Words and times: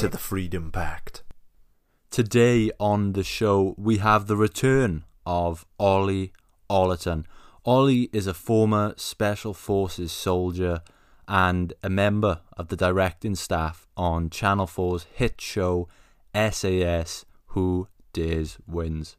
to 0.00 0.08
the 0.08 0.16
Freedom 0.16 0.72
Pact. 0.72 1.22
Today 2.10 2.70
on 2.80 3.12
the 3.12 3.22
show, 3.22 3.74
we 3.76 3.98
have 3.98 4.28
the 4.28 4.36
return 4.36 5.04
of 5.26 5.66
Ollie 5.78 6.32
Ollerton. 6.70 7.26
Ollie 7.66 8.08
is 8.10 8.26
a 8.26 8.32
former 8.32 8.94
Special 8.96 9.52
Forces 9.52 10.10
soldier 10.10 10.80
and 11.28 11.74
a 11.82 11.90
member 11.90 12.40
of 12.56 12.68
the 12.68 12.76
directing 12.76 13.34
staff 13.34 13.86
on 13.94 14.30
Channel 14.30 14.66
4's 14.66 15.04
hit 15.12 15.38
show 15.38 15.86
SAS 16.34 17.26
Who 17.48 17.86
Dares 18.14 18.56
Wins. 18.66 19.18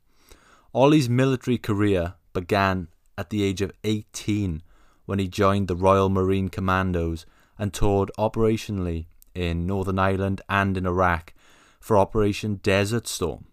Ollie's 0.73 1.07
military 1.07 1.59
career 1.59 2.15
began 2.33 2.87
at 3.19 3.29
the 3.29 3.43
age 3.43 3.61
of 3.61 3.71
18 3.83 4.63
when 5.05 5.19
he 5.19 5.27
joined 5.27 5.67
the 5.67 5.75
Royal 5.75 6.09
Marine 6.09 6.49
Commandos 6.49 7.27
and 7.59 7.71
toured 7.71 8.09
operationally 8.17 9.05
in 9.33 9.65
Northern 9.65 9.99
Ireland 9.99 10.41
and 10.49 10.77
in 10.77 10.85
Iraq 10.85 11.33
for 11.79 11.97
Operation 11.97 12.55
Desert 12.55 13.07
Storm. 13.07 13.45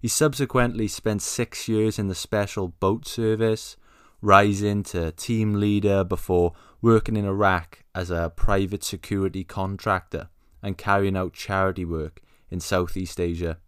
He 0.00 0.08
subsequently 0.08 0.88
spent 0.88 1.22
six 1.22 1.68
years 1.68 1.98
in 1.98 2.08
the 2.08 2.14
Special 2.14 2.68
Boat 2.68 3.06
Service, 3.06 3.76
rising 4.20 4.82
to 4.84 5.12
team 5.12 5.54
leader 5.54 6.02
before 6.02 6.52
working 6.80 7.16
in 7.16 7.24
Iraq 7.24 7.84
as 7.94 8.10
a 8.10 8.32
private 8.34 8.82
security 8.82 9.44
contractor 9.44 10.28
and 10.62 10.78
carrying 10.78 11.16
out 11.16 11.32
charity 11.32 11.84
work 11.84 12.20
in 12.50 12.60
Southeast 12.60 13.20
Asia. 13.20 13.58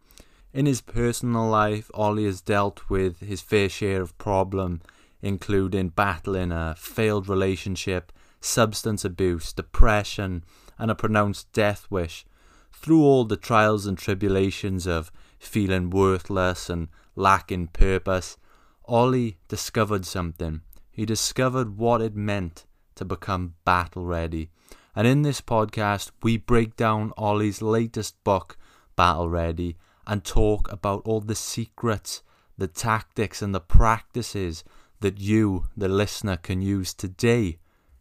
In 0.52 0.66
his 0.66 0.80
personal 0.80 1.48
life, 1.48 1.90
Ollie 1.94 2.26
has 2.26 2.40
dealt 2.40 2.88
with 2.88 3.20
his 3.20 3.40
fair 3.40 3.68
share 3.68 4.02
of 4.02 4.16
problem, 4.18 4.80
including 5.22 5.88
battling 5.88 6.52
a 6.52 6.74
failed 6.78 7.28
relationship, 7.28 8.12
substance 8.40 9.04
abuse, 9.04 9.52
depression, 9.52 10.44
and 10.78 10.90
a 10.90 10.94
pronounced 10.94 11.52
death 11.52 11.86
wish. 11.90 12.26
Through 12.72 13.02
all 13.02 13.24
the 13.24 13.36
trials 13.36 13.86
and 13.86 13.96
tribulations 13.96 14.86
of 14.86 15.10
feeling 15.38 15.90
worthless 15.90 16.68
and 16.68 16.88
lacking 17.16 17.68
purpose, 17.68 18.36
Ollie 18.84 19.38
discovered 19.48 20.04
something. 20.04 20.60
He 20.90 21.06
discovered 21.06 21.78
what 21.78 22.02
it 22.02 22.14
meant 22.14 22.66
to 22.96 23.04
become 23.04 23.54
battle 23.64 24.04
ready. 24.04 24.50
And 24.94 25.06
in 25.06 25.22
this 25.22 25.40
podcast, 25.40 26.10
we 26.22 26.36
break 26.36 26.76
down 26.76 27.12
Ollie's 27.16 27.60
latest 27.60 28.22
book, 28.22 28.56
Battle 28.94 29.28
Ready, 29.28 29.76
and 30.06 30.24
talk 30.24 30.70
about 30.70 31.02
all 31.04 31.20
the 31.20 31.34
secrets, 31.34 32.22
the 32.56 32.68
tactics, 32.68 33.42
and 33.42 33.54
the 33.54 33.60
practices 33.60 34.62
that 35.00 35.18
you, 35.18 35.64
the 35.76 35.88
listener, 35.88 36.36
can 36.36 36.62
use 36.62 36.94
today 36.94 37.58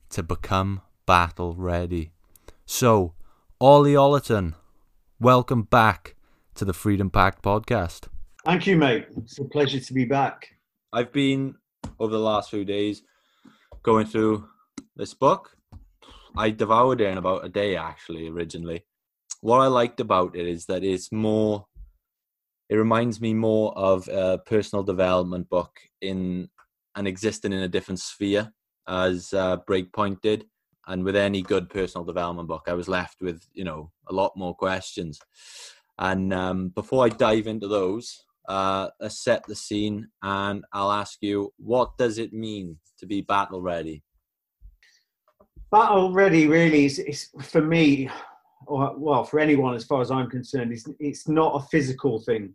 to 0.09 0.21
become 0.21 0.81
battle 1.05 1.55
ready. 1.55 2.12
So, 2.65 3.13
Ollie 3.59 3.93
Ollerton, 3.93 4.55
welcome 5.19 5.63
back 5.63 6.15
to 6.55 6.63
the 6.63 6.73
Freedom 6.73 7.09
Pack 7.09 7.41
podcast. 7.41 8.07
Thank 8.45 8.67
you, 8.67 8.77
mate. 8.77 9.07
It's 9.17 9.37
a 9.37 9.43
pleasure 9.43 9.81
to 9.81 9.93
be 9.93 10.05
back. 10.05 10.47
I've 10.93 11.11
been 11.11 11.55
over 11.99 12.13
the 12.13 12.19
last 12.19 12.49
few 12.49 12.63
days 12.63 13.01
going 13.83 14.05
through 14.05 14.47
this 14.95 15.13
book. 15.13 15.51
I 16.37 16.51
devoured 16.51 17.01
it 17.01 17.09
in 17.09 17.17
about 17.17 17.45
a 17.45 17.49
day 17.49 17.75
actually 17.75 18.29
originally. 18.29 18.85
What 19.41 19.59
I 19.59 19.67
liked 19.67 19.99
about 19.99 20.35
it 20.35 20.47
is 20.47 20.65
that 20.67 20.85
it's 20.85 21.11
more 21.11 21.65
it 22.69 22.75
reminds 22.75 23.19
me 23.19 23.33
more 23.33 23.77
of 23.77 24.07
a 24.07 24.37
personal 24.37 24.83
development 24.83 25.49
book 25.49 25.71
in 26.01 26.49
and 26.95 27.07
existing 27.07 27.51
in 27.51 27.59
a 27.59 27.67
different 27.67 27.99
sphere 27.99 28.51
as 28.87 29.33
uh, 29.33 29.57
Breakpoint 29.69 30.21
did. 30.21 30.45
And 30.87 31.03
with 31.03 31.15
any 31.15 31.41
good 31.41 31.69
personal 31.69 32.05
development 32.05 32.47
book, 32.47 32.63
I 32.67 32.73
was 32.73 32.87
left 32.87 33.21
with 33.21 33.41
you 33.53 33.63
know 33.63 33.91
a 34.07 34.13
lot 34.13 34.35
more 34.35 34.55
questions. 34.55 35.19
And 35.97 36.33
um, 36.33 36.69
before 36.69 37.05
I 37.05 37.09
dive 37.09 37.47
into 37.47 37.67
those, 37.67 38.23
uh, 38.47 38.89
let's 38.99 39.23
set 39.23 39.45
the 39.45 39.55
scene, 39.55 40.07
and 40.21 40.65
I'll 40.73 40.91
ask 40.91 41.19
you, 41.21 41.53
what 41.57 41.97
does 41.97 42.17
it 42.17 42.33
mean 42.33 42.77
to 42.99 43.05
be 43.05 43.21
battle 43.21 43.61
ready? 43.61 44.03
Battle 45.71 46.11
ready, 46.11 46.47
really, 46.47 46.85
is, 46.85 46.99
is 46.99 47.29
for 47.41 47.61
me, 47.61 48.09
or 48.67 48.95
well, 48.97 49.23
for 49.23 49.39
anyone 49.39 49.75
as 49.75 49.85
far 49.85 50.01
as 50.01 50.11
I'm 50.11 50.29
concerned, 50.29 50.73
it's, 50.73 50.87
it's 50.99 51.27
not 51.27 51.55
a 51.55 51.67
physical 51.67 52.19
thing. 52.19 52.53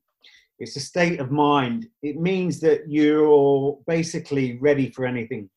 It's 0.59 0.77
a 0.77 0.81
state 0.81 1.21
of 1.21 1.31
mind. 1.31 1.87
It 2.03 2.17
means 2.21 2.61
that 2.61 2.83
you're 2.89 3.79
basically 3.87 4.59
ready 4.59 4.91
for 4.91 5.07
anything. 5.07 5.49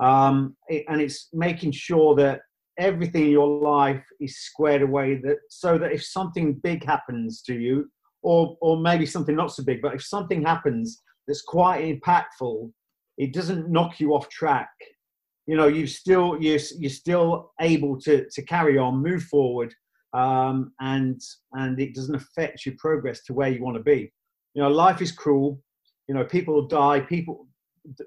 Um, 0.00 0.56
it, 0.68 0.84
and 0.88 1.00
it's 1.00 1.28
making 1.32 1.72
sure 1.72 2.14
that 2.16 2.40
everything 2.78 3.24
in 3.24 3.30
your 3.30 3.60
life 3.60 4.02
is 4.20 4.38
squared 4.38 4.82
away 4.82 5.16
that 5.16 5.36
so 5.50 5.76
that 5.76 5.92
if 5.92 6.02
something 6.02 6.54
big 6.54 6.84
happens 6.84 7.42
to 7.42 7.54
you 7.54 7.90
or 8.22 8.56
or 8.62 8.78
maybe 8.78 9.04
something 9.04 9.36
not 9.36 9.52
so 9.52 9.62
big 9.62 9.82
but 9.82 9.94
if 9.94 10.02
something 10.02 10.42
happens 10.42 11.02
that's 11.26 11.42
quite 11.42 11.84
impactful 11.84 12.70
it 13.20 13.34
doesn't 13.34 13.68
knock 13.68 14.00
you 14.00 14.14
off 14.14 14.28
track. 14.30 14.70
You 15.46 15.56
know 15.56 15.68
you 15.68 15.86
still 15.86 16.40
you're, 16.40 16.60
you're 16.78 16.90
still 16.90 17.52
able 17.60 18.00
to 18.00 18.26
to 18.30 18.42
carry 18.42 18.78
on 18.78 19.02
move 19.02 19.24
forward 19.24 19.74
um, 20.14 20.72
and 20.80 21.20
and 21.52 21.78
it 21.78 21.94
doesn't 21.94 22.14
affect 22.14 22.64
your 22.64 22.76
progress 22.78 23.22
to 23.24 23.34
where 23.34 23.50
you 23.50 23.62
want 23.62 23.76
to 23.76 23.82
be. 23.82 24.12
You 24.54 24.62
know 24.62 24.70
life 24.70 25.02
is 25.02 25.12
cruel. 25.12 25.60
You 26.08 26.14
know 26.14 26.24
people 26.24 26.66
die. 26.66 27.00
People 27.00 27.46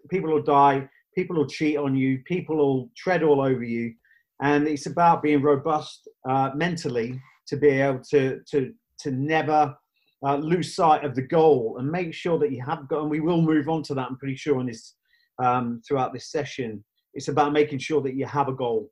people 0.10 0.32
will 0.32 0.42
die 0.42 0.90
people 1.16 1.36
will 1.36 1.48
cheat 1.48 1.78
on 1.78 1.96
you. 1.96 2.20
People 2.26 2.58
will 2.58 2.90
tread 2.96 3.24
all 3.24 3.42
over 3.42 3.64
you. 3.64 3.94
And 4.42 4.68
it's 4.68 4.88
about 4.88 5.24
being 5.24 5.42
robust 5.42 6.08
uh, 6.28 6.52
mentally 6.56 7.22
to 7.48 7.58
be 7.58 7.70
able 7.70 8.02
to 8.12 8.42
to 8.52 8.74
to 9.00 9.12
never 9.12 9.76
uh, 10.26 10.38
lose 10.38 10.76
sight 10.76 11.04
of 11.04 11.16
the 11.16 11.22
goal 11.22 11.76
and 11.80 11.90
make 11.90 12.14
sure 12.14 12.40
that 12.40 12.52
you 12.52 12.64
have 12.64 12.88
got 12.88 13.02
and 13.02 13.12
we 13.12 13.20
will 13.20 13.42
move 13.42 13.68
on 13.68 13.84
to 13.84 13.94
that 13.94 14.08
i'm 14.08 14.18
pretty 14.18 14.36
sure 14.36 14.62
in 14.62 14.68
this 14.68 14.96
um, 15.44 15.82
throughout 15.86 16.14
this 16.14 16.32
session. 16.32 16.84
It's 17.14 17.28
about 17.28 17.54
making 17.54 17.80
sure 17.80 18.02
that 18.02 18.16
you 18.16 18.26
have 18.26 18.48
a 18.48 18.54
goal. 18.54 18.90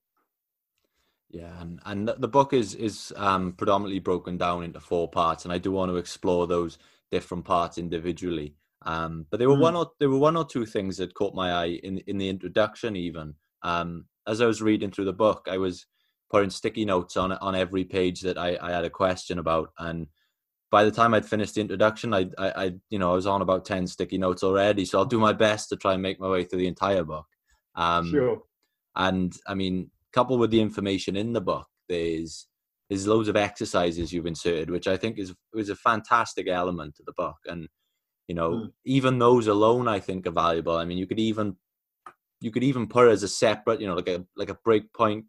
Yeah 1.29 1.61
and, 1.61 1.79
and 1.85 2.09
the 2.09 2.27
book 2.27 2.51
is 2.51 2.75
is 2.75 3.13
um, 3.15 3.53
predominantly 3.53 3.99
broken 3.99 4.37
down 4.37 4.63
into 4.63 4.81
four 4.81 5.07
parts 5.09 5.45
and 5.45 5.53
i 5.53 5.57
do 5.57 5.71
want 5.71 5.89
to 5.89 5.95
explore 5.95 6.45
those 6.45 6.77
different 7.09 7.45
parts 7.45 7.77
individually 7.77 8.53
um, 8.83 9.25
but 9.29 9.37
there 9.37 9.49
were 9.49 9.55
mm. 9.55 9.61
one 9.61 9.75
or 9.75 9.91
there 9.99 10.09
were 10.09 10.17
one 10.17 10.37
or 10.37 10.45
two 10.45 10.65
things 10.65 10.97
that 10.97 11.13
caught 11.13 11.35
my 11.35 11.51
eye 11.51 11.79
in 11.83 11.99
in 12.07 12.17
the 12.17 12.29
introduction 12.29 12.95
even 12.95 13.35
um, 13.63 14.05
as 14.27 14.41
I 14.41 14.45
was 14.45 14.61
reading 14.61 14.91
through 14.91 15.05
the 15.05 15.13
book, 15.13 15.47
I 15.49 15.57
was 15.57 15.85
putting 16.29 16.49
sticky 16.49 16.85
notes 16.85 17.17
on 17.17 17.31
on 17.33 17.55
every 17.55 17.83
page 17.83 18.21
that 18.21 18.37
I, 18.37 18.57
I 18.61 18.71
had 18.71 18.85
a 18.85 18.89
question 18.89 19.39
about, 19.39 19.71
and 19.77 20.07
by 20.69 20.83
the 20.83 20.91
time 20.91 21.13
I'd 21.13 21.25
finished 21.25 21.55
the 21.55 21.61
introduction, 21.61 22.13
I, 22.13 22.27
I, 22.37 22.63
I, 22.63 22.71
you 22.89 22.99
know, 22.99 23.11
I 23.11 23.15
was 23.15 23.27
on 23.27 23.41
about 23.41 23.65
ten 23.65 23.87
sticky 23.87 24.17
notes 24.17 24.43
already. 24.43 24.85
So 24.85 24.99
I'll 24.99 25.05
do 25.05 25.19
my 25.19 25.33
best 25.33 25.69
to 25.69 25.75
try 25.75 25.93
and 25.93 26.01
make 26.01 26.19
my 26.19 26.29
way 26.29 26.43
through 26.43 26.59
the 26.59 26.67
entire 26.67 27.03
book. 27.03 27.25
Um, 27.75 28.09
sure. 28.09 28.41
And 28.95 29.33
I 29.47 29.53
mean, 29.53 29.91
coupled 30.13 30.39
with 30.39 30.51
the 30.51 30.61
information 30.61 31.15
in 31.15 31.33
the 31.33 31.41
book, 31.41 31.67
there's 31.89 32.47
there's 32.89 33.07
loads 33.07 33.29
of 33.29 33.37
exercises 33.37 34.11
you've 34.11 34.25
inserted, 34.25 34.69
which 34.69 34.87
I 34.87 34.97
think 34.97 35.17
is 35.17 35.33
is 35.53 35.69
a 35.69 35.75
fantastic 35.75 36.47
element 36.47 36.95
to 36.95 37.03
the 37.05 37.13
book. 37.13 37.37
And 37.45 37.67
you 38.31 38.35
know, 38.35 38.51
mm. 38.51 38.71
even 38.85 39.19
those 39.19 39.47
alone, 39.47 39.89
I 39.89 39.99
think 39.99 40.25
are 40.25 40.31
valuable. 40.31 40.77
I 40.77 40.85
mean, 40.85 40.97
you 40.97 41.05
could 41.05 41.19
even 41.19 41.57
you 42.39 42.49
could 42.49 42.63
even 42.63 42.87
put 42.87 43.09
it 43.09 43.11
as 43.11 43.23
a 43.23 43.27
separate, 43.27 43.81
you 43.81 43.87
know, 43.87 43.93
like 43.93 44.07
a 44.07 44.25
like 44.37 44.49
a 44.49 44.57
breakpoint 44.65 45.25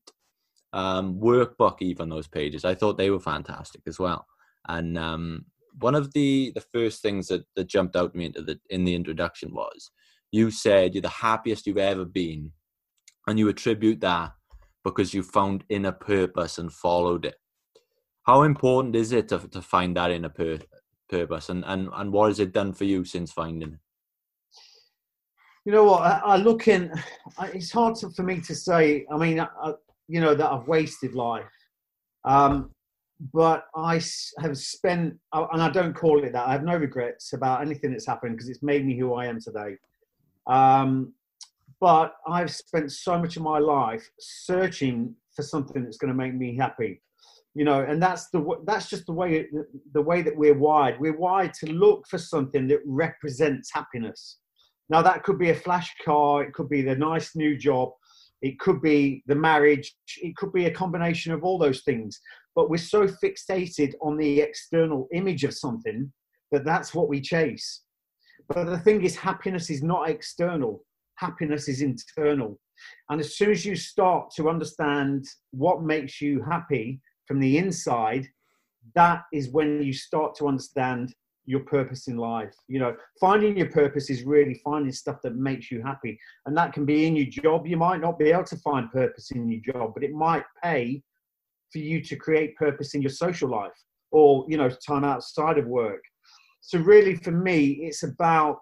um, 0.72 1.19
workbook. 1.19 1.78
Even 1.82 2.08
those 2.08 2.28
pages, 2.28 2.64
I 2.64 2.76
thought 2.76 2.99
they 2.99 3.10
were 3.10 3.19
fantastic 3.19 3.81
as 3.88 3.99
well. 3.99 4.25
And 4.69 4.96
um, 4.96 5.46
one 5.81 5.96
of 5.96 6.12
the 6.12 6.52
the 6.54 6.64
first 6.72 7.02
things 7.02 7.26
that, 7.26 7.43
that 7.56 7.66
jumped 7.66 7.96
out 7.96 8.12
to 8.12 8.19
me 8.19 8.26
into 8.26 8.43
the 8.43 8.60
in 8.70 8.84
the 8.84 8.94
introduction 8.94 9.52
was 9.52 9.90
you 10.31 10.52
said 10.52 10.94
you're 10.94 11.02
the 11.02 11.08
happiest 11.08 11.66
you've 11.66 11.78
ever 11.78 12.05
been, 12.05 12.52
and 13.26 13.37
you 13.37 13.48
attribute 13.48 14.00
that 14.02 14.31
because 14.84 15.12
you 15.12 15.25
found 15.25 15.64
inner 15.69 15.90
purpose 15.90 16.56
and 16.56 16.72
followed 16.72 17.25
it. 17.25 17.34
How 18.26 18.43
important 18.43 18.94
is 18.94 19.10
it 19.10 19.26
to 19.31 19.40
to 19.48 19.60
find 19.60 19.96
that 19.96 20.12
inner 20.12 20.28
pur- 20.28 20.69
purpose, 21.12 21.49
and 21.49 21.62
and 21.67 21.88
and 21.94 22.12
what 22.12 22.29
has 22.29 22.41
it 22.41 22.53
done 22.53 22.73
for 22.73 22.85
you 22.85 23.05
since 23.05 23.31
finding 23.31 23.75
it? 23.75 23.79
You 25.64 25.73
know 25.73 25.85
what? 25.85 26.03
I, 26.03 26.20
I 26.25 26.37
look 26.37 26.67
in. 26.67 26.93
It's 27.55 27.70
hard 27.70 27.94
to, 27.97 28.11
for 28.11 28.25
me 28.25 28.41
to 28.41 28.55
say. 28.55 29.06
I 29.12 29.17
mean, 29.17 29.38
I, 29.38 29.73
you 30.09 30.20
know 30.20 30.35
that 30.35 30.50
I've 30.50 30.67
wasted 30.67 31.14
life. 31.14 31.44
Um, 32.25 32.70
but 33.32 33.67
I 33.76 34.00
have 34.41 34.59
spent, 34.59 35.14
and 35.32 35.62
I 35.62 35.70
don't 35.70 35.94
call 35.94 36.25
it 36.25 36.32
that. 36.32 36.49
I 36.49 36.53
have 36.53 36.64
no 36.64 36.76
regrets 36.76 37.32
about 37.35 37.62
anything 37.62 37.93
that's 37.93 38.06
happened 38.06 38.37
because 38.37 38.49
it's 38.49 38.62
made 38.62 38.85
me 38.85 38.99
who 38.99 39.15
I 39.15 39.26
am 39.26 39.41
today. 39.41 39.76
Um, 40.49 41.12
but 41.81 42.15
I've 42.26 42.50
spent 42.50 42.91
so 42.91 43.19
much 43.19 43.37
of 43.37 43.43
my 43.43 43.58
life 43.58 44.08
searching 44.19 45.15
for 45.35 45.43
something 45.43 45.85
that's 45.85 45.99
going 45.99 46.12
to 46.12 46.17
make 46.17 46.35
me 46.35 46.56
happy, 46.56 47.00
you 47.54 47.64
know, 47.64 47.81
and 47.81 48.02
that's 48.02 48.28
the 48.31 48.43
that's 48.64 48.88
just 48.88 49.06
the 49.06 49.12
way 49.12 49.46
the 49.93 50.02
way 50.02 50.22
that 50.22 50.37
we're 50.37 50.58
wired. 50.58 50.99
We're 50.99 51.16
wired 51.16 51.52
to 51.54 51.66
look 51.66 52.06
for 52.08 52.19
something 52.19 52.66
that 52.69 52.81
represents 52.87 53.70
happiness. 53.72 54.38
Now 54.88 55.02
that 55.02 55.22
could 55.22 55.38
be 55.38 55.50
a 55.50 55.54
flash 55.54 55.94
car, 56.04 56.43
it 56.43 56.54
could 56.54 56.69
be 56.69 56.82
the 56.82 56.96
nice 56.96 57.37
new 57.37 57.56
job, 57.56 57.90
it 58.40 58.58
could 58.58 58.81
be 58.81 59.22
the 59.26 59.34
marriage, 59.34 59.94
it 60.22 60.37
could 60.37 60.52
be 60.52 60.66
a 60.66 60.70
combination 60.70 61.32
of 61.32 61.44
all 61.44 61.58
those 61.58 61.82
things. 61.82 62.20
But 62.54 62.70
we're 62.70 62.78
so 62.78 63.06
fixated 63.06 63.94
on 64.00 64.16
the 64.16 64.40
external 64.40 65.08
image 65.12 65.44
of 65.44 65.55
something 65.55 66.12
that 66.50 66.64
that's 66.64 66.94
what 66.94 67.08
we 67.08 67.20
chase. 67.20 67.82
But 68.48 68.64
the 68.64 68.78
thing 68.78 69.02
is, 69.05 69.16
happiness 69.16 69.70
is 69.70 69.82
not 69.82 70.08
external, 70.10 70.84
happiness 71.16 71.69
is 71.69 71.81
internal. 71.81 72.58
And 73.08 73.20
as 73.20 73.37
soon 73.37 73.50
as 73.50 73.64
you 73.64 73.76
start 73.76 74.31
to 74.37 74.48
understand 74.48 75.25
what 75.52 75.82
makes 75.82 76.20
you 76.20 76.43
happy 76.43 77.00
from 77.32 77.40
the 77.40 77.56
inside, 77.56 78.29
that 78.94 79.23
is 79.32 79.49
when 79.49 79.82
you 79.82 79.94
start 79.94 80.34
to 80.37 80.46
understand 80.46 81.14
your 81.46 81.61
purpose 81.61 82.06
in 82.06 82.19
life. 82.19 82.55
You 82.69 82.79
know, 82.79 82.94
finding 83.19 83.56
your 83.56 83.70
purpose 83.70 84.11
is 84.11 84.25
really 84.25 84.61
finding 84.62 84.93
stuff 84.93 85.23
that 85.23 85.34
makes 85.34 85.70
you 85.70 85.81
happy. 85.81 86.20
And 86.44 86.55
that 86.58 86.75
can 86.75 86.84
be 86.84 87.06
in 87.06 87.17
your 87.17 87.25
job. 87.25 87.67
You 87.67 87.79
might 87.79 88.02
not 88.02 88.19
be 88.19 88.32
able 88.32 88.44
to 88.44 88.56
find 88.58 88.93
purpose 88.93 89.31
in 89.31 89.49
your 89.49 89.62
job, 89.73 89.93
but 89.94 90.05
it 90.05 90.12
might 90.12 90.44
pay 90.62 91.02
for 91.73 91.79
you 91.79 92.02
to 92.02 92.17
create 92.17 92.55
purpose 92.56 92.94
in 92.94 93.00
your 93.00 93.11
social 93.11 93.49
life 93.49 93.73
or, 94.11 94.44
you 94.46 94.58
know, 94.58 94.69
time 94.69 95.05
outside 95.05 95.56
of 95.56 95.67
work. 95.67 96.05
So, 96.61 96.81
really, 96.81 97.17
for 97.17 97.31
me, 97.31 97.79
it's 97.81 98.02
about 98.02 98.58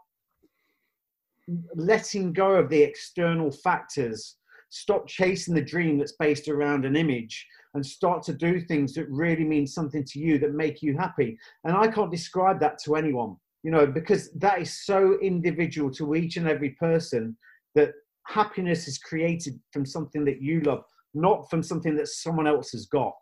letting 1.75 2.33
go 2.33 2.53
of 2.53 2.69
the 2.69 2.81
external 2.81 3.51
factors. 3.51 4.37
Stop 4.69 5.09
chasing 5.09 5.57
the 5.57 5.61
dream 5.61 5.99
that's 5.99 6.15
based 6.21 6.47
around 6.47 6.85
an 6.85 6.95
image 6.95 7.45
and 7.75 7.85
start 7.85 8.23
to 8.25 8.33
do 8.33 8.61
things 8.61 8.95
that 8.95 9.09
really 9.09 9.45
mean 9.45 9.67
something 9.67 10.05
to 10.05 10.19
you 10.19 10.39
that 10.39 10.55
make 10.55 10.83
you 10.83 10.97
happy. 10.97 11.39
And 11.65 11.77
I 11.77 11.89
can't 11.89 12.11
describe 12.11 12.61
that 12.61 12.79
to 12.85 12.97
anyone, 12.97 13.37
you 13.63 13.71
know, 13.71 13.87
because 13.87 14.31
that 14.33 14.61
is 14.61 14.85
so 14.85 15.19
individual 15.21 15.91
to 15.93 16.15
each 16.15 16.37
and 16.37 16.49
every 16.49 16.71
person 16.71 17.37
that 17.75 17.93
happiness 18.27 18.89
is 18.89 18.99
created 18.99 19.59
from 19.73 19.87
something 19.87 20.25
that 20.25 20.41
you 20.41 20.61
love, 20.63 20.85
not 21.15 21.49
from 21.51 21.63
something 21.63 21.97
that 21.97 22.09
someone 22.09 22.47
else 22.47 22.71
has 22.73 22.87
got. 22.87 23.15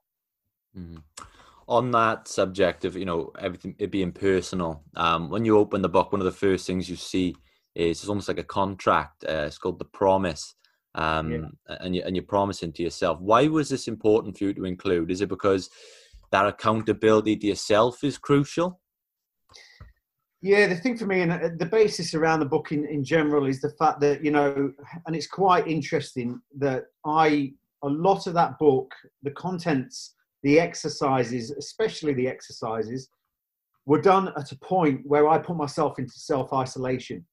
Mm-hmm. 0.76 0.98
On 1.68 1.90
that 1.90 2.28
subject 2.28 2.86
of 2.86 2.96
you 2.96 3.04
know 3.04 3.30
everything 3.38 3.74
it 3.78 3.90
being 3.90 4.12
personal, 4.12 4.82
um, 4.96 5.28
when 5.28 5.44
you 5.44 5.58
open 5.58 5.82
the 5.82 5.88
book, 5.88 6.12
one 6.12 6.20
of 6.20 6.24
the 6.24 6.30
first 6.30 6.66
things 6.66 6.88
you 6.88 6.96
see 6.96 7.36
is 7.74 8.00
it's 8.00 8.08
almost 8.08 8.28
like 8.28 8.38
a 8.38 8.44
contract. 8.44 9.22
Uh, 9.24 9.44
it's 9.46 9.58
called 9.58 9.78
the 9.78 9.84
promise, 9.84 10.54
um, 10.94 11.32
yeah. 11.32 11.76
and 11.80 11.94
you 11.94 12.02
and 12.04 12.16
you're 12.16 12.24
promising 12.24 12.72
to 12.72 12.82
yourself. 12.82 13.20
Why 13.20 13.46
was 13.48 13.68
this 13.68 13.88
important 13.88 14.38
for 14.38 14.44
you 14.44 14.54
to 14.54 14.64
include? 14.64 15.10
Is 15.10 15.20
it 15.20 15.28
because 15.28 15.70
that 16.30 16.46
accountability 16.46 17.36
to 17.36 17.46
yourself 17.46 18.04
is 18.04 18.18
crucial? 18.18 18.80
Yeah, 20.40 20.68
the 20.68 20.76
thing 20.76 20.96
for 20.96 21.06
me 21.06 21.22
and 21.22 21.32
uh, 21.32 21.48
the 21.56 21.66
basis 21.66 22.14
around 22.14 22.40
the 22.40 22.46
book 22.46 22.70
in, 22.70 22.84
in 22.86 23.02
general 23.02 23.46
is 23.46 23.60
the 23.60 23.70
fact 23.70 24.00
that 24.00 24.24
you 24.24 24.30
know, 24.30 24.72
and 25.06 25.16
it's 25.16 25.26
quite 25.26 25.66
interesting 25.66 26.40
that 26.58 26.84
I 27.04 27.52
a 27.82 27.88
lot 27.88 28.26
of 28.26 28.34
that 28.34 28.58
book, 28.58 28.92
the 29.22 29.30
contents, 29.32 30.14
the 30.42 30.58
exercises, 30.58 31.50
especially 31.50 32.14
the 32.14 32.28
exercises, 32.28 33.08
were 33.86 34.00
done 34.00 34.32
at 34.36 34.52
a 34.52 34.58
point 34.58 35.00
where 35.04 35.28
I 35.28 35.38
put 35.38 35.56
myself 35.56 35.98
into 35.98 36.12
self 36.12 36.52
isolation. 36.52 37.24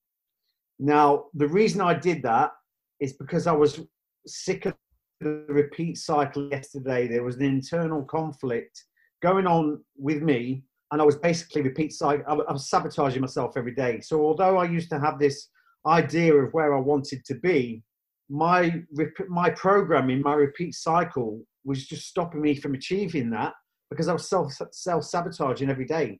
Now, 0.79 1.25
the 1.33 1.47
reason 1.47 1.81
I 1.81 1.93
did 1.93 2.23
that 2.23 2.51
is 2.99 3.13
because 3.13 3.47
I 3.47 3.51
was 3.51 3.81
sick 4.27 4.65
of 4.65 4.73
the 5.21 5.45
repeat 5.47 5.97
cycle 5.97 6.49
yesterday. 6.49 7.07
There 7.07 7.23
was 7.23 7.35
an 7.37 7.43
internal 7.43 8.03
conflict 8.03 8.83
going 9.21 9.47
on 9.47 9.83
with 9.97 10.21
me, 10.21 10.63
and 10.91 11.01
I 11.01 11.05
was 11.05 11.15
basically 11.15 11.61
repeat 11.61 11.93
cycle. 11.93 12.25
I 12.27 12.51
was 12.51 12.69
sabotaging 12.69 13.21
myself 13.21 13.53
every 13.57 13.73
day. 13.73 14.01
So, 14.01 14.23
although 14.25 14.57
I 14.57 14.65
used 14.65 14.89
to 14.89 14.99
have 14.99 15.19
this 15.19 15.49
idea 15.85 16.33
of 16.33 16.53
where 16.53 16.75
I 16.75 16.79
wanted 16.79 17.23
to 17.25 17.35
be, 17.35 17.83
my 18.29 18.83
my 19.27 19.49
programming, 19.51 20.21
my 20.21 20.33
repeat 20.33 20.73
cycle 20.73 21.41
was 21.63 21.85
just 21.85 22.07
stopping 22.07 22.41
me 22.41 22.55
from 22.55 22.73
achieving 22.75 23.29
that 23.31 23.53
because 23.89 24.07
I 24.07 24.13
was 24.13 24.29
self 24.29 24.53
self 24.71 25.03
sabotaging 25.03 25.69
every 25.69 25.85
day. 25.85 26.19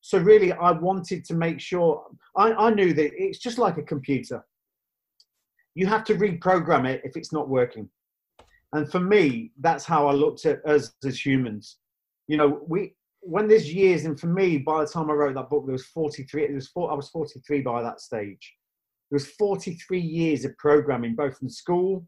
So 0.00 0.18
really, 0.18 0.52
I 0.52 0.72
wanted 0.72 1.24
to 1.26 1.34
make 1.34 1.60
sure 1.60 2.04
I, 2.36 2.52
I 2.52 2.70
knew 2.70 2.92
that 2.94 3.10
it's 3.16 3.38
just 3.38 3.58
like 3.58 3.78
a 3.78 3.82
computer. 3.82 4.44
You 5.78 5.86
have 5.86 6.02
to 6.06 6.16
reprogram 6.16 6.88
it 6.88 7.02
if 7.04 7.16
it's 7.16 7.32
not 7.32 7.48
working. 7.48 7.88
And 8.72 8.90
for 8.90 8.98
me, 8.98 9.52
that's 9.60 9.84
how 9.84 10.08
I 10.08 10.12
looked 10.12 10.44
at 10.44 10.58
us 10.66 10.92
as 11.04 11.24
humans. 11.24 11.76
You 12.26 12.36
know, 12.36 12.64
we 12.66 12.96
when 13.20 13.46
there's 13.46 13.72
years, 13.72 14.04
and 14.04 14.18
for 14.18 14.26
me, 14.26 14.58
by 14.58 14.80
the 14.80 14.90
time 14.90 15.08
I 15.08 15.12
wrote 15.12 15.36
that 15.36 15.48
book, 15.48 15.66
there 15.66 15.72
was 15.72 15.86
43. 15.86 16.46
It 16.46 16.52
was 16.52 16.66
four, 16.66 16.90
I 16.90 16.96
was 16.96 17.10
43 17.10 17.60
by 17.60 17.80
that 17.80 18.00
stage. 18.00 18.56
There 19.08 19.14
was 19.14 19.28
43 19.28 20.00
years 20.00 20.44
of 20.44 20.58
programming, 20.58 21.14
both 21.14 21.38
in 21.42 21.48
school, 21.48 22.04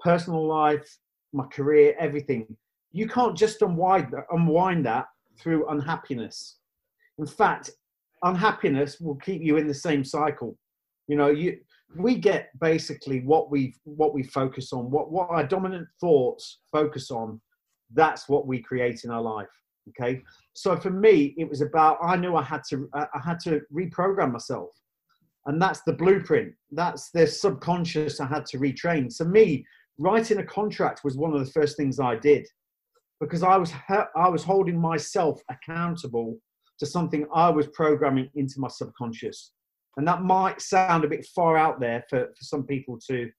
personal 0.00 0.46
life, 0.46 0.98
my 1.34 1.44
career, 1.48 1.94
everything. 1.98 2.56
You 2.92 3.06
can't 3.06 3.36
just 3.36 3.60
unwind 3.60 4.14
unwind 4.30 4.86
that 4.86 5.08
through 5.38 5.68
unhappiness. 5.68 6.56
In 7.18 7.26
fact, 7.26 7.68
unhappiness 8.22 8.98
will 8.98 9.16
keep 9.16 9.42
you 9.42 9.58
in 9.58 9.66
the 9.66 9.74
same 9.74 10.04
cycle. 10.04 10.56
You 11.06 11.16
know, 11.16 11.28
you 11.28 11.58
we 11.96 12.16
get 12.16 12.50
basically 12.60 13.20
what 13.20 13.50
we 13.50 13.74
what 13.84 14.14
we 14.14 14.22
focus 14.22 14.72
on, 14.72 14.90
what 14.90 15.10
what 15.10 15.28
our 15.30 15.46
dominant 15.46 15.88
thoughts 16.00 16.60
focus 16.70 17.10
on. 17.10 17.40
That's 17.94 18.28
what 18.28 18.46
we 18.46 18.62
create 18.62 19.04
in 19.04 19.10
our 19.10 19.22
life. 19.22 19.48
Okay, 19.88 20.22
so 20.54 20.76
for 20.76 20.90
me, 20.90 21.34
it 21.36 21.48
was 21.48 21.60
about 21.60 21.98
I 22.02 22.16
knew 22.16 22.36
I 22.36 22.42
had 22.42 22.62
to 22.70 22.88
I 22.94 23.20
had 23.24 23.40
to 23.40 23.60
reprogram 23.72 24.32
myself, 24.32 24.70
and 25.46 25.60
that's 25.60 25.82
the 25.82 25.92
blueprint. 25.92 26.54
That's 26.70 27.10
the 27.10 27.26
subconscious 27.26 28.20
I 28.20 28.26
had 28.26 28.46
to 28.46 28.58
retrain. 28.58 29.12
So 29.12 29.24
me 29.24 29.66
writing 29.98 30.38
a 30.38 30.44
contract 30.44 31.02
was 31.04 31.16
one 31.16 31.34
of 31.34 31.44
the 31.44 31.52
first 31.52 31.76
things 31.76 32.00
I 32.00 32.16
did 32.16 32.46
because 33.20 33.42
I 33.42 33.56
was 33.56 33.72
I 33.88 34.28
was 34.28 34.44
holding 34.44 34.80
myself 34.80 35.40
accountable 35.50 36.38
to 36.78 36.86
something 36.86 37.26
I 37.34 37.50
was 37.50 37.68
programming 37.68 38.28
into 38.34 38.54
my 38.58 38.68
subconscious. 38.68 39.52
And 39.96 40.08
that 40.08 40.22
might 40.22 40.60
sound 40.60 41.04
a 41.04 41.08
bit 41.08 41.26
far 41.34 41.56
out 41.56 41.80
there 41.80 42.04
for, 42.08 42.26
for 42.26 42.44
some 42.44 42.64
people 42.64 42.98
to 43.08 43.30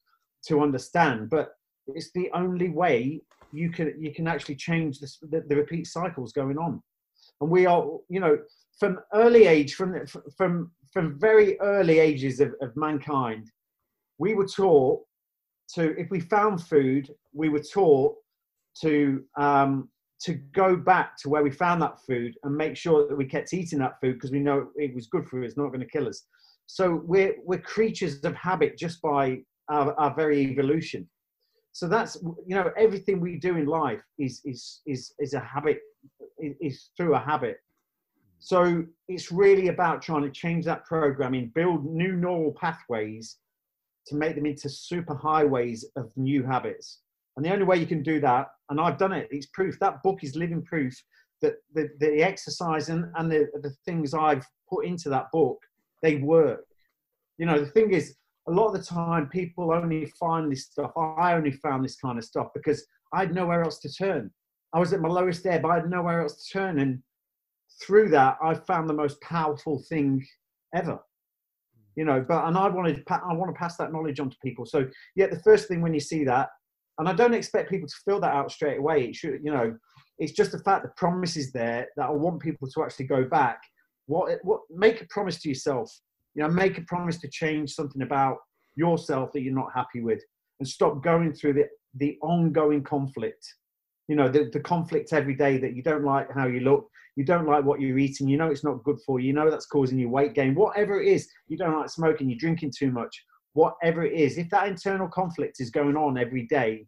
to 0.47 0.61
understand, 0.61 1.29
but 1.29 1.53
it's 1.87 2.11
the 2.13 2.29
only 2.33 2.69
way 2.69 3.21
you 3.53 3.69
can 3.69 3.93
you 3.97 4.13
can 4.13 4.27
actually 4.27 4.55
change 4.55 4.99
this, 4.99 5.17
the, 5.21 5.43
the 5.47 5.55
repeat 5.55 5.87
cycles 5.87 6.33
going 6.33 6.57
on. 6.57 6.81
And 7.39 7.49
we 7.49 7.65
are, 7.65 7.85
you 8.09 8.19
know, 8.19 8.37
from 8.79 8.99
early 9.13 9.45
age, 9.45 9.75
from 9.75 9.95
from 10.37 10.71
from 10.91 11.19
very 11.19 11.59
early 11.59 11.99
ages 11.99 12.39
of, 12.39 12.53
of 12.61 12.75
mankind, 12.75 13.49
we 14.17 14.33
were 14.33 14.47
taught 14.47 15.01
to 15.75 15.97
if 15.99 16.09
we 16.11 16.19
found 16.19 16.61
food, 16.61 17.09
we 17.33 17.49
were 17.49 17.63
taught 17.63 18.15
to 18.81 19.23
um, 19.37 19.89
to 20.21 20.33
go 20.33 20.75
back 20.75 21.17
to 21.17 21.29
where 21.29 21.43
we 21.43 21.51
found 21.51 21.81
that 21.81 21.99
food 22.07 22.33
and 22.43 22.55
make 22.55 22.77
sure 22.77 23.07
that 23.07 23.15
we 23.15 23.25
kept 23.25 23.53
eating 23.53 23.79
that 23.79 23.99
food 23.99 24.13
because 24.13 24.31
we 24.31 24.39
know 24.39 24.67
it 24.75 24.95
was 24.95 25.07
good 25.07 25.27
for 25.27 25.43
us, 25.43 25.57
not 25.57 25.67
going 25.67 25.81
to 25.81 25.85
kill 25.85 26.07
us. 26.07 26.25
So 26.67 27.01
we're 27.05 27.35
we're 27.43 27.59
creatures 27.61 28.23
of 28.23 28.35
habit 28.35 28.77
just 28.77 29.01
by 29.01 29.39
our, 29.69 29.93
our 29.99 30.13
very 30.15 30.41
evolution. 30.41 31.07
So 31.71 31.87
that's 31.87 32.15
you 32.21 32.55
know 32.55 32.71
everything 32.77 33.19
we 33.19 33.37
do 33.37 33.57
in 33.57 33.65
life 33.65 34.01
is 34.19 34.41
is 34.45 34.81
is 34.85 35.13
is 35.19 35.33
a 35.33 35.39
habit 35.39 35.79
is 36.39 36.89
through 36.97 37.15
a 37.15 37.19
habit. 37.19 37.57
So 38.39 38.83
it's 39.07 39.31
really 39.31 39.69
about 39.69 40.01
trying 40.01 40.23
to 40.23 40.29
change 40.29 40.65
that 40.65 40.85
programming, 40.85 41.51
build 41.55 41.85
new 41.85 42.13
neural 42.17 42.53
pathways 42.59 43.37
to 44.07 44.15
make 44.15 44.35
them 44.35 44.45
into 44.45 44.67
super 44.67 45.15
highways 45.15 45.85
of 45.95 46.11
new 46.17 46.43
habits. 46.43 46.99
And 47.35 47.45
the 47.45 47.53
only 47.53 47.63
way 47.63 47.77
you 47.77 47.85
can 47.85 48.03
do 48.03 48.19
that, 48.19 48.47
and 48.69 48.79
I've 48.79 48.97
done 48.97 49.13
it, 49.13 49.27
it's 49.31 49.47
proof. 49.47 49.79
That 49.79 50.03
book 50.03 50.23
is 50.23 50.35
living 50.35 50.61
proof 50.61 50.93
that 51.41 51.55
the, 51.73 51.89
the 51.99 52.21
exercise 52.21 52.89
and, 52.89 53.05
and 53.15 53.31
the, 53.31 53.47
the 53.61 53.73
things 53.85 54.13
I've 54.13 54.45
put 54.69 54.85
into 54.85 55.09
that 55.09 55.27
book, 55.31 55.57
they 56.03 56.17
work. 56.17 56.65
You 57.39 57.47
know, 57.47 57.59
the 57.59 57.71
thing 57.71 57.91
is, 57.91 58.15
a 58.47 58.51
lot 58.51 58.67
of 58.67 58.73
the 58.73 58.85
time 58.85 59.27
people 59.29 59.73
only 59.73 60.05
find 60.19 60.51
this 60.51 60.65
stuff. 60.65 60.91
I 60.95 61.33
only 61.33 61.51
found 61.51 61.83
this 61.83 61.95
kind 61.95 62.19
of 62.19 62.23
stuff 62.23 62.49
because 62.53 62.85
I 63.11 63.21
had 63.21 63.33
nowhere 63.33 63.63
else 63.63 63.79
to 63.79 63.91
turn. 63.91 64.29
I 64.73 64.79
was 64.79 64.93
at 64.93 65.01
my 65.01 65.09
lowest 65.09 65.45
ebb, 65.47 65.65
I 65.65 65.75
had 65.75 65.89
nowhere 65.89 66.21
else 66.21 66.45
to 66.45 66.53
turn. 66.53 66.79
And 66.79 67.01
through 67.81 68.09
that, 68.09 68.37
I 68.43 68.53
found 68.53 68.87
the 68.87 68.93
most 68.93 69.19
powerful 69.21 69.83
thing 69.89 70.23
ever 70.75 70.99
you 71.95 72.03
know 72.03 72.25
but 72.27 72.45
and 72.45 72.57
i 72.57 72.67
wanted 72.67 73.03
i 73.07 73.31
want 73.31 73.53
to 73.53 73.59
pass 73.59 73.77
that 73.77 73.93
knowledge 73.93 74.19
on 74.19 74.27
to 74.27 74.35
people 74.43 74.65
so 74.65 74.89
yeah 75.15 75.27
the 75.27 75.39
first 75.41 75.67
thing 75.67 75.79
when 75.79 75.93
you 75.93 75.99
see 75.99 76.23
that 76.23 76.49
and 76.97 77.07
i 77.07 77.13
don't 77.13 77.35
expect 77.35 77.69
people 77.69 77.87
to 77.87 77.93
fill 78.03 78.19
that 78.19 78.33
out 78.33 78.51
straight 78.51 78.79
away 78.79 79.03
it 79.03 79.15
should 79.15 79.39
you 79.43 79.51
know 79.51 79.77
it's 80.19 80.33
just 80.33 80.51
the 80.51 80.59
fact 80.59 80.83
the 80.83 80.91
promise 80.95 81.35
is 81.35 81.51
there 81.51 81.87
that 81.97 82.07
I 82.07 82.11
want 82.11 82.41
people 82.41 82.67
to 82.67 82.83
actually 82.83 83.07
go 83.07 83.23
back. 83.25 83.61
What 84.07 84.39
what 84.43 84.61
make 84.69 85.01
a 85.01 85.07
promise 85.09 85.41
to 85.41 85.49
yourself. 85.49 85.91
You 86.35 86.43
know, 86.43 86.49
make 86.49 86.77
a 86.77 86.81
promise 86.81 87.19
to 87.19 87.29
change 87.29 87.71
something 87.71 88.01
about 88.01 88.37
yourself 88.75 89.31
that 89.33 89.41
you're 89.41 89.53
not 89.53 89.69
happy 89.73 90.01
with, 90.01 90.21
and 90.59 90.67
stop 90.67 91.03
going 91.03 91.33
through 91.33 91.53
the 91.53 91.65
the 91.95 92.17
ongoing 92.21 92.83
conflict. 92.83 93.45
You 94.07 94.15
know, 94.15 94.27
the, 94.27 94.49
the 94.51 94.59
conflict 94.59 95.13
every 95.13 95.35
day 95.35 95.57
that 95.59 95.75
you 95.75 95.83
don't 95.83 96.03
like 96.03 96.27
how 96.33 96.47
you 96.47 96.59
look, 96.59 96.89
you 97.15 97.23
don't 97.23 97.45
like 97.45 97.63
what 97.63 97.79
you're 97.79 97.97
eating, 97.97 98.27
you 98.27 98.37
know 98.37 98.49
it's 98.49 98.63
not 98.63 98.83
good 98.83 98.99
for 99.05 99.19
you, 99.19 99.27
you 99.27 99.33
know 99.33 99.49
that's 99.49 99.67
causing 99.67 99.99
you 99.99 100.09
weight 100.09 100.33
gain, 100.33 100.55
whatever 100.55 101.01
it 101.01 101.07
is, 101.07 101.29
you 101.47 101.57
don't 101.57 101.77
like 101.77 101.89
smoking, 101.89 102.29
you're 102.29 102.37
drinking 102.37 102.73
too 102.77 102.91
much, 102.91 103.23
whatever 103.53 104.03
it 104.03 104.13
is, 104.13 104.37
if 104.37 104.49
that 104.49 104.67
internal 104.67 105.07
conflict 105.07 105.57
is 105.59 105.69
going 105.69 105.95
on 105.95 106.17
every 106.17 106.45
day, 106.47 106.85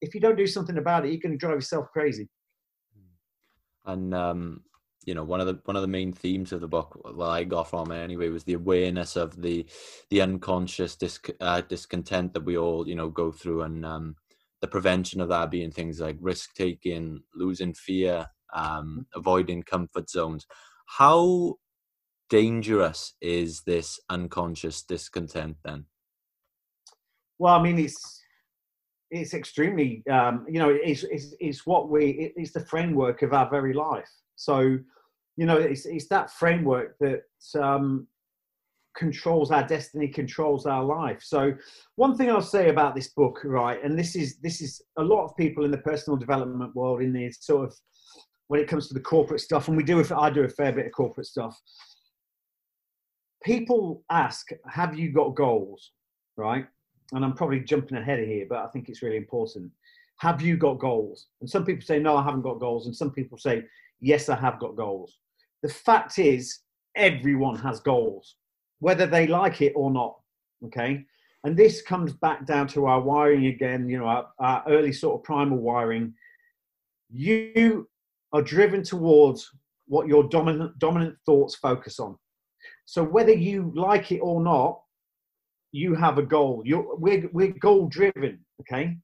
if 0.00 0.14
you 0.14 0.20
don't 0.20 0.36
do 0.36 0.46
something 0.46 0.78
about 0.78 1.04
it, 1.04 1.08
you're 1.10 1.20
going 1.20 1.32
to 1.32 1.38
drive 1.38 1.56
yourself 1.56 1.88
crazy. 1.92 2.28
And 3.84 4.14
um, 4.14 4.62
you 5.04 5.14
know, 5.14 5.24
one 5.24 5.40
of 5.40 5.46
the 5.46 5.58
one 5.64 5.76
of 5.76 5.82
the 5.82 5.88
main 5.88 6.12
themes 6.12 6.52
of 6.52 6.60
the 6.60 6.68
book, 6.68 7.00
well, 7.04 7.30
I 7.30 7.44
got 7.44 7.70
from 7.70 7.92
it 7.92 8.02
anyway, 8.02 8.28
was 8.28 8.44
the 8.44 8.54
awareness 8.54 9.16
of 9.16 9.40
the 9.40 9.66
the 10.10 10.20
unconscious 10.20 10.96
disc, 10.96 11.28
uh, 11.40 11.62
discontent 11.62 12.34
that 12.34 12.44
we 12.44 12.56
all 12.56 12.86
you 12.86 12.94
know 12.94 13.08
go 13.08 13.32
through, 13.32 13.62
and 13.62 13.86
um, 13.86 14.16
the 14.60 14.68
prevention 14.68 15.20
of 15.20 15.28
that 15.28 15.50
being 15.50 15.70
things 15.70 16.00
like 16.00 16.16
risk 16.20 16.54
taking, 16.54 17.22
losing 17.34 17.74
fear, 17.74 18.26
um, 18.54 19.06
avoiding 19.14 19.62
comfort 19.62 20.10
zones. 20.10 20.46
How 20.86 21.54
dangerous 22.28 23.14
is 23.20 23.62
this 23.62 23.98
unconscious 24.10 24.82
discontent 24.82 25.56
then? 25.64 25.86
Well, 27.38 27.54
I 27.54 27.62
mean, 27.62 27.78
it's 27.78 28.22
it's 29.10 29.32
extremely, 29.32 30.02
um, 30.10 30.44
you 30.48 30.58
know, 30.58 30.70
it's, 30.70 31.04
it's 31.04 31.34
it's 31.40 31.66
what 31.66 31.88
we 31.88 32.32
it's 32.36 32.52
the 32.52 32.64
framework 32.66 33.22
of 33.22 33.32
our 33.32 33.48
very 33.48 33.72
life. 33.72 34.10
So, 34.38 34.78
you 35.36 35.46
know, 35.46 35.56
it's 35.56 35.84
it's 35.84 36.06
that 36.08 36.30
framework 36.30 36.96
that 37.00 37.22
um, 37.60 38.06
controls 38.96 39.50
our 39.50 39.66
destiny, 39.66 40.06
controls 40.06 40.64
our 40.64 40.84
life. 40.84 41.20
So, 41.22 41.52
one 41.96 42.16
thing 42.16 42.30
I'll 42.30 42.40
say 42.40 42.68
about 42.70 42.94
this 42.94 43.08
book, 43.08 43.40
right, 43.44 43.82
and 43.82 43.98
this 43.98 44.14
is 44.14 44.38
this 44.38 44.60
is 44.60 44.80
a 44.96 45.02
lot 45.02 45.24
of 45.24 45.36
people 45.36 45.64
in 45.64 45.72
the 45.72 45.78
personal 45.78 46.16
development 46.16 46.74
world 46.76 47.02
in 47.02 47.12
the 47.12 47.32
sort 47.32 47.66
of 47.66 47.74
when 48.46 48.60
it 48.60 48.68
comes 48.68 48.86
to 48.88 48.94
the 48.94 49.00
corporate 49.00 49.40
stuff, 49.40 49.66
and 49.66 49.76
we 49.76 49.82
do 49.82 49.98
If 49.98 50.12
I 50.12 50.30
do 50.30 50.44
a 50.44 50.48
fair 50.48 50.72
bit 50.72 50.86
of 50.86 50.92
corporate 50.92 51.26
stuff. 51.26 51.60
People 53.42 54.04
ask, 54.10 54.48
"Have 54.70 54.96
you 54.96 55.10
got 55.10 55.34
goals?" 55.34 55.90
Right, 56.36 56.66
and 57.12 57.24
I'm 57.24 57.34
probably 57.34 57.58
jumping 57.58 57.98
ahead 57.98 58.20
of 58.20 58.26
here, 58.28 58.46
but 58.48 58.58
I 58.58 58.68
think 58.68 58.88
it's 58.88 59.02
really 59.02 59.16
important. 59.16 59.72
Have 60.18 60.42
you 60.42 60.56
got 60.56 60.78
goals? 60.78 61.26
And 61.40 61.50
some 61.50 61.64
people 61.64 61.84
say, 61.84 61.98
"No, 61.98 62.16
I 62.16 62.22
haven't 62.22 62.42
got 62.42 62.60
goals," 62.60 62.86
and 62.86 62.94
some 62.94 63.10
people 63.10 63.36
say, 63.36 63.64
"Yes, 64.00 64.28
I 64.28 64.36
have 64.36 64.58
got 64.60 64.76
goals." 64.76 65.18
The 65.62 65.68
fact 65.68 66.18
is, 66.18 66.60
everyone 66.96 67.56
has 67.56 67.80
goals, 67.80 68.36
whether 68.80 69.06
they 69.06 69.26
like 69.26 69.60
it 69.62 69.72
or 69.74 69.90
not. 69.90 70.18
Okay, 70.64 71.04
and 71.44 71.56
this 71.56 71.82
comes 71.82 72.12
back 72.12 72.46
down 72.46 72.66
to 72.68 72.86
our 72.86 73.00
wiring 73.00 73.46
again. 73.46 73.88
You 73.88 73.98
know, 73.98 74.06
our, 74.06 74.28
our 74.38 74.64
early 74.68 74.92
sort 74.92 75.20
of 75.20 75.24
primal 75.24 75.58
wiring. 75.58 76.14
You 77.10 77.88
are 78.32 78.42
driven 78.42 78.82
towards 78.82 79.50
what 79.86 80.06
your 80.06 80.24
dominant 80.24 80.78
dominant 80.78 81.16
thoughts 81.24 81.54
focus 81.54 81.98
on. 81.98 82.18
So 82.84 83.02
whether 83.02 83.32
you 83.32 83.72
like 83.74 84.12
it 84.12 84.20
or 84.20 84.42
not, 84.42 84.80
you 85.72 85.94
have 85.94 86.18
a 86.18 86.22
goal. 86.22 86.62
You're, 86.64 86.96
we're 86.96 87.28
we're 87.32 87.52
goal 87.52 87.88
driven, 87.88 88.44
okay? 88.60 88.96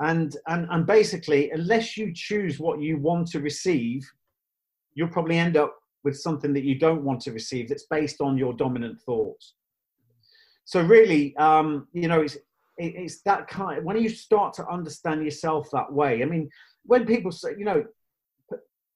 And 0.00 0.36
and 0.48 0.66
and 0.70 0.86
basically, 0.86 1.50
unless 1.50 1.96
you 1.96 2.12
choose 2.14 2.58
what 2.58 2.80
you 2.80 2.98
want 2.98 3.28
to 3.28 3.40
receive, 3.40 4.04
you'll 4.94 5.08
probably 5.08 5.38
end 5.38 5.56
up 5.56 5.76
with 6.02 6.18
something 6.18 6.52
that 6.52 6.64
you 6.64 6.78
don't 6.78 7.04
want 7.04 7.20
to 7.22 7.32
receive 7.32 7.68
that's 7.68 7.86
based 7.86 8.20
on 8.20 8.36
your 8.36 8.52
dominant 8.52 9.00
thoughts. 9.00 9.54
So 10.64 10.82
really, 10.82 11.36
um, 11.36 11.88
you 11.92 12.08
know, 12.08 12.22
it's 12.22 12.36
it's 12.76 13.20
that 13.22 13.46
kind. 13.46 13.84
When 13.84 14.00
you 14.00 14.08
start 14.08 14.52
to 14.54 14.68
understand 14.68 15.24
yourself 15.24 15.68
that 15.72 15.92
way, 15.92 16.22
I 16.22 16.26
mean, 16.26 16.50
when 16.84 17.06
people 17.06 17.30
say, 17.30 17.54
you 17.56 17.64
know, 17.64 17.84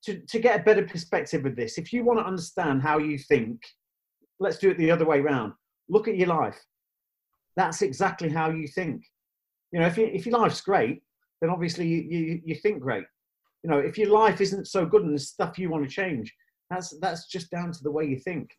to, 0.05 0.19
to 0.19 0.39
get 0.39 0.61
a 0.61 0.63
better 0.63 0.85
perspective 0.87 1.45
of 1.47 1.57
this, 1.57 1.79
if 1.79 1.93
you 1.93 2.05
want 2.05 2.19
to 2.19 2.25
understand 2.25 2.83
how 2.83 2.99
you 2.99 3.19
think, 3.19 3.61
let's 4.41 4.59
do 4.59 4.71
it 4.71 4.79
the 4.79 4.91
other 4.91 5.05
way 5.05 5.21
around. 5.21 5.53
Look 5.89 6.09
at 6.09 6.17
your 6.17 6.29
life. 6.29 6.59
That's 7.57 7.83
exactly 7.83 8.29
how 8.29 8.51
you 8.51 8.69
think. 8.69 9.05
You 9.73 9.81
know, 9.81 9.87
if, 9.87 9.99
you, 9.99 10.07
if 10.07 10.27
your 10.27 10.39
life's 10.39 10.61
great, 10.61 11.03
then 11.41 11.51
obviously 11.51 11.87
you, 11.87 11.99
you, 11.99 12.41
you 12.45 12.55
think 12.55 12.81
great. 12.81 13.05
You 13.63 13.71
know, 13.71 13.79
if 13.79 13.99
your 13.99 14.11
life 14.11 14.41
isn't 14.41 14.69
so 14.69 14.87
good 14.87 15.03
and 15.03 15.13
there's 15.13 15.29
stuff 15.29 15.59
you 15.59 15.71
want 15.71 15.85
to 15.85 15.91
change, 15.91 16.35
that's, 16.71 16.97
that's 17.01 17.27
just 17.27 17.51
down 17.51 17.73
to 17.73 17.83
the 17.83 17.91
way 17.91 18.05
you 18.05 18.19
think. 18.19 18.51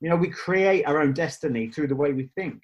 You 0.00 0.10
know, 0.10 0.16
we 0.16 0.28
create 0.28 0.84
our 0.84 1.00
own 1.00 1.12
destiny 1.12 1.68
through 1.68 1.88
the 1.88 1.96
way 1.96 2.12
we 2.12 2.30
think. 2.34 2.62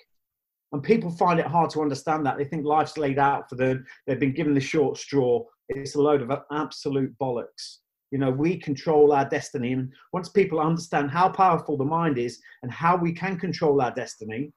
And 0.73 0.83
people 0.83 1.11
find 1.11 1.39
it 1.39 1.47
hard 1.47 1.71
to 1.71 1.83
understand 1.83 2.25
that. 2.25 2.39
They 2.39 2.45
think 2.45 2.65
life's 2.65 2.97
laid 2.97 3.19
out 3.19 3.49
for 3.49 3.57
them. 3.57 3.85
They've 4.07 4.19
been 4.19 4.35
given 4.35 4.55
the 4.55 4.61
short 4.61 4.97
straw 4.97 5.45
it's 5.77 5.95
a 5.95 6.01
load 6.01 6.23
of 6.23 6.31
absolute 6.53 7.17
bollocks. 7.19 7.79
You 8.11 8.19
know, 8.19 8.31
we 8.31 8.59
control 8.59 9.13
our 9.13 9.29
destiny. 9.29 9.73
And 9.73 9.91
once 10.13 10.29
people 10.29 10.61
understand 10.61 11.11
how 11.11 11.29
powerful 11.29 11.77
the 11.77 11.85
mind 11.85 12.19
is 12.19 12.41
and 12.63 12.71
how 12.71 12.97
we 12.97 13.13
can 13.13 13.39
control 13.39 13.81
our 13.81 13.93
destiny, 13.93 14.53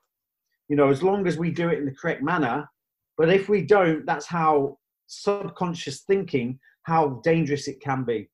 you 0.67 0.75
know, 0.75 0.89
as 0.89 1.03
long 1.03 1.27
as 1.27 1.37
we 1.37 1.51
do 1.51 1.69
it 1.69 1.79
in 1.79 1.85
the 1.85 1.91
correct 1.91 2.23
manner, 2.23 2.67
but 3.17 3.29
if 3.29 3.47
we 3.49 3.61
don't, 3.61 4.05
that's 4.05 4.25
how 4.25 4.77
subconscious 5.07 6.01
thinking, 6.01 6.59
how 6.83 7.21
dangerous 7.23 7.67
it 7.67 7.79
can 7.79 8.03
be. 8.03 8.29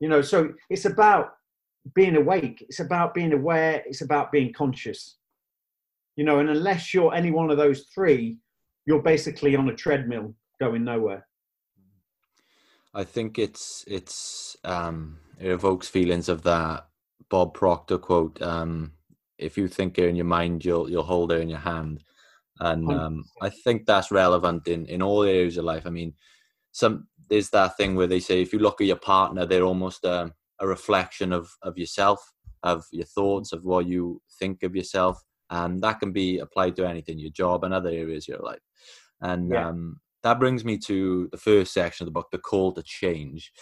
You 0.00 0.08
know, 0.08 0.22
so 0.22 0.52
it's 0.68 0.84
about 0.84 1.34
being 1.94 2.16
awake, 2.16 2.64
it's 2.68 2.80
about 2.80 3.14
being 3.14 3.32
aware, 3.32 3.82
it's 3.86 4.02
about 4.02 4.32
being 4.32 4.52
conscious. 4.52 5.16
You 6.16 6.24
know, 6.24 6.40
and 6.40 6.50
unless 6.50 6.92
you're 6.92 7.14
any 7.14 7.30
one 7.30 7.50
of 7.50 7.56
those 7.56 7.86
three, 7.94 8.38
you're 8.86 9.02
basically 9.02 9.56
on 9.56 9.68
a 9.68 9.74
treadmill 9.74 10.34
going 10.60 10.84
nowhere. 10.84 11.26
I 12.94 13.04
think 13.04 13.38
it's 13.38 13.84
it's 13.86 14.56
um, 14.64 15.18
it 15.40 15.50
evokes 15.50 15.88
feelings 15.88 16.28
of 16.28 16.42
that 16.42 16.88
Bob 17.30 17.54
Proctor 17.54 17.98
quote. 17.98 18.40
Um, 18.42 18.92
if 19.38 19.56
you 19.56 19.68
think 19.68 19.98
it 19.98 20.08
in 20.08 20.16
your 20.16 20.26
mind, 20.26 20.64
you'll 20.64 20.88
you'll 20.90 21.02
hold 21.02 21.32
it 21.32 21.40
in 21.40 21.48
your 21.48 21.58
hand, 21.58 22.04
and 22.60 22.90
um, 22.92 23.24
I 23.40 23.50
think 23.50 23.86
that's 23.86 24.10
relevant 24.10 24.68
in 24.68 24.86
in 24.86 25.02
all 25.02 25.22
areas 25.22 25.56
of 25.56 25.64
life. 25.64 25.86
I 25.86 25.90
mean, 25.90 26.14
some 26.72 27.08
there's 27.28 27.50
that 27.50 27.76
thing 27.76 27.94
where 27.94 28.06
they 28.06 28.20
say 28.20 28.42
if 28.42 28.52
you 28.52 28.58
look 28.58 28.80
at 28.80 28.86
your 28.86 28.96
partner, 28.96 29.46
they're 29.46 29.64
almost 29.64 30.04
a, 30.04 30.22
um, 30.22 30.32
a 30.60 30.66
reflection 30.66 31.32
of 31.32 31.50
of 31.62 31.78
yourself, 31.78 32.20
of 32.62 32.84
your 32.92 33.06
thoughts, 33.06 33.52
of 33.52 33.64
what 33.64 33.86
you 33.86 34.20
think 34.38 34.62
of 34.62 34.76
yourself, 34.76 35.22
and 35.50 35.82
that 35.82 36.00
can 36.00 36.12
be 36.12 36.38
applied 36.38 36.76
to 36.76 36.86
anything, 36.86 37.18
your 37.18 37.30
job 37.30 37.64
and 37.64 37.74
other 37.74 37.90
areas 37.90 38.28
of 38.28 38.34
your 38.34 38.44
life. 38.44 38.62
And 39.20 39.50
yeah. 39.52 39.68
um, 39.68 40.00
that 40.22 40.38
brings 40.38 40.64
me 40.64 40.78
to 40.78 41.28
the 41.30 41.38
first 41.38 41.72
section 41.72 42.04
of 42.04 42.06
the 42.06 42.12
book, 42.12 42.28
the 42.30 42.38
call 42.38 42.72
to 42.72 42.82
change. 42.82 43.52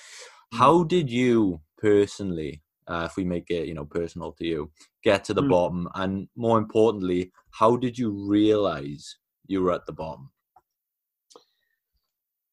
Mm. 0.55 0.59
How 0.59 0.83
did 0.85 1.11
you 1.11 1.61
personally, 1.79 2.63
uh, 2.91 3.05
if 3.09 3.17
we 3.17 3.25
make 3.25 3.51
it, 3.51 3.69
you 3.69 3.75
know, 3.75 3.85
personal 3.85 4.33
to 4.33 4.47
you, 4.47 4.71
get 5.05 5.25
to 5.25 5.35
the 5.35 5.43
mm. 5.43 5.51
bottom? 5.51 5.89
And 5.95 6.29
more 6.37 6.59
importantly, 6.59 7.33
how 7.53 7.77
did 7.77 7.99
you 7.99 8.11
realize 8.11 9.17
you 9.47 9.63
were 9.63 9.73
at 9.73 9.87
the 9.87 9.93
bottom? 9.93 10.31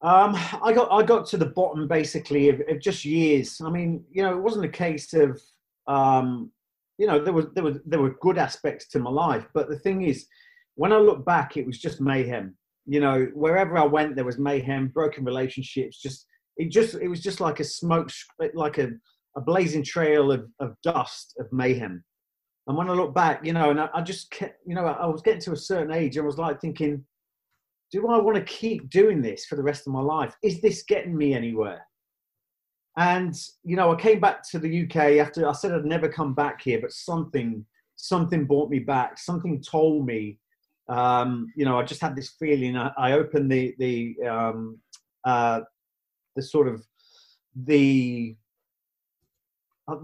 Um, 0.00 0.36
I 0.62 0.72
got 0.72 0.92
I 0.92 1.02
got 1.02 1.26
to 1.28 1.36
the 1.36 1.46
bottom 1.46 1.88
basically 1.88 2.48
of, 2.50 2.62
of, 2.68 2.80
just 2.80 3.04
years. 3.04 3.60
I 3.60 3.68
mean, 3.68 4.04
you 4.12 4.22
know, 4.22 4.32
it 4.32 4.40
wasn't 4.40 4.64
a 4.64 4.68
case 4.68 5.12
of 5.12 5.40
um, 5.88 6.52
you 6.98 7.06
know 7.08 7.22
there 7.22 7.32
was 7.32 7.46
there 7.54 7.64
was 7.64 7.78
there 7.84 8.00
were 8.00 8.16
good 8.20 8.38
aspects 8.38 8.86
to 8.90 9.00
my 9.00 9.10
life, 9.10 9.46
but 9.54 9.68
the 9.68 9.78
thing 9.78 10.02
is, 10.02 10.26
when 10.76 10.92
I 10.92 10.98
look 10.98 11.24
back, 11.24 11.56
it 11.56 11.66
was 11.66 11.80
just 11.80 12.00
mayhem 12.00 12.56
you 12.88 13.00
know, 13.00 13.28
wherever 13.34 13.76
I 13.76 13.84
went, 13.84 14.16
there 14.16 14.24
was 14.24 14.38
mayhem, 14.38 14.88
broken 14.88 15.22
relationships. 15.22 16.00
Just 16.00 16.26
it 16.56 16.70
just 16.70 16.94
it 16.94 17.06
was 17.06 17.20
just 17.20 17.38
like 17.38 17.60
a 17.60 17.64
smoke, 17.64 18.10
like 18.54 18.78
a, 18.78 18.88
a 19.36 19.40
blazing 19.40 19.82
trail 19.82 20.32
of, 20.32 20.48
of 20.60 20.74
dust 20.82 21.34
of 21.38 21.46
mayhem. 21.52 22.04
And 22.66 22.76
when 22.76 22.90
I 22.90 22.92
look 22.92 23.14
back, 23.14 23.44
you 23.44 23.52
know, 23.52 23.70
and 23.70 23.80
I, 23.80 23.88
I 23.94 24.02
just 24.02 24.30
kept, 24.30 24.58
you 24.66 24.74
know, 24.74 24.84
I 24.84 25.06
was 25.06 25.22
getting 25.22 25.40
to 25.42 25.52
a 25.52 25.56
certain 25.56 25.92
age 25.92 26.16
and 26.16 26.26
was 26.26 26.38
like 26.38 26.60
thinking, 26.60 27.04
do 27.90 28.08
I 28.08 28.18
want 28.18 28.36
to 28.36 28.44
keep 28.44 28.90
doing 28.90 29.22
this 29.22 29.46
for 29.46 29.56
the 29.56 29.62
rest 29.62 29.86
of 29.86 29.92
my 29.92 30.00
life? 30.00 30.34
Is 30.42 30.60
this 30.60 30.82
getting 30.82 31.16
me 31.16 31.32
anywhere? 31.34 31.86
And 32.98 33.34
you 33.62 33.76
know, 33.76 33.92
I 33.92 34.00
came 34.00 34.20
back 34.20 34.42
to 34.50 34.58
the 34.58 34.84
UK 34.84 35.18
after 35.24 35.48
I 35.48 35.52
said 35.52 35.72
I'd 35.72 35.84
never 35.84 36.08
come 36.08 36.34
back 36.34 36.60
here, 36.60 36.80
but 36.80 36.92
something 36.92 37.64
something 37.96 38.44
brought 38.44 38.70
me 38.70 38.80
back. 38.80 39.18
Something 39.18 39.62
told 39.62 40.04
me 40.04 40.38
um, 40.88 41.52
you 41.54 41.64
know, 41.64 41.78
I 41.78 41.84
just 41.84 42.00
had 42.00 42.16
this 42.16 42.30
feeling. 42.30 42.76
I, 42.76 42.90
I 42.96 43.12
opened 43.12 43.50
the 43.50 43.74
the 43.78 44.16
um, 44.26 44.78
uh, 45.24 45.60
the 46.34 46.42
sort 46.42 46.68
of 46.68 46.84
the 47.54 48.36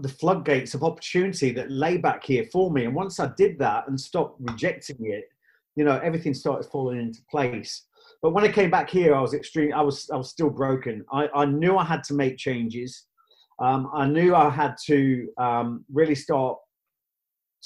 the 0.01 0.09
floodgates 0.09 0.73
of 0.73 0.83
opportunity 0.83 1.51
that 1.51 1.69
lay 1.69 1.97
back 1.97 2.23
here 2.23 2.45
for 2.51 2.71
me. 2.71 2.85
And 2.85 2.95
once 2.95 3.19
I 3.19 3.31
did 3.37 3.59
that 3.59 3.87
and 3.87 3.99
stopped 3.99 4.39
rejecting 4.39 4.97
it, 5.01 5.29
you 5.75 5.83
know, 5.83 5.99
everything 6.03 6.33
started 6.33 6.69
falling 6.69 6.99
into 6.99 7.19
place. 7.29 7.83
but 8.21 8.31
when 8.31 8.43
I 8.43 8.51
came 8.51 8.71
back 8.71 8.89
here, 8.89 9.13
I 9.13 9.21
was 9.21 9.33
extreme. 9.33 9.73
I 9.73 9.81
was 9.81 10.09
I 10.09 10.15
was 10.15 10.29
still 10.29 10.49
broken. 10.49 11.05
I, 11.11 11.27
I 11.35 11.45
knew 11.45 11.77
I 11.77 11.83
had 11.83 12.03
to 12.05 12.13
make 12.13 12.37
changes. 12.37 13.05
Um, 13.59 13.89
I 13.93 14.07
knew 14.07 14.35
I 14.35 14.49
had 14.49 14.75
to 14.87 15.27
um, 15.37 15.85
really 15.93 16.15
start 16.15 16.57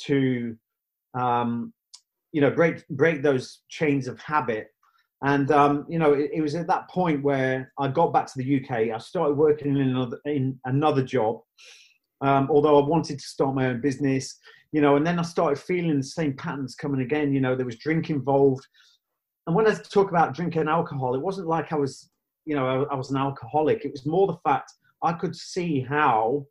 to 0.04 0.56
um, 1.14 1.74
you 2.32 2.42
know 2.42 2.52
break 2.52 2.86
break 2.90 3.22
those 3.22 3.62
chains 3.70 4.08
of 4.08 4.20
habit. 4.20 4.68
And 5.22 5.52
um, 5.52 5.86
you 5.90 6.00
know, 6.00 6.14
it, 6.14 6.32
it, 6.34 6.42
was 6.42 6.56
at 6.56 6.68
that 6.68 6.90
point 6.90 7.22
where 7.24 7.74
I 7.78 7.90
got 7.90 8.14
back 8.14 8.26
to 8.28 8.38
the 8.38 8.64
UK. 8.64 8.96
I 8.96 8.98
started 9.00 9.34
working 9.34 9.76
in 9.76 9.82
another 9.82 10.20
in 10.26 10.60
another 10.66 11.04
job, 11.04 11.42
um, 12.22 12.50
although 12.52 12.82
I 12.82 12.88
wanted 12.88 13.20
to 13.20 13.26
start 13.26 13.56
my 13.56 13.68
own 13.68 13.82
business. 13.82 14.38
You 14.72 14.82
know, 14.82 14.98
and 14.98 15.06
then 15.06 15.18
I 15.18 15.24
started 15.24 15.60
feeling 15.60 15.98
the 15.98 16.04
same 16.04 16.36
patterns 16.36 16.76
coming 16.76 17.02
again. 17.02 17.34
You 17.34 17.42
know, 17.42 17.56
there 17.56 17.66
was 17.66 17.78
drink 17.78 18.12
involved 18.12 18.64
and 19.50 19.56
when 19.56 19.66
I 19.66 19.74
talk 19.74 20.12
about 20.12 20.36
drinking 20.36 20.68
alcohol, 20.68 21.16
it 21.16 21.22
wasn't 21.22 21.48
like 21.48 21.74
I 21.74 21.76
was, 21.76 22.12
you 22.46 22.54
know, 22.54 22.68
I, 22.68 22.94
I 22.94 22.96
was 22.96 23.10
an 23.10 23.18
alcoholic. 23.18 23.84
It 23.84 23.92
was 23.92 24.06
more 24.06 24.28
the 24.28 24.38
fact 24.48 24.72
I 25.04 25.12
could 25.12 25.36
see 25.36 25.82
how 25.82 26.46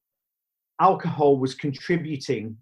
alcohol 0.81 1.39
was 1.39 1.55
contributing 1.55 2.57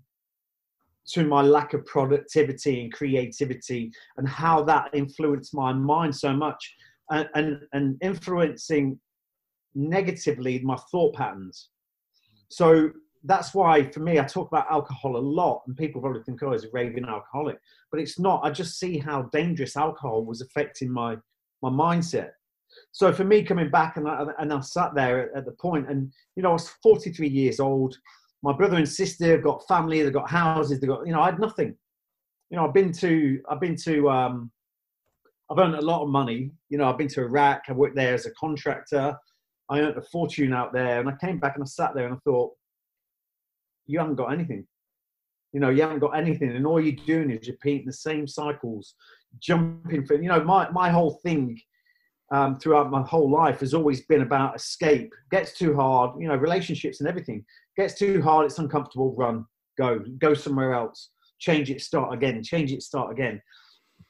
to 1.06 1.24
my 1.24 1.40
lack 1.40 1.72
of 1.72 1.86
productivity 1.86 2.82
and 2.82 2.92
creativity 2.92 3.90
and 4.18 4.28
how 4.28 4.62
that 4.64 4.90
influenced 4.92 5.54
my 5.54 5.72
mind 5.72 6.14
so 6.14 6.34
much 6.34 6.74
and, 7.10 7.26
and, 7.34 7.60
and 7.72 7.96
influencing 8.02 9.00
negatively 9.74 10.58
my 10.58 10.76
thought 10.90 11.14
patterns. 11.14 11.70
So 12.48 12.90
that's 13.24 13.54
why 13.54 13.90
for 13.90 14.00
me, 14.00 14.18
I 14.18 14.24
talk 14.24 14.48
about 14.48 14.70
alcohol 14.70 15.16
a 15.16 15.18
lot, 15.18 15.62
and 15.66 15.76
people 15.76 16.00
probably 16.00 16.22
think, 16.22 16.42
"Oh, 16.42 16.52
he's 16.52 16.64
a 16.64 16.70
raving 16.72 17.04
alcoholic," 17.04 17.58
but 17.90 18.00
it's 18.00 18.18
not. 18.18 18.44
I 18.44 18.50
just 18.50 18.78
see 18.78 18.98
how 18.98 19.22
dangerous 19.32 19.76
alcohol 19.76 20.24
was 20.24 20.40
affecting 20.40 20.90
my 20.90 21.16
my 21.62 21.70
mindset. 21.70 22.30
So 22.92 23.12
for 23.12 23.24
me, 23.24 23.42
coming 23.42 23.70
back 23.70 23.96
and 23.96 24.08
I, 24.08 24.26
and 24.38 24.52
I 24.52 24.60
sat 24.60 24.94
there 24.94 25.34
at, 25.36 25.44
the 25.44 25.52
point, 25.52 25.88
and 25.88 26.12
you 26.34 26.42
know, 26.42 26.50
I 26.50 26.54
was 26.54 26.68
43 26.82 27.28
years 27.28 27.60
old. 27.60 27.96
My 28.42 28.52
brother 28.52 28.76
and 28.76 28.88
sister 28.88 29.26
have 29.32 29.42
got 29.42 29.66
family, 29.66 30.02
they've 30.02 30.12
got 30.12 30.30
houses, 30.30 30.80
they've 30.80 30.90
got 30.90 31.06
you 31.06 31.12
know, 31.12 31.20
I 31.20 31.26
had 31.26 31.40
nothing. 31.40 31.74
You 32.50 32.56
know, 32.56 32.66
I've 32.66 32.74
been 32.74 32.92
to 32.92 33.40
I've 33.50 33.60
been 33.60 33.76
to 33.76 34.10
um, 34.10 34.50
I've 35.50 35.58
earned 35.58 35.74
a 35.74 35.80
lot 35.80 36.02
of 36.02 36.08
money. 36.08 36.50
You 36.68 36.78
know, 36.78 36.88
I've 36.88 36.98
been 36.98 37.08
to 37.08 37.22
Iraq. 37.22 37.62
I 37.68 37.72
worked 37.72 37.96
there 37.96 38.14
as 38.14 38.26
a 38.26 38.30
contractor. 38.32 39.16
I 39.68 39.80
earned 39.80 39.96
a 39.96 40.02
fortune 40.02 40.52
out 40.52 40.72
there, 40.72 41.00
and 41.00 41.08
I 41.08 41.14
came 41.20 41.38
back 41.38 41.54
and 41.54 41.62
I 41.62 41.66
sat 41.66 41.94
there 41.94 42.06
and 42.06 42.14
I 42.14 42.18
thought, 42.24 42.52
you 43.86 43.98
haven't 43.98 44.16
got 44.16 44.32
anything. 44.32 44.66
You 45.52 45.60
know, 45.60 45.70
you 45.70 45.82
haven't 45.82 46.00
got 46.00 46.16
anything, 46.16 46.50
and 46.50 46.66
all 46.66 46.80
you're 46.80 47.04
doing 47.06 47.30
is 47.30 47.48
repeating 47.48 47.86
the 47.86 47.92
same 47.92 48.26
cycles, 48.26 48.94
jumping 49.38 50.04
for. 50.04 50.14
You 50.14 50.28
know, 50.28 50.44
my 50.44 50.68
my 50.70 50.90
whole 50.90 51.20
thing 51.22 51.58
um, 52.32 52.58
throughout 52.58 52.90
my 52.90 53.02
whole 53.02 53.30
life 53.30 53.60
has 53.60 53.74
always 53.74 54.04
been 54.06 54.22
about 54.22 54.56
escape. 54.56 55.12
Gets 55.30 55.56
too 55.56 55.74
hard, 55.74 56.20
you 56.20 56.28
know, 56.28 56.36
relationships 56.36 57.00
and 57.00 57.08
everything. 57.08 57.44
Gets 57.76 57.94
too 57.94 58.20
hard, 58.22 58.46
it's 58.46 58.58
uncomfortable. 58.58 59.14
Run, 59.14 59.44
go, 59.78 60.00
go 60.18 60.34
somewhere 60.34 60.74
else. 60.74 61.10
Change 61.38 61.70
it, 61.70 61.80
start 61.80 62.12
again. 62.12 62.42
Change 62.42 62.72
it, 62.72 62.82
start 62.82 63.12
again. 63.12 63.40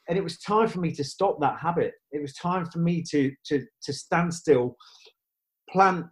And 0.09 0.17
it 0.17 0.25
was 0.25 0.39
time 0.39 0.69
for 0.69 0.81
me 0.81 0.93
to 0.93 1.05
stop 1.05 1.41
that 1.41 1.59
habit. 1.59 1.95
It 2.13 2.23
was 2.23 2.33
time 2.35 2.67
for 2.67 2.79
me 2.79 3.03
to 3.11 3.33
to 3.47 3.65
to 3.83 3.93
stand 3.93 4.33
still, 4.33 4.77
plant 5.71 6.07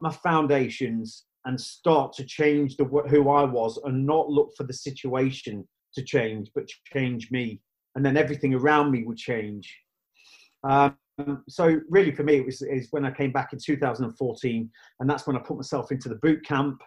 my 0.00 0.10
foundations, 0.10 1.24
and 1.44 1.60
start 1.60 2.12
to 2.14 2.24
change 2.24 2.76
the 2.76 2.84
who 2.84 3.30
I 3.30 3.44
was 3.44 3.78
and 3.84 4.06
not 4.06 4.28
look 4.28 4.54
for 4.56 4.64
the 4.64 4.72
situation 4.72 5.66
to 5.94 6.02
change, 6.02 6.50
but 6.54 6.68
change 6.92 7.30
me, 7.30 7.60
and 7.94 8.04
then 8.04 8.16
everything 8.16 8.54
around 8.54 8.90
me 8.90 9.04
would 9.04 9.16
change. 9.16 9.74
Um, 10.64 10.96
so 11.48 11.80
really, 11.88 12.12
for 12.12 12.24
me, 12.24 12.36
it 12.36 12.46
was 12.46 12.62
is 12.62 12.88
when 12.90 13.04
I 13.04 13.10
came 13.10 13.32
back 13.32 13.52
in 13.52 13.58
2014, 13.58 14.70
and 15.00 15.10
that's 15.10 15.26
when 15.26 15.36
I 15.36 15.40
put 15.40 15.56
myself 15.56 15.92
into 15.92 16.08
the 16.08 16.16
boot 16.16 16.44
camp. 16.44 16.82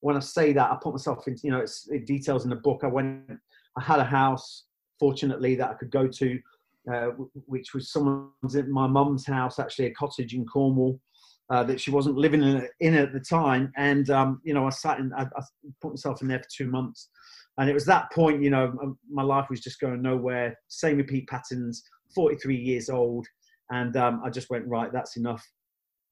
When 0.00 0.16
I 0.16 0.20
say 0.20 0.52
that, 0.52 0.70
I 0.70 0.76
put 0.80 0.92
myself 0.92 1.26
into 1.26 1.42
you 1.44 1.50
know 1.50 1.60
it's 1.60 1.88
it 1.88 2.06
details 2.06 2.44
in 2.44 2.50
the 2.50 2.56
book. 2.56 2.82
I 2.84 2.88
went, 2.88 3.30
I 3.76 3.82
had 3.82 3.98
a 3.98 4.04
house, 4.04 4.64
fortunately, 5.00 5.56
that 5.56 5.70
I 5.70 5.74
could 5.74 5.90
go 5.90 6.06
to, 6.06 6.40
uh, 6.92 7.06
which 7.46 7.74
was 7.74 7.90
someone's 7.90 8.56
my 8.68 8.86
mum's 8.86 9.26
house, 9.26 9.58
actually 9.58 9.86
a 9.86 9.94
cottage 9.94 10.34
in 10.34 10.46
Cornwall 10.46 11.00
uh, 11.50 11.62
that 11.64 11.80
she 11.80 11.90
wasn't 11.90 12.16
living 12.16 12.42
in, 12.42 12.68
in 12.80 12.94
at 12.94 13.12
the 13.12 13.20
time. 13.20 13.72
And, 13.76 14.10
um, 14.10 14.40
you 14.44 14.54
know, 14.54 14.66
I 14.66 14.70
sat 14.70 14.98
in, 14.98 15.12
I, 15.12 15.22
I, 15.22 15.42
put 15.80 15.92
myself 15.92 16.22
in 16.22 16.28
there 16.28 16.40
for 16.40 16.48
two 16.50 16.68
months. 16.68 17.08
And 17.58 17.70
it 17.70 17.74
was 17.74 17.86
that 17.86 18.12
point, 18.12 18.42
you 18.42 18.50
know, 18.50 18.96
my 19.10 19.22
life 19.22 19.46
was 19.48 19.60
just 19.60 19.80
going 19.80 20.02
nowhere, 20.02 20.58
same 20.68 20.98
repeat 20.98 21.28
patterns, 21.28 21.82
43 22.14 22.56
years 22.56 22.90
old. 22.90 23.26
And 23.70 23.96
um, 23.96 24.20
I 24.24 24.30
just 24.30 24.50
went, 24.50 24.66
right, 24.66 24.92
that's 24.92 25.16
enough. 25.16 25.44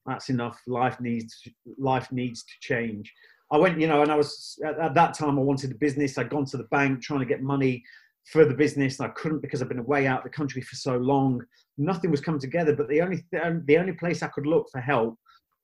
That's 0.06 0.30
enough. 0.30 0.58
Life 0.66 1.00
needs, 1.00 1.36
life 1.78 2.10
needs 2.12 2.44
to 2.44 2.52
change. 2.60 3.12
I 3.50 3.58
went, 3.58 3.80
you 3.80 3.86
know, 3.86 4.02
and 4.02 4.10
I 4.10 4.16
was, 4.16 4.58
at, 4.64 4.78
at 4.78 4.94
that 4.94 5.14
time, 5.14 5.38
I 5.38 5.42
wanted 5.42 5.70
a 5.70 5.76
business. 5.76 6.16
I'd 6.16 6.30
gone 6.30 6.46
to 6.46 6.56
the 6.56 6.64
bank 6.64 7.02
trying 7.02 7.20
to 7.20 7.26
get 7.26 7.42
money 7.42 7.82
for 8.30 8.44
the 8.44 8.54
business. 8.54 9.00
I 9.00 9.08
couldn't 9.08 9.42
because 9.42 9.60
I've 9.60 9.68
been 9.68 9.78
away 9.78 10.06
out 10.06 10.18
of 10.18 10.24
the 10.24 10.30
country 10.30 10.62
for 10.62 10.76
so 10.76 10.96
long. 10.96 11.42
Nothing 11.76 12.10
was 12.10 12.20
coming 12.20 12.40
together. 12.40 12.74
But 12.74 12.88
the 12.88 13.02
only 13.02 13.24
the 13.32 13.76
only 13.78 13.92
place 13.92 14.22
I 14.22 14.28
could 14.28 14.46
look 14.46 14.66
for 14.72 14.80
help 14.80 15.18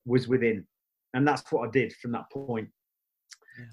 was 0.04 0.28
within. 0.28 0.66
And 1.14 1.26
that's 1.26 1.50
what 1.50 1.68
I 1.68 1.70
did 1.70 1.92
from 1.94 2.12
that 2.12 2.30
point. 2.32 2.68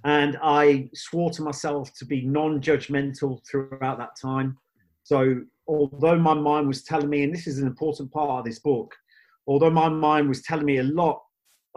And 0.04 0.38
I 0.42 0.90
swore 0.94 1.32
to 1.32 1.42
myself 1.42 1.94
to 1.98 2.06
be 2.06 2.26
non 2.26 2.62
judgmental 2.62 3.40
throughout 3.50 3.98
that 4.00 4.16
time. 4.22 4.58
So, 5.04 5.42
although 5.68 6.18
my 6.18 6.34
mind 6.34 6.68
was 6.68 6.84
telling 6.84 7.10
me, 7.10 7.24
and 7.24 7.34
this 7.34 7.48
is 7.48 7.60
an 7.60 7.68
important 7.68 8.12
part 8.12 8.40
of 8.40 8.46
this 8.46 8.60
book, 8.60 8.94
although 9.48 9.70
my 9.70 9.88
mind 9.88 10.28
was 10.28 10.42
telling 10.42 10.66
me 10.66 10.78
a 10.78 10.84
lot 10.84 11.22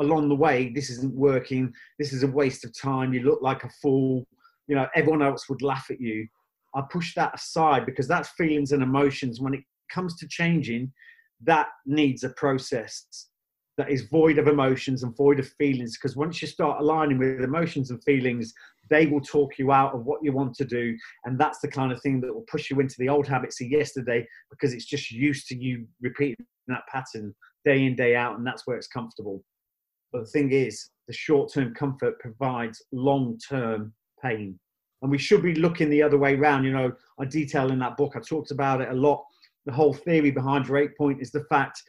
along 0.00 0.28
the 0.28 0.34
way, 0.34 0.72
this 0.74 0.90
isn't 0.90 1.14
working, 1.14 1.72
this 1.98 2.12
is 2.12 2.22
a 2.22 2.26
waste 2.26 2.64
of 2.64 2.76
time, 2.76 3.12
you 3.12 3.22
look 3.22 3.42
like 3.42 3.64
a 3.64 3.70
fool, 3.82 4.26
you 4.66 4.74
know, 4.74 4.88
everyone 4.94 5.22
else 5.22 5.48
would 5.48 5.62
laugh 5.62 5.86
at 5.90 6.00
you. 6.00 6.26
I 6.74 6.82
pushed 6.90 7.16
that 7.16 7.34
aside 7.34 7.84
because 7.86 8.08
that's 8.08 8.30
feelings 8.30 8.72
and 8.72 8.82
emotions. 8.82 9.40
When 9.40 9.54
it 9.54 9.60
comes 9.92 10.16
to 10.16 10.28
changing, 10.28 10.92
that 11.42 11.68
needs 11.86 12.24
a 12.24 12.30
process 12.30 13.29
that 13.80 13.90
is 13.90 14.02
void 14.02 14.38
of 14.38 14.46
emotions 14.46 15.02
and 15.02 15.16
void 15.16 15.40
of 15.40 15.48
feelings 15.58 15.96
because 15.96 16.16
once 16.16 16.40
you 16.40 16.46
start 16.46 16.80
aligning 16.80 17.18
with 17.18 17.42
emotions 17.42 17.90
and 17.90 18.02
feelings 18.04 18.54
they 18.90 19.06
will 19.06 19.20
talk 19.20 19.58
you 19.58 19.72
out 19.72 19.94
of 19.94 20.04
what 20.04 20.22
you 20.22 20.32
want 20.32 20.54
to 20.56 20.64
do. 20.64 20.96
And 21.24 21.38
that's 21.38 21.60
the 21.60 21.68
kind 21.68 21.92
of 21.92 22.02
thing 22.02 22.20
that 22.20 22.34
will 22.34 22.44
push 22.50 22.70
you 22.70 22.80
into 22.80 22.96
the 22.98 23.08
old 23.08 23.26
habits 23.26 23.60
of 23.60 23.68
yesterday 23.68 24.26
because 24.50 24.74
it's 24.74 24.84
just 24.84 25.10
used 25.10 25.46
to 25.48 25.56
you 25.56 25.86
repeating 26.02 26.44
that 26.66 26.82
pattern 26.92 27.34
day 27.64 27.84
in 27.86 27.96
day 27.96 28.16
out 28.16 28.36
and 28.36 28.46
that's 28.46 28.66
where 28.66 28.76
it's 28.76 28.88
comfortable. 28.88 29.42
But 30.12 30.24
the 30.24 30.30
thing 30.30 30.52
is 30.52 30.90
the 31.06 31.14
short-term 31.14 31.74
comfort 31.74 32.18
provides 32.18 32.82
long-term 32.92 33.92
pain. 34.22 34.58
And 35.02 35.10
we 35.10 35.18
should 35.18 35.42
be 35.42 35.54
looking 35.54 35.88
the 35.88 36.02
other 36.02 36.18
way 36.18 36.34
around 36.34 36.64
you 36.64 36.72
know 36.72 36.92
i 37.18 37.24
detail 37.24 37.72
in 37.72 37.78
that 37.78 37.96
book 37.96 38.12
i 38.16 38.20
talked 38.20 38.50
about 38.50 38.80
it 38.80 38.90
a 38.90 38.94
lot. 38.94 39.24
The 39.66 39.72
whole 39.72 39.94
theory 39.94 40.30
behind 40.30 40.66
breakpoint 40.66 41.22
is 41.22 41.30
the 41.30 41.44
fact 41.44 41.82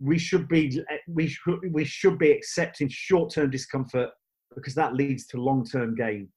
we 0.00 0.18
should 0.18 0.48
be 0.48 0.82
eh, 0.90 0.96
we 1.08 1.28
should 1.28 1.60
we 1.72 1.84
should 1.84 2.18
be 2.18 2.30
accepting 2.32 2.88
short-term 2.88 3.50
discomfort 3.50 4.10
because 4.54 4.74
that 4.74 4.94
leads 4.94 5.26
to 5.26 5.40
long-term 5.40 5.94
gain 5.94 6.28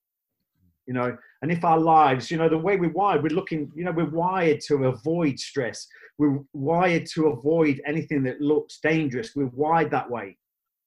you 0.86 0.93
know? 0.93 1.15
And 1.41 1.52
if 1.52 1.63
our 1.63 1.80
lives 1.80 2.30
you 2.30 2.38
know 2.38 2.49
the 2.49 2.58
way 2.58 2.78
we're 2.78 2.91
wired 2.91 3.23
we're 3.23 3.30
looking 3.30 3.71
you 3.76 3.86
know 3.86 3.91
we're 3.91 4.10
wired 4.10 4.62
to 4.67 4.86
avoid 4.86 5.39
stress. 5.39 5.88
We're 6.19 6.39
wired 6.54 7.08
to 7.15 7.28
avoid 7.30 7.82
anything 7.88 8.21
that 8.23 8.39
looks 8.39 8.78
dangerous. 8.84 9.32
We're 9.36 9.47
wired 9.47 9.89
that 9.91 10.10
way 10.10 10.38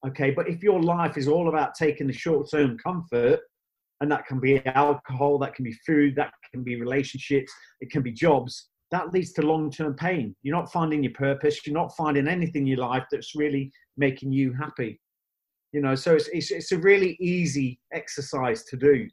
okay? 0.07 0.31
But 0.31 0.49
if 0.49 0.63
your 0.63 0.83
life 0.83 1.17
is 1.17 1.29
all 1.29 1.49
about 1.49 1.75
taking 1.75 2.07
the 2.07 2.13
short-term 2.13 2.79
comfort 2.79 3.41
and 4.01 4.11
that 4.11 4.27
can 4.27 4.39
be 4.39 4.65
alcohol 4.67 5.39
that 5.39 5.55
can 5.55 5.65
be 5.65 5.73
food 5.87 6.15
that 6.17 6.33
can 6.53 6.63
be 6.63 6.81
relationships 6.81 7.53
it 7.81 7.91
can 7.91 8.03
be 8.03 8.13
jobs 8.13 8.69
that 8.91 9.13
leads 9.13 9.33
to 9.33 9.43
long 9.43 9.71
term 9.71 9.95
pain. 9.95 10.35
You're 10.43 10.57
not 10.57 10.73
finding 10.73 11.03
your 11.03 11.13
purpose. 11.13 11.67
You're 11.67 11.75
not 11.75 11.97
finding 11.97 12.29
anything 12.29 12.63
in 12.63 12.69
your 12.69 12.87
life 12.87 13.05
that's 13.11 13.35
really 13.35 13.73
making 13.97 14.33
you 14.33 14.53
happy. 14.53 15.01
You 15.73 15.81
know, 15.81 15.95
so 15.95 16.15
it's, 16.15 16.29
it's, 16.29 16.51
it's 16.51 16.73
a 16.73 16.79
really 16.79 17.17
easy 17.21 17.81
exercise 17.93 18.65
to 18.65 18.77
do. 18.77 19.09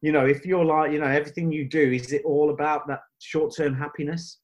You 0.00 0.12
know, 0.12 0.26
if 0.26 0.44
you're 0.44 0.64
like, 0.64 0.92
you 0.92 0.98
know, 0.98 1.06
everything 1.06 1.52
you 1.52 1.68
do, 1.68 1.92
is 1.92 2.12
it 2.12 2.22
all 2.24 2.50
about 2.50 2.88
that 2.88 3.00
short 3.18 3.54
term 3.54 3.74
happiness? 3.74 4.38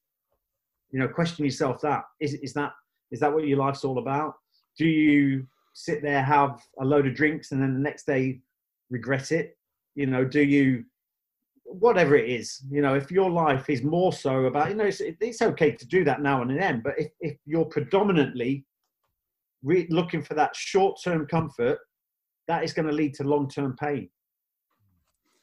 You 0.91 0.99
know, 0.99 1.07
question 1.07 1.45
yourself 1.45 1.81
that. 1.81 2.03
Is, 2.19 2.35
is 2.35 2.53
that 2.53 2.71
is 3.11 3.19
that 3.19 3.33
what 3.33 3.47
your 3.47 3.57
life's 3.57 3.83
all 3.83 3.97
about? 3.97 4.35
Do 4.77 4.85
you 4.85 5.45
sit 5.73 6.01
there, 6.01 6.23
have 6.23 6.61
a 6.79 6.85
load 6.85 7.07
of 7.07 7.15
drinks, 7.15 7.51
and 7.51 7.61
then 7.61 7.73
the 7.73 7.79
next 7.79 8.05
day 8.05 8.39
regret 8.89 9.31
it? 9.31 9.57
You 9.95 10.05
know, 10.05 10.23
do 10.23 10.41
you 10.41 10.85
whatever 11.69 12.15
it 12.15 12.29
is, 12.29 12.61
you 12.69 12.81
know, 12.81 12.95
if 12.95 13.11
your 13.11 13.29
life 13.29 13.69
is 13.69 13.83
more 13.83 14.11
so 14.11 14.45
about, 14.45 14.69
you 14.69 14.75
know, 14.75 14.85
it's, 14.85 15.01
it's 15.01 15.41
okay 15.41 15.71
to 15.71 15.87
do 15.87 16.03
that 16.03 16.21
now 16.21 16.41
and 16.41 16.59
then, 16.59 16.81
but 16.83 16.93
if, 16.97 17.11
if 17.21 17.37
you're 17.45 17.65
predominantly 17.65 18.65
re- 19.63 19.87
looking 19.89 20.23
for 20.23 20.33
that 20.33 20.55
short 20.55 20.99
term 21.03 21.27
comfort, 21.27 21.79
that 22.47 22.63
is 22.63 22.73
going 22.73 22.87
to 22.87 22.93
lead 22.93 23.13
to 23.15 23.23
long 23.23 23.47
term 23.47 23.75
pain. 23.79 24.09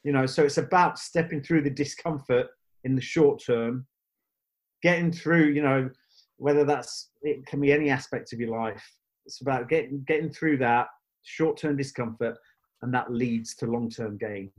You 0.03 0.11
know, 0.11 0.25
so 0.25 0.43
it's 0.43 0.57
about 0.57 0.99
stepping 0.99 1.41
through 1.41 1.61
the 1.61 1.69
discomfort 1.69 2.47
in 2.83 2.95
the 2.95 3.01
short 3.01 3.41
term, 3.43 3.85
getting 4.83 5.11
through, 5.11 5.51
you 5.51 5.61
know, 5.61 5.89
whether 6.37 6.63
that's 6.63 7.09
it 7.21 7.45
can 7.45 7.59
be 7.59 7.71
any 7.71 7.89
aspect 7.89 8.33
of 8.33 8.39
your 8.39 8.57
life. 8.57 8.83
It's 9.25 9.41
about 9.41 9.69
getting 9.69 10.03
getting 10.07 10.29
through 10.29 10.57
that 10.57 10.87
short 11.23 11.57
term 11.57 11.75
discomfort, 11.75 12.37
and 12.81 12.93
that 12.93 13.11
leads 13.11 13.55
to 13.55 13.65
long 13.65 13.89
term 13.89 14.17
gain. 14.17 14.51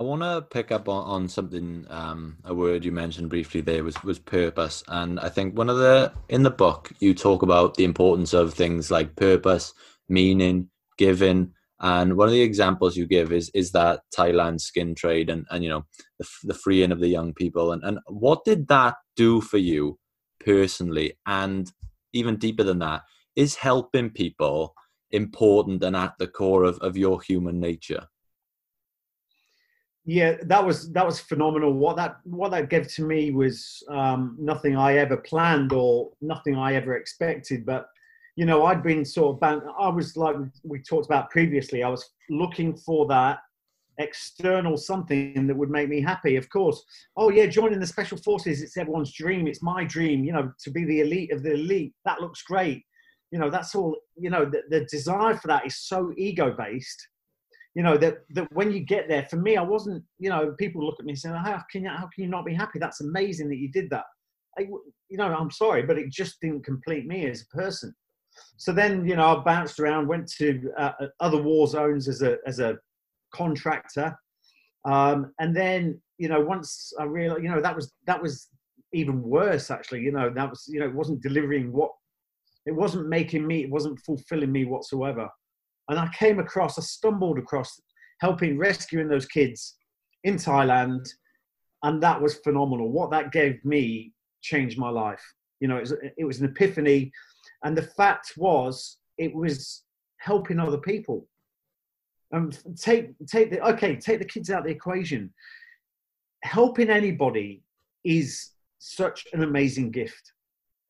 I 0.00 0.02
want 0.02 0.22
to 0.22 0.40
pick 0.40 0.72
up 0.72 0.88
on, 0.88 1.04
on 1.04 1.28
something, 1.28 1.84
um, 1.90 2.38
a 2.44 2.54
word 2.54 2.86
you 2.86 2.90
mentioned 2.90 3.28
briefly 3.28 3.60
there 3.60 3.84
was, 3.84 4.02
was 4.02 4.18
purpose. 4.18 4.82
And 4.88 5.20
I 5.20 5.28
think 5.28 5.54
one 5.54 5.68
of 5.68 5.76
the, 5.76 6.10
in 6.30 6.42
the 6.42 6.50
book, 6.50 6.90
you 7.00 7.12
talk 7.12 7.42
about 7.42 7.74
the 7.74 7.84
importance 7.84 8.32
of 8.32 8.54
things 8.54 8.90
like 8.90 9.14
purpose, 9.14 9.74
meaning, 10.08 10.70
giving. 10.96 11.52
And 11.80 12.16
one 12.16 12.28
of 12.28 12.32
the 12.32 12.40
examples 12.40 12.96
you 12.96 13.06
give 13.06 13.30
is, 13.30 13.50
is 13.52 13.72
that 13.72 14.00
Thailand 14.16 14.62
skin 14.62 14.94
trade 14.94 15.28
and, 15.28 15.44
and 15.50 15.62
you 15.62 15.68
know, 15.68 15.84
the, 16.18 16.26
the 16.44 16.54
freeing 16.54 16.92
of 16.92 17.00
the 17.00 17.08
young 17.08 17.34
people. 17.34 17.72
And, 17.72 17.84
and 17.84 17.98
what 18.06 18.42
did 18.46 18.68
that 18.68 18.94
do 19.16 19.42
for 19.42 19.58
you 19.58 19.98
personally? 20.42 21.18
And 21.26 21.70
even 22.14 22.36
deeper 22.36 22.62
than 22.62 22.78
that, 22.78 23.02
is 23.36 23.54
helping 23.54 24.08
people 24.08 24.74
important 25.10 25.84
and 25.84 25.94
at 25.94 26.14
the 26.18 26.26
core 26.26 26.64
of, 26.64 26.78
of 26.78 26.96
your 26.96 27.20
human 27.20 27.60
nature? 27.60 28.06
Yeah 30.04 30.36
that 30.42 30.64
was 30.64 30.92
that 30.92 31.06
was 31.06 31.20
phenomenal. 31.20 31.72
What 31.72 31.96
that 31.96 32.18
what 32.24 32.50
that 32.52 32.70
gave 32.70 32.88
to 32.94 33.02
me 33.02 33.30
was 33.30 33.82
um, 33.90 34.36
nothing 34.38 34.76
i 34.76 34.96
ever 34.96 35.16
planned 35.16 35.72
or 35.72 36.10
nothing 36.20 36.56
i 36.56 36.74
ever 36.74 36.96
expected. 36.96 37.66
But 37.66 37.86
you 38.36 38.46
know 38.46 38.64
i'd 38.64 38.82
been 38.82 39.04
sort 39.04 39.34
of 39.34 39.40
bound, 39.40 39.62
i 39.78 39.88
was 39.88 40.16
like 40.16 40.36
we 40.62 40.80
talked 40.80 41.06
about 41.06 41.30
previously 41.30 41.82
i 41.82 41.88
was 41.88 42.08
looking 42.30 42.76
for 42.76 43.06
that 43.06 43.40
external 43.98 44.78
something 44.78 45.46
that 45.46 45.54
would 45.54 45.68
make 45.68 45.88
me 45.88 46.00
happy 46.00 46.36
of 46.36 46.48
course. 46.48 46.82
Oh 47.18 47.30
yeah 47.30 47.46
joining 47.46 47.80
the 47.80 47.86
special 47.86 48.16
forces 48.16 48.62
it's 48.62 48.78
everyone's 48.78 49.12
dream 49.12 49.46
it's 49.46 49.62
my 49.62 49.84
dream 49.84 50.24
you 50.24 50.32
know 50.32 50.52
to 50.64 50.70
be 50.70 50.84
the 50.86 51.00
elite 51.00 51.32
of 51.32 51.42
the 51.42 51.52
elite 51.52 51.92
that 52.04 52.20
looks 52.20 52.42
great. 52.42 52.82
You 53.30 53.38
know 53.38 53.50
that's 53.50 53.74
all 53.74 53.96
you 54.16 54.30
know 54.30 54.44
the, 54.46 54.62
the 54.70 54.86
desire 54.86 55.36
for 55.36 55.48
that 55.48 55.66
is 55.66 55.76
so 55.76 56.12
ego 56.16 56.54
based 56.56 57.08
you 57.74 57.82
know 57.82 57.96
that 57.96 58.18
that 58.30 58.50
when 58.52 58.72
you 58.72 58.80
get 58.80 59.08
there 59.08 59.24
for 59.26 59.36
me 59.36 59.56
i 59.56 59.62
wasn't 59.62 60.02
you 60.18 60.28
know 60.28 60.54
people 60.58 60.84
look 60.84 60.98
at 60.98 61.06
me 61.06 61.14
saying 61.14 61.34
how 61.34 61.62
can 61.70 61.84
you 61.84 61.88
how 61.88 62.08
can 62.12 62.24
you 62.24 62.28
not 62.28 62.44
be 62.44 62.54
happy? 62.54 62.78
That's 62.78 63.00
amazing 63.00 63.48
that 63.48 63.58
you 63.58 63.70
did 63.70 63.90
that. 63.90 64.04
I, 64.58 64.62
you 65.08 65.16
know 65.16 65.26
i'm 65.26 65.50
sorry 65.50 65.82
but 65.82 65.98
it 65.98 66.10
just 66.10 66.40
didn't 66.40 66.64
complete 66.64 67.06
me 67.06 67.28
as 67.28 67.42
a 67.42 67.56
person. 67.56 67.94
So 68.56 68.72
then 68.72 69.06
you 69.06 69.16
know 69.16 69.36
i 69.36 69.42
bounced 69.42 69.78
around 69.78 70.08
went 70.08 70.28
to 70.38 70.70
uh, 70.76 70.92
uh, 71.00 71.06
other 71.20 71.40
war 71.40 71.66
zones 71.66 72.08
as 72.08 72.22
a 72.22 72.38
as 72.46 72.58
a 72.58 72.78
contractor. 73.32 74.16
Um, 74.84 75.32
and 75.38 75.54
then 75.54 76.00
you 76.18 76.28
know 76.28 76.40
once 76.40 76.92
i 76.98 77.04
realized 77.04 77.42
you 77.42 77.50
know 77.50 77.60
that 77.60 77.76
was 77.76 77.92
that 78.06 78.20
was 78.20 78.48
even 78.92 79.22
worse 79.22 79.70
actually 79.70 80.00
you 80.00 80.12
know 80.12 80.30
that 80.30 80.50
was 80.50 80.68
you 80.68 80.80
know 80.80 80.86
it 80.86 80.94
wasn't 80.94 81.22
delivering 81.22 81.72
what 81.72 81.90
it 82.66 82.72
wasn't 82.72 83.08
making 83.08 83.46
me 83.46 83.62
it 83.62 83.70
wasn't 83.70 83.98
fulfilling 84.00 84.52
me 84.52 84.64
whatsoever 84.64 85.28
and 85.90 85.98
I 85.98 86.08
came 86.16 86.38
across, 86.38 86.78
I 86.78 86.82
stumbled 86.82 87.38
across 87.38 87.80
helping 88.20 88.56
rescuing 88.56 89.08
those 89.08 89.26
kids 89.26 89.76
in 90.24 90.36
Thailand, 90.36 91.08
and 91.82 92.00
that 92.02 92.20
was 92.20 92.36
phenomenal. 92.36 92.90
What 92.90 93.10
that 93.10 93.32
gave 93.32 93.62
me 93.64 94.12
changed 94.40 94.78
my 94.78 94.88
life. 94.88 95.22
You 95.58 95.68
know, 95.68 95.76
it 95.76 95.80
was, 95.80 95.94
it 96.16 96.24
was 96.24 96.40
an 96.40 96.48
epiphany, 96.48 97.10
and 97.64 97.76
the 97.76 97.82
fact 97.82 98.34
was, 98.36 98.98
it 99.18 99.34
was 99.34 99.82
helping 100.18 100.60
other 100.60 100.78
people. 100.78 101.26
Um, 102.32 102.52
take 102.78 103.10
take 103.26 103.50
the 103.50 103.60
okay, 103.70 103.96
take 103.96 104.20
the 104.20 104.24
kids 104.24 104.48
out 104.48 104.60
of 104.60 104.66
the 104.66 104.70
equation. 104.70 105.32
Helping 106.44 106.88
anybody 106.88 107.62
is 108.04 108.52
such 108.78 109.26
an 109.32 109.42
amazing 109.42 109.90
gift. 109.90 110.32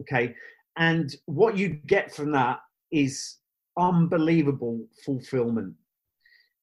Okay, 0.03 0.35
and 0.77 1.17
what 1.25 1.57
you 1.57 1.69
get 1.69 2.15
from 2.15 2.33
that 2.33 2.59
is 2.93 3.39
unbelievable 3.81 4.87
fulfillment. 5.05 5.75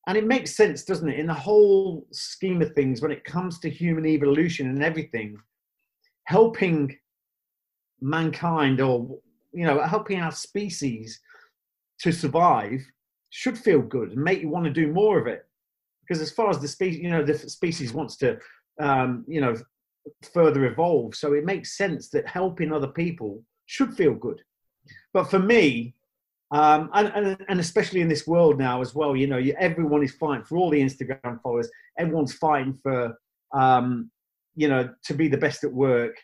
And 0.07 0.17
it 0.17 0.25
makes 0.25 0.55
sense, 0.55 0.83
doesn't 0.83 1.09
it? 1.09 1.19
In 1.19 1.27
the 1.27 1.33
whole 1.33 2.07
scheme 2.11 2.61
of 2.61 2.73
things, 2.73 3.01
when 3.01 3.11
it 3.11 3.25
comes 3.25 3.59
to 3.59 3.69
human 3.69 4.05
evolution 4.05 4.69
and 4.69 4.81
everything, 4.81 5.37
helping 6.23 6.97
mankind 7.99 8.79
or, 8.79 9.19
you 9.51 9.65
know, 9.65 9.81
helping 9.81 10.21
our 10.21 10.31
species 10.31 11.19
to 11.99 12.11
survive 12.11 12.81
should 13.31 13.57
feel 13.57 13.81
good 13.81 14.11
and 14.11 14.23
make 14.23 14.41
you 14.41 14.49
want 14.49 14.65
to 14.65 14.71
do 14.71 14.93
more 14.93 15.19
of 15.19 15.27
it. 15.27 15.45
Because 16.01 16.21
as 16.21 16.31
far 16.31 16.49
as 16.49 16.59
the 16.59 16.69
species, 16.69 17.01
you 17.01 17.09
know, 17.09 17.23
the 17.23 17.37
species 17.37 17.91
wants 17.91 18.15
to, 18.17 18.39
um, 18.79 19.25
you 19.27 19.41
know, 19.41 19.55
further 20.33 20.65
evolve. 20.65 21.15
So 21.15 21.33
it 21.33 21.43
makes 21.43 21.75
sense 21.75 22.07
that 22.09 22.25
helping 22.27 22.71
other 22.71 22.87
people 22.87 23.43
should 23.65 23.93
feel 23.93 24.13
good. 24.13 24.41
But 25.13 25.25
for 25.25 25.39
me, 25.39 25.95
um, 26.51 26.89
and, 26.93 27.11
and, 27.13 27.45
and, 27.49 27.59
especially 27.59 27.99
in 27.99 28.07
this 28.07 28.25
world 28.25 28.57
now 28.57 28.81
as 28.81 28.95
well, 28.95 29.15
you 29.15 29.27
know, 29.27 29.37
you, 29.37 29.53
everyone 29.59 30.01
is 30.01 30.13
fighting 30.13 30.45
for 30.45 30.57
all 30.57 30.69
the 30.69 30.81
Instagram 30.81 31.41
followers. 31.41 31.69
Everyone's 31.99 32.33
fighting 32.33 32.73
for, 32.73 33.17
um, 33.53 34.09
you 34.55 34.69
know, 34.69 34.89
to 35.03 35.13
be 35.13 35.27
the 35.27 35.37
best 35.37 35.65
at 35.65 35.73
work, 35.73 36.15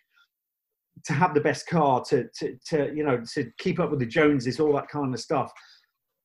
to 1.05 1.13
have 1.13 1.33
the 1.33 1.41
best 1.41 1.67
car, 1.67 2.01
to, 2.05 2.29
to, 2.39 2.57
to, 2.67 2.93
you 2.95 3.03
know, 3.03 3.21
to 3.33 3.51
keep 3.57 3.81
up 3.81 3.89
with 3.89 3.99
the 3.99 4.05
Joneses, 4.05 4.62
all 4.62 4.73
that 4.73 4.88
kind 4.88 5.13
of 5.13 5.19
stuff. 5.19 5.51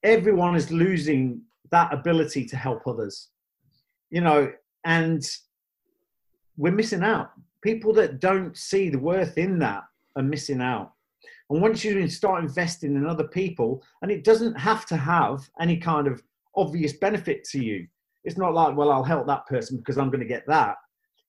Everyone 0.05 0.55
is 0.55 0.71
losing 0.71 1.43
that 1.73 1.93
ability 1.93 2.47
to 2.47 2.57
help 2.57 2.87
others, 2.87 3.31
you 4.11 4.21
know, 4.21 4.53
and 4.85 5.29
we're 6.57 6.73
missing 6.73 7.03
out. 7.03 7.33
People 7.63 7.93
that 7.95 8.21
don't 8.21 8.57
see 8.57 8.91
the 8.91 8.99
worth 8.99 9.37
in 9.39 9.59
that 9.59 9.83
are 10.15 10.23
missing 10.23 10.61
out. 10.61 10.93
And 11.51 11.63
once 11.63 11.83
you 11.83 12.09
start 12.09 12.43
investing 12.43 12.95
in 12.95 13.07
other 13.07 13.27
people, 13.27 13.83
and 14.03 14.11
it 14.11 14.25
doesn't 14.25 14.55
have 14.55 14.85
to 14.87 14.97
have 14.97 15.49
any 15.61 15.79
kind 15.79 16.07
of 16.07 16.23
obvious 16.57 16.95
benefit 16.95 17.45
to 17.45 17.65
you. 17.65 17.87
It's 18.25 18.37
not 18.37 18.53
like, 18.53 18.77
well, 18.77 18.91
I'll 18.91 19.05
help 19.05 19.27
that 19.29 19.47
person 19.47 19.79
because 19.79 19.97
I'm 19.97 20.11
going 20.11 20.21
to 20.21 20.27
get 20.27 20.47
that. 20.49 20.77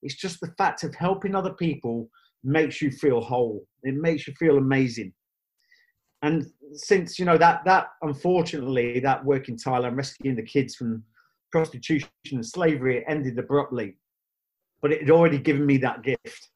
It's 0.01 0.15
just 0.15 0.39
the 0.41 0.53
fact 0.57 0.83
of 0.83 0.95
helping 0.95 1.35
other 1.35 1.53
people 1.53 2.09
makes 2.43 2.81
you 2.81 2.91
feel 2.91 3.21
whole. 3.21 3.65
It 3.83 3.95
makes 3.95 4.27
you 4.27 4.33
feel 4.33 4.57
amazing. 4.57 5.13
And 6.21 6.47
since 6.73 7.17
you 7.17 7.25
know 7.25 7.37
that 7.37 7.63
that 7.63 7.87
unfortunately 8.01 8.99
that 8.99 9.23
work 9.23 9.47
in 9.47 9.55
Thailand 9.55 9.95
rescuing 9.95 10.35
the 10.35 10.43
kids 10.43 10.75
from 10.75 11.03
prostitution 11.51 12.09
and 12.31 12.45
slavery 12.45 13.05
ended 13.07 13.39
abruptly, 13.39 13.95
but 14.81 14.91
it 14.91 15.01
had 15.01 15.11
already 15.11 15.37
given 15.37 15.65
me 15.65 15.77
that 15.77 16.03
gift 16.03 16.48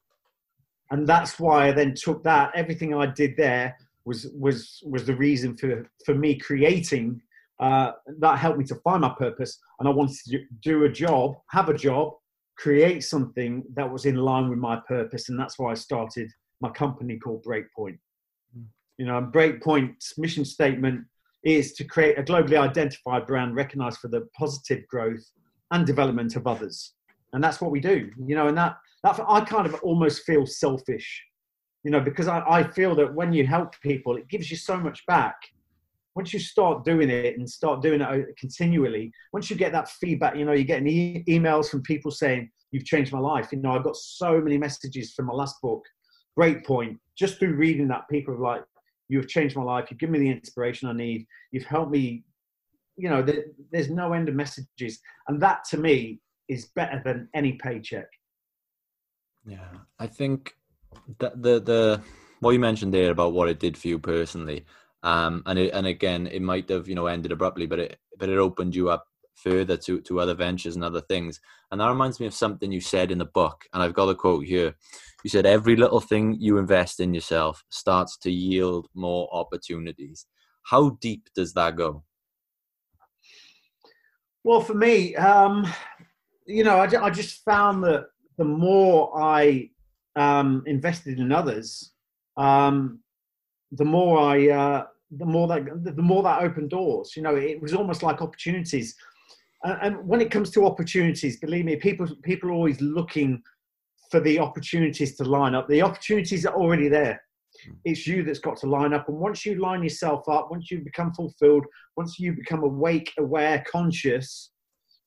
and 0.91 1.07
that's 1.07 1.39
why 1.39 1.67
I 1.67 1.71
then 1.71 1.93
took 1.95 2.23
that. 2.23 2.51
Everything 2.55 2.93
I 2.93 3.07
did 3.07 3.35
there 3.37 3.77
was 4.05 4.27
was 4.33 4.81
was 4.85 5.05
the 5.05 5.15
reason 5.15 5.55
for 5.57 5.89
for 6.05 6.15
me 6.15 6.35
creating. 6.37 7.21
Uh, 7.59 7.91
that 8.19 8.39
helped 8.39 8.57
me 8.57 8.65
to 8.65 8.75
find 8.75 9.01
my 9.01 9.13
purpose, 9.17 9.59
and 9.79 9.87
I 9.87 9.91
wanted 9.91 10.17
to 10.27 10.39
do 10.61 10.83
a 10.83 10.89
job, 10.89 11.35
have 11.51 11.69
a 11.69 11.73
job, 11.73 12.13
create 12.57 13.03
something 13.03 13.63
that 13.75 13.89
was 13.89 14.05
in 14.05 14.15
line 14.15 14.49
with 14.49 14.59
my 14.59 14.81
purpose, 14.87 15.29
and 15.29 15.39
that's 15.39 15.57
why 15.57 15.71
I 15.71 15.75
started 15.75 16.29
my 16.61 16.69
company 16.69 17.17
called 17.17 17.43
Breakpoint. 17.43 17.99
Mm. 18.57 18.65
You 18.97 19.05
know, 19.05 19.21
Breakpoint's 19.21 20.17
mission 20.17 20.43
statement 20.45 21.05
is 21.43 21.73
to 21.73 21.83
create 21.83 22.17
a 22.17 22.23
globally 22.23 22.59
identified 22.59 23.27
brand 23.27 23.55
recognized 23.55 23.99
for 23.99 24.07
the 24.07 24.27
positive 24.37 24.85
growth 24.87 25.23
and 25.71 25.85
development 25.85 26.35
of 26.35 26.47
others, 26.47 26.93
and 27.33 27.43
that's 27.43 27.61
what 27.61 27.71
we 27.71 27.79
do. 27.79 28.09
You 28.25 28.35
know, 28.35 28.47
and 28.47 28.57
that 28.57 28.77
that 29.03 29.19
I 29.27 29.41
kind 29.41 29.65
of 29.65 29.75
almost 29.83 30.23
feel 30.23 30.45
selfish, 30.45 31.23
you 31.83 31.91
know, 31.91 31.99
because 31.99 32.27
I, 32.27 32.43
I 32.47 32.63
feel 32.63 32.95
that 32.95 33.13
when 33.13 33.33
you 33.33 33.45
help 33.45 33.79
people, 33.81 34.15
it 34.15 34.29
gives 34.29 34.49
you 34.49 34.57
so 34.57 34.77
much 34.77 35.05
back. 35.05 35.35
Once 36.15 36.33
you 36.33 36.39
start 36.39 36.85
doing 36.85 37.09
it 37.09 37.37
and 37.37 37.49
start 37.49 37.81
doing 37.81 37.99
it 37.99 38.07
uh, 38.07 38.23
continually, 38.37 39.11
once 39.33 39.49
you 39.49 39.55
get 39.55 39.71
that 39.71 39.89
feedback, 39.89 40.37
you 40.37 40.45
know, 40.45 40.53
you 40.53 40.63
get 40.63 40.85
e- 40.85 41.23
emails 41.27 41.69
from 41.69 41.81
people 41.81 42.11
saying, 42.11 42.49
You've 42.71 42.85
changed 42.85 43.13
my 43.13 43.19
life. 43.19 43.49
You 43.51 43.59
know, 43.59 43.73
I 43.73 43.83
got 43.83 43.95
so 43.95 44.41
many 44.41 44.57
messages 44.57 45.13
from 45.13 45.27
my 45.27 45.33
last 45.33 45.61
book, 45.61 45.83
Breakpoint. 46.39 46.97
just 47.15 47.37
through 47.37 47.53
reading 47.53 47.87
that. 47.89 48.09
People 48.09 48.33
are 48.33 48.39
like, 48.39 48.63
You've 49.09 49.27
changed 49.27 49.55
my 49.55 49.63
life. 49.63 49.87
You've 49.91 49.99
given 49.99 50.13
me 50.13 50.19
the 50.19 50.31
inspiration 50.31 50.87
I 50.87 50.93
need. 50.93 51.27
You've 51.51 51.65
helped 51.65 51.91
me. 51.91 52.23
You 52.95 53.09
know, 53.09 53.25
there's 53.71 53.89
no 53.89 54.13
end 54.13 54.29
of 54.29 54.35
messages. 54.35 54.99
And 55.27 55.41
that 55.41 55.65
to 55.65 55.77
me 55.77 56.19
is 56.47 56.67
better 56.75 57.01
than 57.03 57.27
any 57.33 57.53
paycheck. 57.53 58.07
Yeah, 59.45 59.69
I 59.99 60.07
think 60.07 60.55
that 61.19 61.41
the 61.41 61.59
the 61.59 62.01
what 62.39 62.51
you 62.51 62.59
mentioned 62.59 62.93
there 62.93 63.11
about 63.11 63.33
what 63.33 63.49
it 63.49 63.59
did 63.59 63.77
for 63.77 63.87
you 63.87 63.99
personally, 63.99 64.65
um, 65.03 65.43
and 65.45 65.59
it, 65.59 65.73
and 65.73 65.87
again, 65.87 66.27
it 66.27 66.41
might 66.41 66.69
have 66.69 66.87
you 66.87 66.95
know 66.95 67.07
ended 67.07 67.31
abruptly, 67.31 67.65
but 67.65 67.79
it 67.79 67.99
but 68.17 68.29
it 68.29 68.37
opened 68.37 68.75
you 68.75 68.89
up 68.89 69.07
further 69.35 69.75
to 69.77 69.99
to 70.01 70.19
other 70.19 70.33
ventures 70.33 70.75
and 70.75 70.83
other 70.83 71.01
things. 71.01 71.41
And 71.71 71.81
that 71.81 71.89
reminds 71.89 72.19
me 72.19 72.25
of 72.25 72.33
something 72.33 72.71
you 72.71 72.81
said 72.81 73.11
in 73.11 73.17
the 73.17 73.25
book, 73.25 73.65
and 73.73 73.83
I've 73.83 73.93
got 73.93 74.09
a 74.09 74.15
quote 74.15 74.45
here. 74.45 74.75
You 75.23 75.29
said 75.29 75.45
every 75.45 75.75
little 75.75 76.01
thing 76.01 76.37
you 76.39 76.57
invest 76.57 76.99
in 76.99 77.13
yourself 77.13 77.63
starts 77.69 78.17
to 78.19 78.31
yield 78.31 78.87
more 78.93 79.29
opportunities. 79.31 80.25
How 80.63 80.91
deep 81.01 81.29
does 81.35 81.53
that 81.53 81.75
go? 81.75 82.03
Well, 84.43 84.59
for 84.59 84.73
me, 84.73 85.15
um, 85.15 85.65
you 86.45 86.65
know, 86.65 86.77
I, 86.77 87.05
I 87.05 87.09
just 87.09 87.43
found 87.45 87.83
that 87.85 88.07
the 88.37 88.45
more 88.45 89.11
I 89.19 89.69
um, 90.15 90.63
invested 90.65 91.19
in 91.19 91.31
others, 91.31 91.91
um, 92.37 92.99
the 93.71 93.85
more 93.85 94.19
I, 94.19 94.49
uh, 94.49 94.85
the 95.11 95.25
more 95.25 95.47
that, 95.47 95.65
the 95.83 96.01
more 96.01 96.23
that 96.23 96.41
opened 96.41 96.69
doors. 96.69 97.13
You 97.15 97.23
know, 97.23 97.35
it 97.35 97.61
was 97.61 97.73
almost 97.73 98.03
like 98.03 98.21
opportunities. 98.21 98.95
And, 99.63 99.77
and 99.81 100.07
when 100.07 100.21
it 100.21 100.31
comes 100.31 100.49
to 100.51 100.65
opportunities, 100.65 101.39
believe 101.39 101.65
me, 101.65 101.75
people 101.75 102.07
people 102.23 102.49
are 102.49 102.53
always 102.53 102.81
looking 102.81 103.41
for 104.11 104.19
the 104.19 104.39
opportunities 104.39 105.15
to 105.17 105.23
line 105.23 105.55
up. 105.55 105.67
The 105.67 105.81
opportunities 105.81 106.45
are 106.45 106.55
already 106.55 106.87
there. 106.87 107.21
It's 107.85 108.07
you 108.07 108.23
that's 108.23 108.39
got 108.39 108.57
to 108.57 108.67
line 108.67 108.93
up. 108.93 109.07
And 109.09 109.17
once 109.17 109.45
you 109.45 109.55
line 109.55 109.83
yourself 109.83 110.27
up, 110.27 110.49
once 110.51 110.69
you 110.71 110.79
become 110.79 111.13
fulfilled, 111.13 111.65
once 111.95 112.19
you 112.19 112.33
become 112.33 112.63
awake, 112.63 113.11
aware, 113.17 113.63
conscious, 113.71 114.51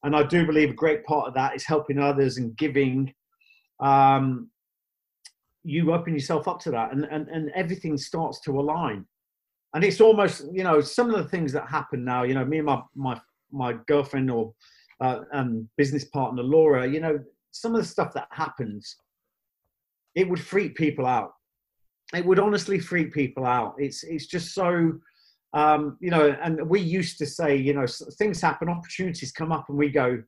and 0.06 0.14
I 0.14 0.22
do 0.22 0.46
believe 0.46 0.70
a 0.70 0.74
great 0.74 1.04
part 1.04 1.26
of 1.26 1.34
that 1.34 1.56
is 1.56 1.64
helping 1.64 1.98
others 1.98 2.38
and 2.38 2.56
giving. 2.56 3.12
Um, 3.80 4.50
you 5.64 5.92
open 5.92 6.14
yourself 6.14 6.46
up 6.46 6.60
to 6.60 6.70
that, 6.70 6.92
and, 6.92 7.04
and 7.10 7.26
and 7.28 7.50
everything 7.56 7.98
starts 7.98 8.40
to 8.42 8.60
align. 8.60 9.04
And 9.74 9.82
it's 9.82 10.00
almost, 10.00 10.44
you 10.52 10.62
know, 10.62 10.80
some 10.80 11.12
of 11.12 11.16
the 11.16 11.28
things 11.28 11.52
that 11.52 11.68
happen 11.68 12.04
now. 12.04 12.22
You 12.22 12.34
know, 12.34 12.44
me 12.44 12.58
and 12.58 12.66
my 12.66 12.82
my 12.94 13.20
my 13.50 13.74
girlfriend 13.88 14.30
or 14.30 14.54
uh, 15.00 15.22
and 15.32 15.68
business 15.76 16.04
partner 16.04 16.44
Laura. 16.44 16.86
You 16.86 17.00
know, 17.00 17.18
some 17.50 17.74
of 17.74 17.80
the 17.80 17.88
stuff 17.88 18.14
that 18.14 18.28
happens, 18.30 18.96
it 20.14 20.28
would 20.28 20.40
freak 20.40 20.76
people 20.76 21.04
out. 21.04 21.32
It 22.14 22.24
would 22.24 22.38
honestly 22.38 22.78
freak 22.78 23.12
people 23.12 23.44
out. 23.44 23.74
It's 23.76 24.04
it's 24.04 24.26
just 24.26 24.54
so 24.54 25.00
um, 25.56 25.96
you 26.00 26.10
know, 26.10 26.36
and 26.42 26.68
we 26.68 26.80
used 26.80 27.16
to 27.18 27.26
say, 27.26 27.56
you 27.56 27.72
know, 27.72 27.86
things 28.18 28.40
happen, 28.40 28.68
opportunities 28.68 29.32
come 29.32 29.52
up, 29.52 29.66
and 29.68 29.78
we 29.78 29.88
go, 29.88 30.22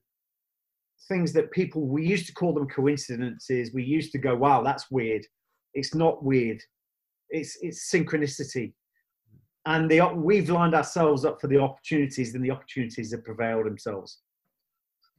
things 1.09 1.33
that 1.35 1.51
people, 1.51 1.83
we 1.87 2.07
used 2.07 2.27
to 2.27 2.33
call 2.33 2.55
them 2.55 2.69
coincidences. 2.69 3.73
We 3.75 3.85
used 3.85 4.11
to 4.13 4.19
go, 4.19 4.35
wow, 4.35 4.63
that's 4.63 4.91
weird. 4.91 5.25
It's 5.75 5.95
not 5.95 6.25
weird. 6.25 6.61
It's, 7.29 7.59
it's 7.61 7.91
synchronicity. 7.93 8.73
And 9.67 9.91
the, 9.91 10.01
we've 10.15 10.49
lined 10.49 10.75
ourselves 10.75 11.27
up 11.27 11.41
for 11.41 11.47
the 11.47 11.59
opportunities, 11.59 12.35
and 12.35 12.43
the 12.43 12.51
opportunities 12.51 13.13
have 13.13 13.25
prevailed 13.25 13.67
themselves. 13.67 14.21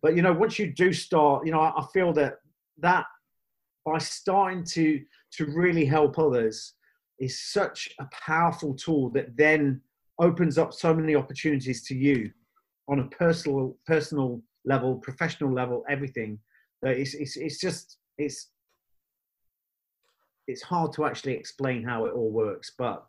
But, 0.01 0.15
you 0.15 0.23
know, 0.23 0.33
once 0.33 0.57
you 0.57 0.73
do 0.73 0.91
start, 0.91 1.45
you 1.45 1.51
know, 1.51 1.59
I, 1.59 1.71
I 1.77 1.85
feel 1.93 2.13
that 2.13 2.37
that 2.79 3.05
by 3.85 3.99
starting 3.99 4.63
to, 4.63 5.01
to 5.33 5.45
really 5.45 5.85
help 5.85 6.17
others 6.17 6.73
is 7.19 7.39
such 7.39 7.89
a 7.99 8.07
powerful 8.25 8.73
tool 8.73 9.09
that 9.11 9.35
then 9.35 9.81
opens 10.19 10.57
up 10.57 10.73
so 10.73 10.93
many 10.93 11.15
opportunities 11.15 11.83
to 11.83 11.95
you 11.95 12.31
on 12.89 12.99
a 12.99 13.07
personal 13.07 13.77
personal 13.85 14.41
level 14.65 14.95
professional 14.95 15.53
level 15.53 15.83
everything 15.89 16.37
it's, 16.83 17.13
it's 17.13 17.37
it's 17.37 17.59
just 17.59 17.97
it's 18.17 18.49
it's 20.47 20.61
hard 20.61 20.91
to 20.93 21.05
actually 21.05 21.33
explain 21.33 21.83
how 21.83 22.05
it 22.05 22.13
all 22.13 22.31
works 22.31 22.71
but 22.77 23.05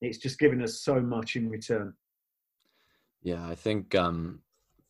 it's 0.00 0.18
just 0.18 0.38
given 0.38 0.62
us 0.62 0.80
so 0.80 1.00
much 1.00 1.36
in 1.36 1.48
return. 1.48 1.94
Yeah 3.22 3.46
i 3.48 3.54
think 3.54 3.94
um 3.94 4.40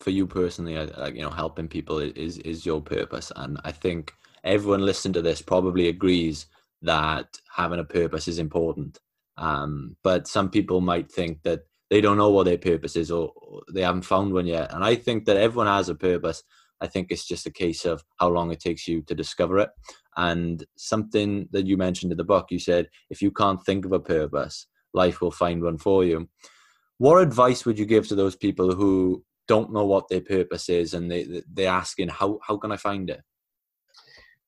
for 0.00 0.10
you 0.10 0.26
personally 0.26 0.76
uh, 0.76 1.06
you 1.06 1.22
know 1.22 1.30
helping 1.30 1.68
people 1.68 1.98
is 1.98 2.38
is 2.38 2.66
your 2.66 2.80
purpose. 2.80 3.30
And 3.36 3.60
i 3.64 3.70
think 3.70 4.12
everyone 4.42 4.84
listening 4.84 5.14
to 5.14 5.22
this 5.22 5.40
probably 5.40 5.88
agrees 5.88 6.46
that 6.82 7.38
having 7.54 7.78
a 7.80 7.84
purpose 7.84 8.28
is 8.28 8.38
important 8.38 8.98
um, 9.37 9.97
but 10.03 10.29
some 10.29 10.51
people 10.51 10.81
might 10.81 11.11
think 11.11 11.42
that 11.42 11.61
they 11.90 12.01
don't 12.01 12.16
know 12.16 12.31
what 12.31 12.44
their 12.44 12.59
purpose 12.59 12.97
is 12.97 13.11
or, 13.11 13.33
they 13.73 13.83
haven't 13.83 14.03
found 14.03 14.33
one 14.33 14.47
yet. 14.47 14.73
And 14.73 14.85
I 14.85 14.94
think 14.94 15.25
that 15.27 15.37
everyone 15.37 15.66
has 15.66 15.88
a 15.88 15.94
purpose. 15.94 16.42
I 16.81 16.87
think 16.87 17.11
it's 17.11 17.27
just 17.27 17.47
a 17.47 17.53
case 17.53 17.85
of 17.85 18.03
how 18.18 18.29
long 18.29 18.51
it 18.51 18.61
takes 18.61 18.88
you 18.88 19.03
to 19.03 19.14
discover 19.14 19.59
it. 19.59 19.70
And 20.16 20.64
something 20.77 21.49
that 21.53 21.66
you 21.66 21.77
mentioned 21.77 22.12
in 22.12 22.18
the 22.18 22.25
book, 22.25 22.47
you 22.51 22.59
said, 22.59 22.88
if 23.11 23.23
you 23.23 23.31
can't 23.31 23.64
think 23.64 23.85
of 23.85 23.92
a 23.92 24.01
purpose, 24.01 24.66
life 24.92 25.20
will 25.20 25.31
find 25.31 25.62
one 25.62 25.79
for 25.79 26.05
you. 26.05 26.29
What 26.99 27.23
advice 27.23 27.64
would 27.64 27.79
you 27.79 27.87
give 27.87 28.09
to 28.09 28.14
those 28.14 28.37
people 28.37 28.75
who 28.75 29.25
don't 29.47 29.73
know 29.73 29.85
what 29.85 30.09
their 30.09 30.20
purpose 30.20 30.68
is 30.68 30.94
and 30.94 31.11
they, 31.11 31.42
they're 31.53 31.68
asking, 31.70 32.09
how, 32.09 32.38
how 32.47 32.57
can 32.57 32.73
I 32.73 32.77
find 32.77 33.11
it? 33.11 33.23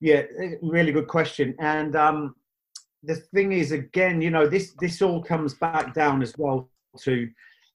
Yeah, 0.01 0.23
really 0.63 0.93
good 0.93 1.09
question. 1.09 1.55
And 1.59 1.97
um, 1.97 2.35
the 3.03 3.17
thing 3.35 3.53
is, 3.53 3.73
again, 3.73 4.21
you 4.21 4.31
know, 4.31 4.47
this 4.47 4.75
this 4.81 5.03
all 5.03 5.23
comes 5.23 5.55
back 5.55 5.95
down 5.95 6.23
as 6.23 6.35
well 6.37 6.69
to 7.03 7.29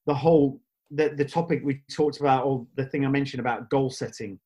the 0.06 0.14
whole 0.14 0.62
the, 0.90 1.10
the 1.16 1.26
topic 1.26 1.62
we 1.64 1.82
talked 1.92 2.20
about, 2.20 2.46
or 2.46 2.66
the 2.76 2.86
thing 2.86 3.06
I 3.06 3.10
mentioned 3.10 3.40
about 3.40 3.70
goal 3.70 3.90
setting. 3.90 4.40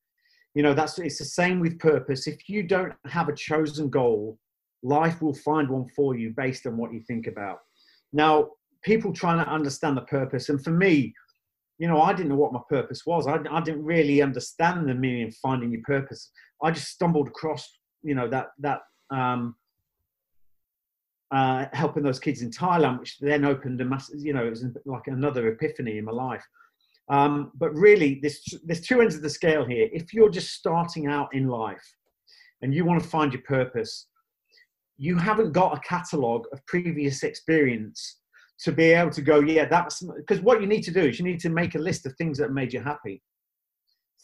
You 0.53 0.63
know, 0.63 0.73
that's 0.73 0.97
it's 0.99 1.19
the 1.19 1.25
same 1.25 1.59
with 1.59 1.79
purpose. 1.79 2.27
If 2.27 2.47
you 2.47 2.63
don't 2.63 2.93
have 3.05 3.29
a 3.29 3.35
chosen 3.35 3.89
goal, 3.89 4.39
life 4.83 5.21
will 5.21 5.33
find 5.33 5.69
one 5.69 5.87
for 5.95 6.15
you 6.15 6.33
based 6.35 6.65
on 6.65 6.77
what 6.77 6.93
you 6.93 7.01
think 7.01 7.27
about. 7.27 7.59
Now, 8.13 8.51
people 8.83 9.11
trying 9.11 9.43
to 9.43 9.51
understand 9.51 9.97
the 9.97 10.01
purpose, 10.01 10.49
and 10.49 10.63
for 10.63 10.71
me, 10.71 11.13
you 11.77 11.87
know, 11.87 12.01
I 12.01 12.13
didn't 12.13 12.29
know 12.29 12.37
what 12.37 12.53
my 12.53 12.61
purpose 12.69 13.05
was. 13.05 13.27
I, 13.27 13.37
I 13.51 13.61
didn't 13.61 13.83
really 13.83 14.21
understand 14.21 14.87
the 14.87 14.93
meaning 14.93 15.27
of 15.27 15.35
finding 15.35 15.71
your 15.71 15.81
purpose. 15.83 16.31
I 16.63 16.71
just 16.71 16.87
stumbled 16.87 17.27
across, 17.27 17.69
you 18.01 18.15
know, 18.15 18.29
that 18.29 18.47
that 18.59 18.79
um, 19.11 19.55
uh, 21.31 21.65
helping 21.73 22.03
those 22.03 22.19
kids 22.19 22.41
in 22.41 22.51
Thailand, 22.51 22.99
which 22.99 23.17
then 23.19 23.45
opened 23.45 23.81
a 23.81 23.85
massive, 23.85 24.19
you 24.19 24.33
know, 24.33 24.45
it 24.45 24.51
was 24.51 24.65
like 24.85 25.07
another 25.07 25.47
epiphany 25.47 25.97
in 25.97 26.05
my 26.05 26.11
life. 26.11 26.45
Um, 27.09 27.51
but 27.55 27.73
really, 27.73 28.19
there's, 28.21 28.41
there's 28.63 28.81
two 28.81 29.01
ends 29.01 29.15
of 29.15 29.21
the 29.21 29.29
scale 29.29 29.65
here. 29.65 29.89
If 29.91 30.13
you're 30.13 30.29
just 30.29 30.53
starting 30.53 31.07
out 31.07 31.33
in 31.33 31.47
life 31.47 31.85
and 32.61 32.73
you 32.73 32.85
want 32.85 33.01
to 33.01 33.07
find 33.07 33.33
your 33.33 33.43
purpose, 33.43 34.07
you 34.97 35.17
haven't 35.17 35.51
got 35.51 35.77
a 35.77 35.79
catalogue 35.81 36.45
of 36.51 36.65
previous 36.65 37.23
experience 37.23 38.19
to 38.59 38.71
be 38.71 38.85
able 38.91 39.11
to 39.11 39.21
go, 39.21 39.39
yeah, 39.39 39.65
that's 39.65 40.01
because 40.01 40.41
what 40.41 40.61
you 40.61 40.67
need 40.67 40.83
to 40.83 40.91
do 40.91 41.01
is 41.01 41.19
you 41.19 41.25
need 41.25 41.41
to 41.41 41.49
make 41.49 41.75
a 41.75 41.79
list 41.79 42.05
of 42.05 42.15
things 42.15 42.37
that 42.37 42.53
made 42.53 42.71
you 42.71 42.79
happy, 42.79 43.21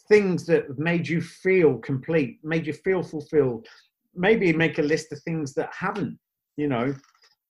things 0.08 0.46
that 0.46 0.78
made 0.78 1.06
you 1.06 1.20
feel 1.20 1.78
complete, 1.78 2.38
made 2.42 2.66
you 2.66 2.72
feel 2.72 3.02
fulfilled. 3.02 3.66
Maybe 4.14 4.52
make 4.52 4.78
a 4.78 4.82
list 4.82 5.12
of 5.12 5.22
things 5.22 5.54
that 5.54 5.70
haven't 5.72 6.18
you 6.56 6.68
know. 6.68 6.94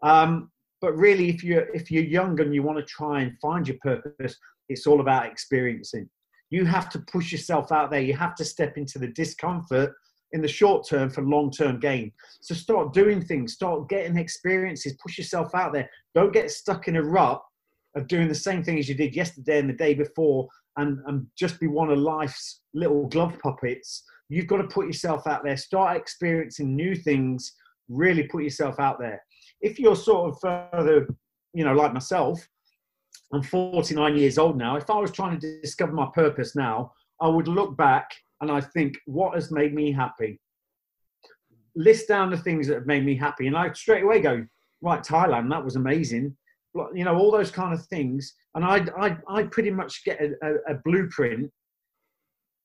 Um, 0.02 0.50
but 0.80 0.96
really, 0.96 1.28
if 1.28 1.44
you're 1.44 1.68
if 1.74 1.90
you're 1.90 2.02
young 2.02 2.40
and 2.40 2.54
you 2.54 2.62
want 2.62 2.78
to 2.78 2.84
try 2.84 3.22
and 3.22 3.38
find 3.40 3.66
your 3.66 3.78
purpose, 3.82 4.36
it's 4.68 4.86
all 4.86 5.00
about 5.00 5.26
experiencing. 5.26 6.08
You 6.50 6.64
have 6.66 6.88
to 6.90 6.98
push 6.98 7.32
yourself 7.32 7.72
out 7.72 7.90
there. 7.90 8.00
You 8.00 8.14
have 8.14 8.34
to 8.36 8.44
step 8.44 8.76
into 8.76 8.98
the 8.98 9.08
discomfort 9.08 9.94
in 10.32 10.42
the 10.42 10.48
short 10.48 10.86
term 10.88 11.10
for 11.10 11.22
long 11.22 11.50
term 11.50 11.78
gain. 11.78 12.12
So 12.40 12.54
start 12.54 12.92
doing 12.92 13.22
things, 13.22 13.54
start 13.54 13.88
getting 13.88 14.16
experiences, 14.16 14.96
push 15.02 15.18
yourself 15.18 15.54
out 15.54 15.72
there. 15.72 15.88
Don't 16.14 16.32
get 16.32 16.50
stuck 16.50 16.88
in 16.88 16.96
a 16.96 17.02
rut 17.02 17.40
of 17.94 18.08
doing 18.08 18.28
the 18.28 18.34
same 18.34 18.64
thing 18.64 18.78
as 18.78 18.88
you 18.88 18.94
did 18.94 19.14
yesterday 19.14 19.58
and 19.58 19.68
the 19.68 19.74
day 19.74 19.94
before 19.94 20.48
and, 20.78 20.98
and 21.06 21.26
just 21.38 21.60
be 21.60 21.66
one 21.66 21.90
of 21.90 21.98
life's 21.98 22.62
little 22.74 23.06
glove 23.08 23.34
puppets. 23.42 24.04
You've 24.28 24.46
got 24.46 24.58
to 24.58 24.68
put 24.68 24.86
yourself 24.86 25.26
out 25.26 25.44
there, 25.44 25.58
start 25.58 25.96
experiencing 25.96 26.74
new 26.74 26.94
things, 26.94 27.52
really 27.88 28.24
put 28.24 28.42
yourself 28.42 28.78
out 28.78 28.98
there. 28.98 29.22
If 29.60 29.78
you're 29.78 29.96
sort 29.96 30.30
of 30.30 30.40
further, 30.40 31.06
you 31.52 31.64
know, 31.64 31.74
like 31.74 31.92
myself, 31.92 32.46
I'm 33.32 33.42
49 33.42 34.16
years 34.16 34.38
old 34.38 34.58
now. 34.58 34.76
If 34.76 34.90
I 34.90 34.98
was 34.98 35.10
trying 35.10 35.40
to 35.40 35.60
discover 35.60 35.92
my 35.92 36.08
purpose 36.14 36.54
now, 36.54 36.92
I 37.20 37.28
would 37.28 37.48
look 37.48 37.76
back 37.76 38.10
and 38.40 38.50
I 38.50 38.60
think, 38.60 38.96
what 39.06 39.34
has 39.34 39.50
made 39.50 39.74
me 39.74 39.92
happy? 39.92 40.40
List 41.74 42.08
down 42.08 42.30
the 42.30 42.36
things 42.36 42.66
that 42.66 42.74
have 42.74 42.86
made 42.86 43.04
me 43.04 43.16
happy. 43.16 43.46
And 43.46 43.56
I 43.56 43.72
straight 43.72 44.02
away 44.02 44.20
go, 44.20 44.44
right, 44.82 45.02
Thailand, 45.02 45.48
that 45.50 45.64
was 45.64 45.76
amazing. 45.76 46.36
You 46.74 47.04
know, 47.04 47.16
all 47.16 47.30
those 47.30 47.50
kind 47.50 47.72
of 47.72 47.86
things. 47.86 48.34
And 48.54 48.64
I, 48.64 48.86
I, 48.98 49.16
I 49.28 49.42
pretty 49.44 49.70
much 49.70 50.04
get 50.04 50.20
a, 50.20 50.32
a, 50.42 50.74
a 50.74 50.78
blueprint 50.84 51.50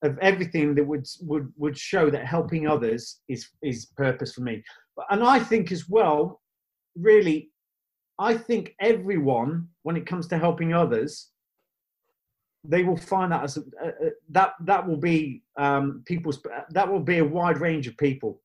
of 0.04 0.18
everything 0.20 0.76
that 0.76 0.84
would, 0.84 1.06
would, 1.22 1.52
would 1.58 1.78
show 1.78 2.10
that 2.10 2.26
helping 2.26 2.68
others 2.68 3.22
is, 3.28 3.48
is 3.62 3.88
purpose 3.98 4.34
for 4.34 4.42
me 4.42 4.64
and 5.10 5.24
I 5.24 5.40
think 5.40 5.72
as 5.72 5.88
well, 5.88 6.42
really, 6.96 7.52
I 8.20 8.36
think 8.36 8.76
everyone, 8.80 9.68
when 9.84 9.96
it 9.96 10.06
comes 10.06 10.28
to 10.28 10.38
helping 10.38 10.74
others, 10.74 11.30
they 12.64 12.84
will 12.84 12.98
find 12.98 13.32
that 13.32 13.44
as 13.44 13.58
a, 13.58 13.62
a, 13.86 13.92
that 14.30 14.54
that 14.62 14.86
will 14.86 14.98
be 14.98 15.44
um, 15.58 16.04
people's 16.06 16.42
that 16.72 16.92
will 16.92 17.00
be 17.00 17.20
a 17.20 17.24
wide 17.24 17.62
range 17.62 17.88
of 17.88 17.96
people 17.98 18.42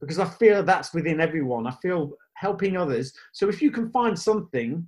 because 0.00 0.18
I 0.18 0.24
feel 0.24 0.62
that's 0.62 0.92
within 0.94 1.20
everyone. 1.20 1.66
I 1.66 1.72
feel 1.82 2.12
helping 2.34 2.76
others. 2.76 3.12
So 3.32 3.48
if 3.48 3.60
you 3.62 3.70
can 3.70 3.90
find 3.90 4.18
something 4.18 4.84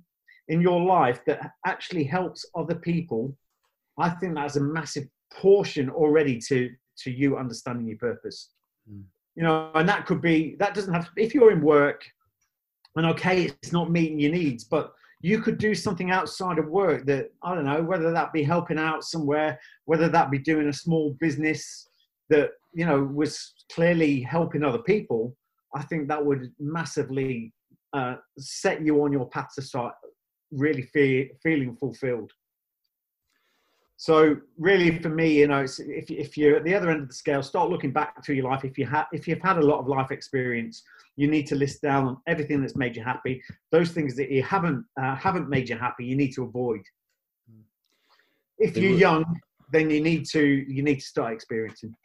in 0.49 0.59
your 0.59 0.81
life 0.81 1.23
that 1.27 1.51
actually 1.65 2.03
helps 2.03 2.45
other 2.55 2.75
people, 2.75 3.37
I 3.97 4.09
think 4.09 4.35
that's 4.35 4.57
a 4.57 4.61
massive 4.61 5.07
portion 5.41 5.89
already 5.89 6.39
to 6.39 6.69
to 6.95 7.11
you 7.11 7.37
understanding 7.37 7.87
your 7.87 7.97
purpose. 7.97 8.49
Mm 8.89 9.03
you 9.35 9.43
know, 9.43 9.71
and 9.75 9.87
that 9.89 10.05
could 10.05 10.21
be 10.21 10.55
that 10.59 10.73
doesn't 10.73 10.93
have 10.93 11.05
to, 11.05 11.11
if 11.21 11.33
you're 11.33 11.51
in 11.51 11.61
work 11.61 12.05
and 12.95 13.05
okay, 13.07 13.45
it's 13.45 13.71
not 13.71 13.91
meeting 13.91 14.19
your 14.19 14.31
needs, 14.31 14.63
but 14.63 14.93
you 15.21 15.41
could 15.41 15.57
do 15.57 15.73
something 15.73 16.11
outside 16.11 16.59
of 16.59 16.67
work 16.67 17.05
that 17.05 17.31
I 17.41 17.55
don't 17.55 17.65
know, 17.65 17.81
whether 17.81 18.11
that 18.11 18.33
be 18.33 18.43
helping 18.43 18.77
out 18.77 19.03
somewhere, 19.03 19.59
whether 19.85 20.09
that 20.09 20.29
be 20.29 20.37
doing 20.37 20.67
a 20.67 20.73
small 20.73 21.15
business 21.19 21.87
that 22.29 22.51
you 22.73 22.85
know 22.85 23.03
was 23.03 23.53
clearly 23.71 24.21
helping 24.21 24.63
other 24.63 24.79
people. 24.79 25.35
I 25.75 25.81
think 25.83 26.07
that 26.07 26.23
would 26.23 26.51
massively 26.59 27.51
uh, 27.93 28.15
set 28.37 28.85
you 28.85 29.03
on 29.03 29.11
your 29.11 29.27
path 29.29 29.49
to 29.55 29.61
start 29.63 29.95
really 30.51 30.83
feel, 30.83 31.25
feeling 31.41 31.75
fulfilled. 31.75 32.31
So 34.03 34.35
really, 34.57 34.99
for 34.99 35.07
me, 35.07 35.31
you 35.39 35.47
know, 35.47 35.63
if 35.63 36.11
if 36.11 36.37
you're 36.37 36.57
at 36.57 36.65
the 36.65 36.75
other 36.75 36.91
end 36.91 37.03
of 37.03 37.07
the 37.07 37.13
scale, 37.13 37.41
start 37.41 37.69
looking 37.69 37.93
back 37.93 38.21
to 38.23 38.33
your 38.33 38.51
life. 38.51 38.65
If 38.65 38.77
you 38.77 38.85
have 38.85 39.07
if 39.13 39.29
you've 39.29 39.39
had 39.39 39.57
a 39.57 39.65
lot 39.65 39.79
of 39.79 39.87
life 39.87 40.11
experience, 40.11 40.83
you 41.15 41.29
need 41.29 41.47
to 41.47 41.55
list 41.55 41.81
down 41.81 42.17
everything 42.27 42.59
that's 42.59 42.75
made 42.75 42.97
you 42.97 43.01
happy. 43.01 43.41
Those 43.71 43.91
things 43.91 44.17
that 44.17 44.29
you 44.29 44.43
haven't 44.43 44.83
uh, 45.01 45.15
haven't 45.15 45.47
made 45.47 45.69
you 45.69 45.77
happy, 45.77 46.03
you 46.03 46.17
need 46.17 46.33
to 46.33 46.43
avoid. 46.43 46.81
If 48.59 48.75
you're 48.75 48.91
young, 48.91 49.23
then 49.71 49.89
you 49.89 50.01
need 50.01 50.25
to 50.31 50.43
you 50.43 50.83
need 50.83 50.99
to 50.99 51.05
start 51.05 51.31
experiencing. 51.31 51.95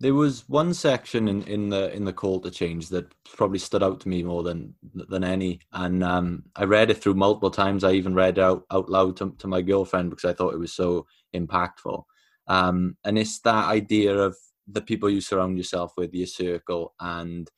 There 0.00 0.14
was 0.14 0.48
one 0.48 0.74
section 0.74 1.28
in, 1.28 1.42
in 1.44 1.70
the 1.70 1.94
in 1.94 2.04
the 2.04 2.12
call 2.12 2.40
to 2.40 2.50
change 2.50 2.88
that 2.88 3.12
probably 3.24 3.58
stood 3.60 3.82
out 3.82 4.00
to 4.00 4.08
me 4.08 4.22
more 4.22 4.42
than 4.42 4.74
than 4.92 5.24
any, 5.24 5.60
and 5.72 6.02
um, 6.02 6.42
I 6.56 6.64
read 6.64 6.90
it 6.90 6.98
through 7.02 7.14
multiple 7.14 7.50
times. 7.50 7.84
I 7.84 7.92
even 7.92 8.14
read 8.14 8.38
out 8.38 8.64
out 8.70 8.90
loud 8.90 9.16
to, 9.18 9.34
to 9.38 9.46
my 9.46 9.62
girlfriend 9.62 10.10
because 10.10 10.24
I 10.24 10.34
thought 10.34 10.54
it 10.54 10.58
was 10.58 10.72
so 10.72 11.06
impactful. 11.34 12.02
Um, 12.48 12.96
and 13.04 13.16
it's 13.16 13.40
that 13.40 13.66
idea 13.68 14.14
of 14.14 14.36
the 14.66 14.82
people 14.82 15.08
you 15.08 15.20
surround 15.20 15.56
yourself 15.56 15.92
with, 15.96 16.12
your 16.12 16.26
circle, 16.26 16.94
and 17.00 17.48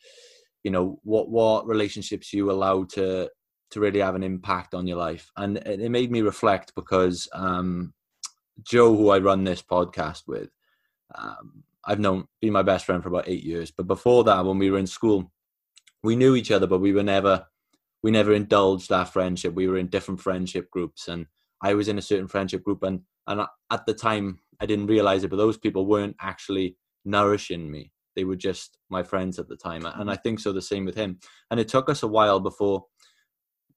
you 0.62 0.70
know 0.70 1.00
what 1.04 1.30
what 1.30 1.66
relationships 1.66 2.32
you 2.32 2.50
allow 2.50 2.84
to 2.84 3.30
to 3.70 3.80
really 3.80 4.00
have 4.00 4.14
an 4.14 4.22
impact 4.22 4.74
on 4.74 4.86
your 4.86 4.98
life. 4.98 5.30
And 5.36 5.58
it 5.58 5.90
made 5.90 6.10
me 6.10 6.22
reflect 6.22 6.74
because 6.74 7.28
um, 7.32 7.94
Joe, 8.62 8.96
who 8.96 9.10
I 9.10 9.18
run 9.18 9.44
this 9.44 9.62
podcast 9.62 10.22
with, 10.26 10.50
um, 11.14 11.64
I've 11.86 12.00
known 12.00 12.26
been 12.40 12.52
my 12.52 12.62
best 12.62 12.84
friend 12.84 13.02
for 13.02 13.08
about 13.08 13.28
eight 13.28 13.44
years. 13.44 13.70
But 13.70 13.86
before 13.86 14.24
that, 14.24 14.44
when 14.44 14.58
we 14.58 14.70
were 14.70 14.78
in 14.78 14.86
school, 14.86 15.32
we 16.02 16.16
knew 16.16 16.34
each 16.34 16.50
other, 16.50 16.66
but 16.66 16.80
we 16.80 16.92
were 16.92 17.02
never 17.02 17.46
we 18.02 18.10
never 18.10 18.32
indulged 18.32 18.92
our 18.92 19.06
friendship. 19.06 19.54
We 19.54 19.68
were 19.68 19.78
in 19.78 19.88
different 19.88 20.20
friendship 20.20 20.70
groups, 20.70 21.08
and 21.08 21.26
I 21.62 21.74
was 21.74 21.88
in 21.88 21.98
a 21.98 22.02
certain 22.02 22.28
friendship 22.28 22.62
group, 22.62 22.82
and 22.82 23.00
and 23.26 23.42
at 23.70 23.86
the 23.86 23.94
time 23.94 24.40
I 24.60 24.66
didn't 24.66 24.86
realize 24.86 25.24
it, 25.24 25.30
but 25.30 25.36
those 25.36 25.58
people 25.58 25.86
weren't 25.86 26.16
actually 26.20 26.76
nourishing 27.04 27.70
me. 27.70 27.92
They 28.14 28.24
were 28.24 28.36
just 28.36 28.78
my 28.88 29.02
friends 29.02 29.38
at 29.38 29.48
the 29.48 29.56
time, 29.56 29.86
and 29.86 30.10
I 30.10 30.16
think 30.16 30.40
so 30.40 30.52
the 30.52 30.62
same 30.62 30.84
with 30.84 30.96
him. 30.96 31.18
And 31.50 31.60
it 31.60 31.68
took 31.68 31.88
us 31.88 32.02
a 32.02 32.08
while 32.08 32.40
before 32.40 32.84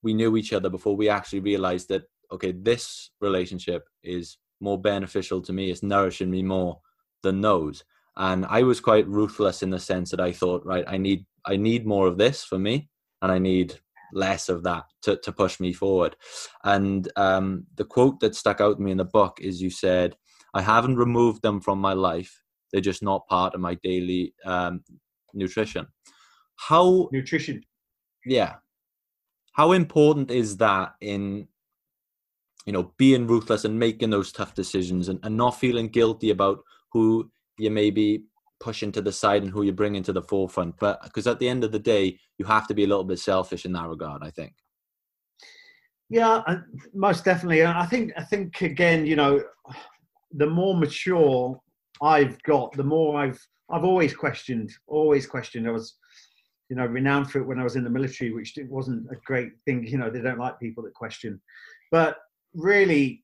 we 0.02 0.13
knew 0.13 0.38
each 0.38 0.54
other, 0.54 0.69
before 0.69 0.95
we 0.95 1.10
actually 1.10 1.41
realized 1.41 1.89
that 1.89 2.04
okay, 2.32 2.52
this 2.52 3.12
relationship 3.22 3.88
is 4.04 4.38
more 4.62 4.80
beneficial 4.80 5.41
to 5.41 5.54
me. 5.54 5.72
It's 5.72 5.84
nourishing 5.84 6.30
me 6.30 6.43
more 6.43 6.80
than 7.24 7.41
those 7.41 7.84
and 8.19 8.45
I 8.45 8.63
was 8.63 8.82
quite 8.82 9.08
ruthless 9.08 9.63
in 9.63 9.69
the 9.69 9.79
sense 9.79 10.12
that 10.12 10.19
I 10.19 10.34
thought, 10.34 10.65
right, 10.65 10.84
I 10.88 10.97
need 10.97 11.25
I 11.45 11.55
need 11.55 11.88
more 11.88 12.05
of 12.05 12.17
this 12.17 12.43
for 12.43 12.60
me, 12.60 12.89
and 13.21 13.32
I 13.32 13.39
need 13.39 13.79
less 14.13 14.49
of 14.49 14.63
that 14.63 14.84
to, 15.03 15.15
to 15.17 15.32
push 15.32 15.60
me 15.60 15.71
forward. 15.71 16.15
And 16.63 17.10
um, 17.15 17.65
the 17.75 17.86
quote 17.86 18.19
that 18.19 18.36
stuck 18.36 18.60
out 18.60 18.77
to 18.77 18.84
me 18.84 18.91
in 18.91 18.97
the 18.97 19.05
book 19.05 19.39
is 19.39 19.62
you 19.62 19.69
said, 19.69 20.15
I 20.53 20.62
haven't 20.62 20.97
removed 20.97 21.43
them 21.43 21.62
from 21.62 21.79
my 21.79 21.93
life. 21.93 22.41
They're 22.71 22.82
just 22.82 23.03
not 23.03 23.27
part 23.27 23.55
of 23.55 23.62
my 23.62 23.75
daily 23.75 24.34
um, 24.45 24.84
nutrition. 25.34 25.88
How 26.58 27.08
nutrition? 27.13 27.63
Yeah. 28.25 28.55
How 29.53 29.71
important 29.71 30.29
is 30.29 30.58
that 30.58 30.93
in 30.99 31.47
you 32.65 32.73
know 32.73 32.91
being 32.97 33.27
ruthless 33.27 33.63
and 33.63 33.79
making 33.79 34.10
those 34.10 34.34
tough 34.34 34.55
decisions 34.55 35.08
and, 35.08 35.19
and 35.23 35.38
not 35.38 35.51
feeling 35.51 35.88
guilty 35.88 36.32
about 36.32 36.60
who 36.91 37.32
you 37.60 37.69
maybe 37.69 38.24
pushing 38.60 38.91
to 38.91 39.02
the 39.02 39.12
side 39.12 39.43
and 39.43 39.52
who 39.52 39.63
you 39.63 39.72
bring 39.72 39.95
into 39.95 40.13
the 40.13 40.22
forefront. 40.22 40.76
But 40.80 41.02
because 41.04 41.28
at 41.28 41.39
the 41.39 41.48
end 41.48 41.63
of 41.63 41.72
the 41.72 41.80
day, 41.80 42.19
you 42.38 42.45
have 42.45 42.67
to 42.67 42.74
be 42.74 42.84
a 42.84 42.88
little 42.88 43.04
bit 43.04 43.19
selfish 43.19 43.65
in 43.65 43.74
that 43.74 43.88
regard. 43.88 44.24
I 44.24 44.32
think. 44.32 44.54
Yeah, 46.10 46.41
most 46.93 47.24
definitely. 47.24 47.65
I 47.65 47.86
think. 47.86 48.12
I 48.17 48.24
think 48.24 48.62
again, 48.62 49.06
you 49.06 49.15
know, 49.15 49.43
the 50.32 50.48
more 50.48 50.76
mature 50.76 51.60
I've 52.02 52.41
got, 52.43 52.74
the 52.74 52.84
more 52.84 53.19
I've 53.19 53.39
I've 53.69 53.84
always 53.84 54.15
questioned, 54.15 54.72
always 54.88 55.28
questioned. 55.28 55.67
I 55.67 55.72
was, 55.72 55.95
you 56.69 56.76
know, 56.76 56.86
renowned 56.86 57.30
for 57.30 57.39
it 57.39 57.45
when 57.45 57.60
I 57.60 57.63
was 57.63 57.76
in 57.76 57.84
the 57.84 57.89
military, 57.89 58.34
which 58.34 58.58
wasn't 58.67 59.06
a 59.12 59.15
great 59.26 59.52
thing. 59.65 59.86
You 59.86 59.98
know, 60.00 60.10
they 60.10 60.22
don't 60.22 60.39
like 60.39 60.60
people 60.60 60.84
that 60.84 60.93
question. 60.93 61.39
But 61.91 62.17
really, 62.54 63.24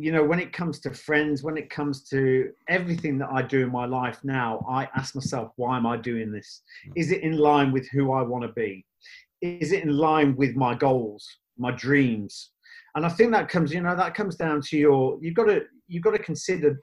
you 0.00 0.12
know, 0.12 0.24
when 0.24 0.40
it 0.40 0.52
comes 0.52 0.80
to 0.80 0.94
friends, 0.94 1.42
when 1.42 1.58
it 1.58 1.68
comes 1.68 2.08
to 2.08 2.50
everything 2.68 3.18
that 3.18 3.28
I 3.30 3.42
do 3.42 3.62
in 3.62 3.70
my 3.70 3.84
life 3.84 4.18
now, 4.24 4.64
I 4.68 4.88
ask 4.96 5.14
myself, 5.14 5.52
why 5.56 5.76
am 5.76 5.86
I 5.86 5.98
doing 5.98 6.32
this? 6.32 6.62
Hmm. 6.86 6.92
Is 6.96 7.12
it 7.12 7.22
in 7.22 7.36
line 7.36 7.70
with 7.70 7.86
who 7.90 8.12
I 8.12 8.22
want 8.22 8.44
to 8.44 8.52
be? 8.52 8.86
Is 9.42 9.72
it 9.72 9.84
in 9.84 9.96
line 9.96 10.36
with 10.36 10.56
my 10.56 10.74
goals, 10.74 11.28
my 11.58 11.70
dreams? 11.72 12.52
And 12.94 13.04
I 13.04 13.10
think 13.10 13.30
that 13.32 13.50
comes, 13.50 13.74
you 13.74 13.82
know, 13.82 13.94
that 13.94 14.14
comes 14.14 14.36
down 14.36 14.62
to 14.62 14.78
your, 14.78 15.18
you've 15.20 15.34
got 15.34 15.44
to, 15.44 15.64
you've 15.86 16.02
got 16.02 16.12
to 16.12 16.18
consider, 16.18 16.82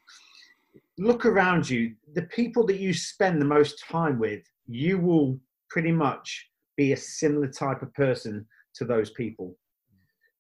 look 1.00 1.26
around 1.26 1.68
you, 1.68 1.96
the 2.14 2.24
people 2.24 2.66
that 2.68 2.80
you 2.80 2.94
spend 2.94 3.42
the 3.42 3.46
most 3.46 3.84
time 3.90 4.20
with, 4.20 4.44
you 4.68 5.00
will 5.00 5.40
pretty 5.70 5.92
much 5.92 6.50
be 6.76 6.94
a 6.94 6.98
similar 6.98 7.48
type 7.48 7.82
of 7.82 7.92
person 7.96 8.46
to 8.76 8.86
those 8.86 9.10
people 9.12 9.56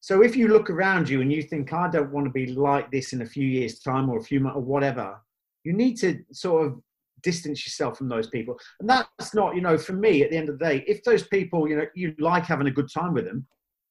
so 0.07 0.21
if 0.21 0.37
you 0.37 0.47
look 0.47 0.69
around 0.69 1.09
you 1.09 1.19
and 1.19 1.33
you 1.33 1.41
think, 1.41 1.73
I 1.73 1.89
don't 1.89 2.13
want 2.13 2.27
to 2.27 2.31
be 2.31 2.53
like 2.53 2.89
this 2.91 3.11
in 3.11 3.23
a 3.23 3.25
few 3.25 3.45
years' 3.45 3.79
time 3.79 4.09
or 4.09 4.17
a 4.17 4.23
few 4.23 4.39
months 4.39 4.55
or 4.55 4.61
whatever, 4.61 5.19
you 5.65 5.73
need 5.73 5.95
to 5.95 6.23
sort 6.31 6.65
of 6.65 6.81
distance 7.23 7.67
yourself 7.67 7.97
from 7.97 8.07
those 8.07 8.27
people. 8.27 8.57
And 8.79 8.89
that's 8.89 9.35
not, 9.35 9.53
you 9.53 9.59
know, 9.59 9.77
for 9.77 9.91
me 9.91 10.23
at 10.23 10.29
the 10.29 10.37
end 10.37 10.47
of 10.47 10.59
the 10.59 10.65
day, 10.65 10.85
if 10.87 11.03
those 11.03 11.27
people, 11.27 11.67
you 11.67 11.75
know, 11.75 11.87
you 11.93 12.15
like 12.19 12.45
having 12.45 12.67
a 12.67 12.71
good 12.71 12.89
time 12.89 13.13
with 13.13 13.25
them, 13.25 13.45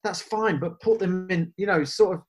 that's 0.04 0.22
fine, 0.22 0.58
but 0.58 0.80
put 0.80 0.98
them 1.00 1.30
in, 1.30 1.52
you 1.58 1.66
know, 1.66 1.84
sort 1.84 2.16
of 2.16 2.22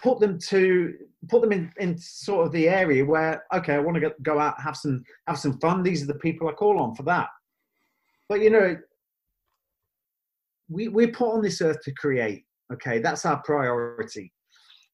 put 0.00 0.20
them 0.20 0.38
to 0.50 0.94
put 1.28 1.40
them 1.40 1.50
in, 1.50 1.72
in 1.80 1.98
sort 1.98 2.46
of 2.46 2.52
the 2.52 2.68
area 2.68 3.04
where 3.04 3.44
okay 3.52 3.74
i 3.74 3.78
want 3.78 4.00
to 4.00 4.14
go 4.22 4.38
out 4.38 4.58
have 4.60 4.76
some 4.76 5.02
have 5.26 5.40
some 5.40 5.58
fun. 5.58 5.82
These 5.82 6.04
are 6.04 6.06
the 6.06 6.20
people 6.20 6.48
i 6.48 6.52
call 6.52 6.78
on 6.78 6.94
for 6.94 7.02
that. 7.02 7.30
But 8.28 8.42
you 8.42 8.50
know 8.50 8.76
we, 10.68 10.86
we're 10.86 11.08
put 11.08 11.34
on 11.34 11.42
this 11.42 11.60
earth 11.60 11.82
to 11.82 11.92
create 11.94 12.44
Okay, 12.72 12.98
that's 12.98 13.26
our 13.26 13.42
priority. 13.42 14.32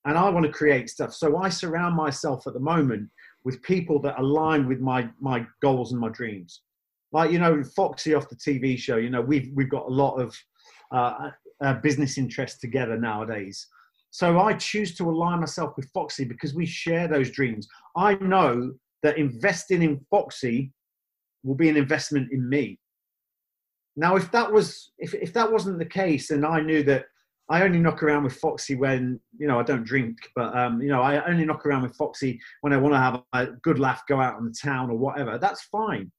And 0.04 0.16
I 0.16 0.28
want 0.30 0.46
to 0.46 0.52
create 0.52 0.88
stuff. 0.88 1.12
So 1.12 1.36
I 1.38 1.48
surround 1.48 1.96
myself 1.96 2.46
at 2.46 2.54
the 2.54 2.60
moment 2.60 3.08
with 3.44 3.62
people 3.62 4.00
that 4.00 4.18
align 4.18 4.66
with 4.68 4.80
my 4.80 5.08
my 5.20 5.46
goals 5.62 5.92
and 5.92 6.00
my 6.00 6.08
dreams. 6.08 6.62
Like 7.12 7.30
you 7.30 7.38
know, 7.38 7.62
Foxy 7.62 8.14
off 8.14 8.28
the 8.28 8.36
TV 8.36 8.78
show. 8.78 8.96
You 8.96 9.10
know, 9.10 9.20
we've 9.20 9.50
we've 9.54 9.70
got 9.70 9.86
a 9.86 9.92
lot 9.92 10.16
of 10.16 10.36
uh, 10.92 11.30
uh, 11.62 11.74
business 11.74 12.18
interests 12.18 12.60
together 12.60 12.96
nowadays. 12.96 13.66
So 14.10 14.38
I 14.40 14.54
choose 14.54 14.94
to 14.96 15.10
align 15.10 15.40
myself 15.40 15.76
with 15.76 15.90
Foxy 15.92 16.24
because 16.24 16.54
we 16.54 16.64
share 16.66 17.06
those 17.06 17.30
dreams. 17.30 17.68
I 17.96 18.14
know 18.14 18.72
that 19.02 19.18
investing 19.18 19.82
in 19.82 20.04
Foxy 20.10 20.72
will 21.44 21.54
be 21.54 21.68
an 21.68 21.76
investment 21.76 22.32
in 22.32 22.48
me. 22.48 22.78
Now, 23.96 24.16
if 24.16 24.30
that 24.32 24.50
was 24.50 24.92
if, 24.98 25.14
if 25.14 25.32
that 25.34 25.50
wasn't 25.50 25.78
the 25.78 25.84
case, 25.84 26.30
and 26.30 26.44
I 26.44 26.60
knew 26.60 26.82
that 26.84 27.06
I 27.48 27.62
only 27.62 27.78
knock 27.78 28.02
around 28.02 28.24
with 28.24 28.34
Foxy 28.34 28.74
when 28.74 29.20
you 29.38 29.46
know 29.46 29.60
I 29.60 29.62
don't 29.62 29.84
drink, 29.84 30.16
but 30.34 30.56
um, 30.56 30.80
you 30.82 30.88
know 30.88 31.00
I 31.00 31.24
only 31.28 31.44
knock 31.44 31.64
around 31.64 31.82
with 31.82 31.96
Foxy 31.96 32.40
when 32.60 32.72
I 32.72 32.76
want 32.76 32.94
to 32.94 32.98
have 32.98 33.22
a 33.32 33.52
good 33.62 33.78
laugh, 33.78 34.02
go 34.08 34.20
out 34.20 34.34
on 34.34 34.46
the 34.46 34.54
town 34.60 34.90
or 34.90 34.96
whatever. 34.96 35.38
That's 35.38 35.62
fine. 35.64 36.10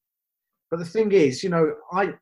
But 0.71 0.79
the 0.79 0.85
thing 0.85 1.11
is, 1.11 1.43
you 1.43 1.49
know, 1.49 1.73
I 1.91 2.13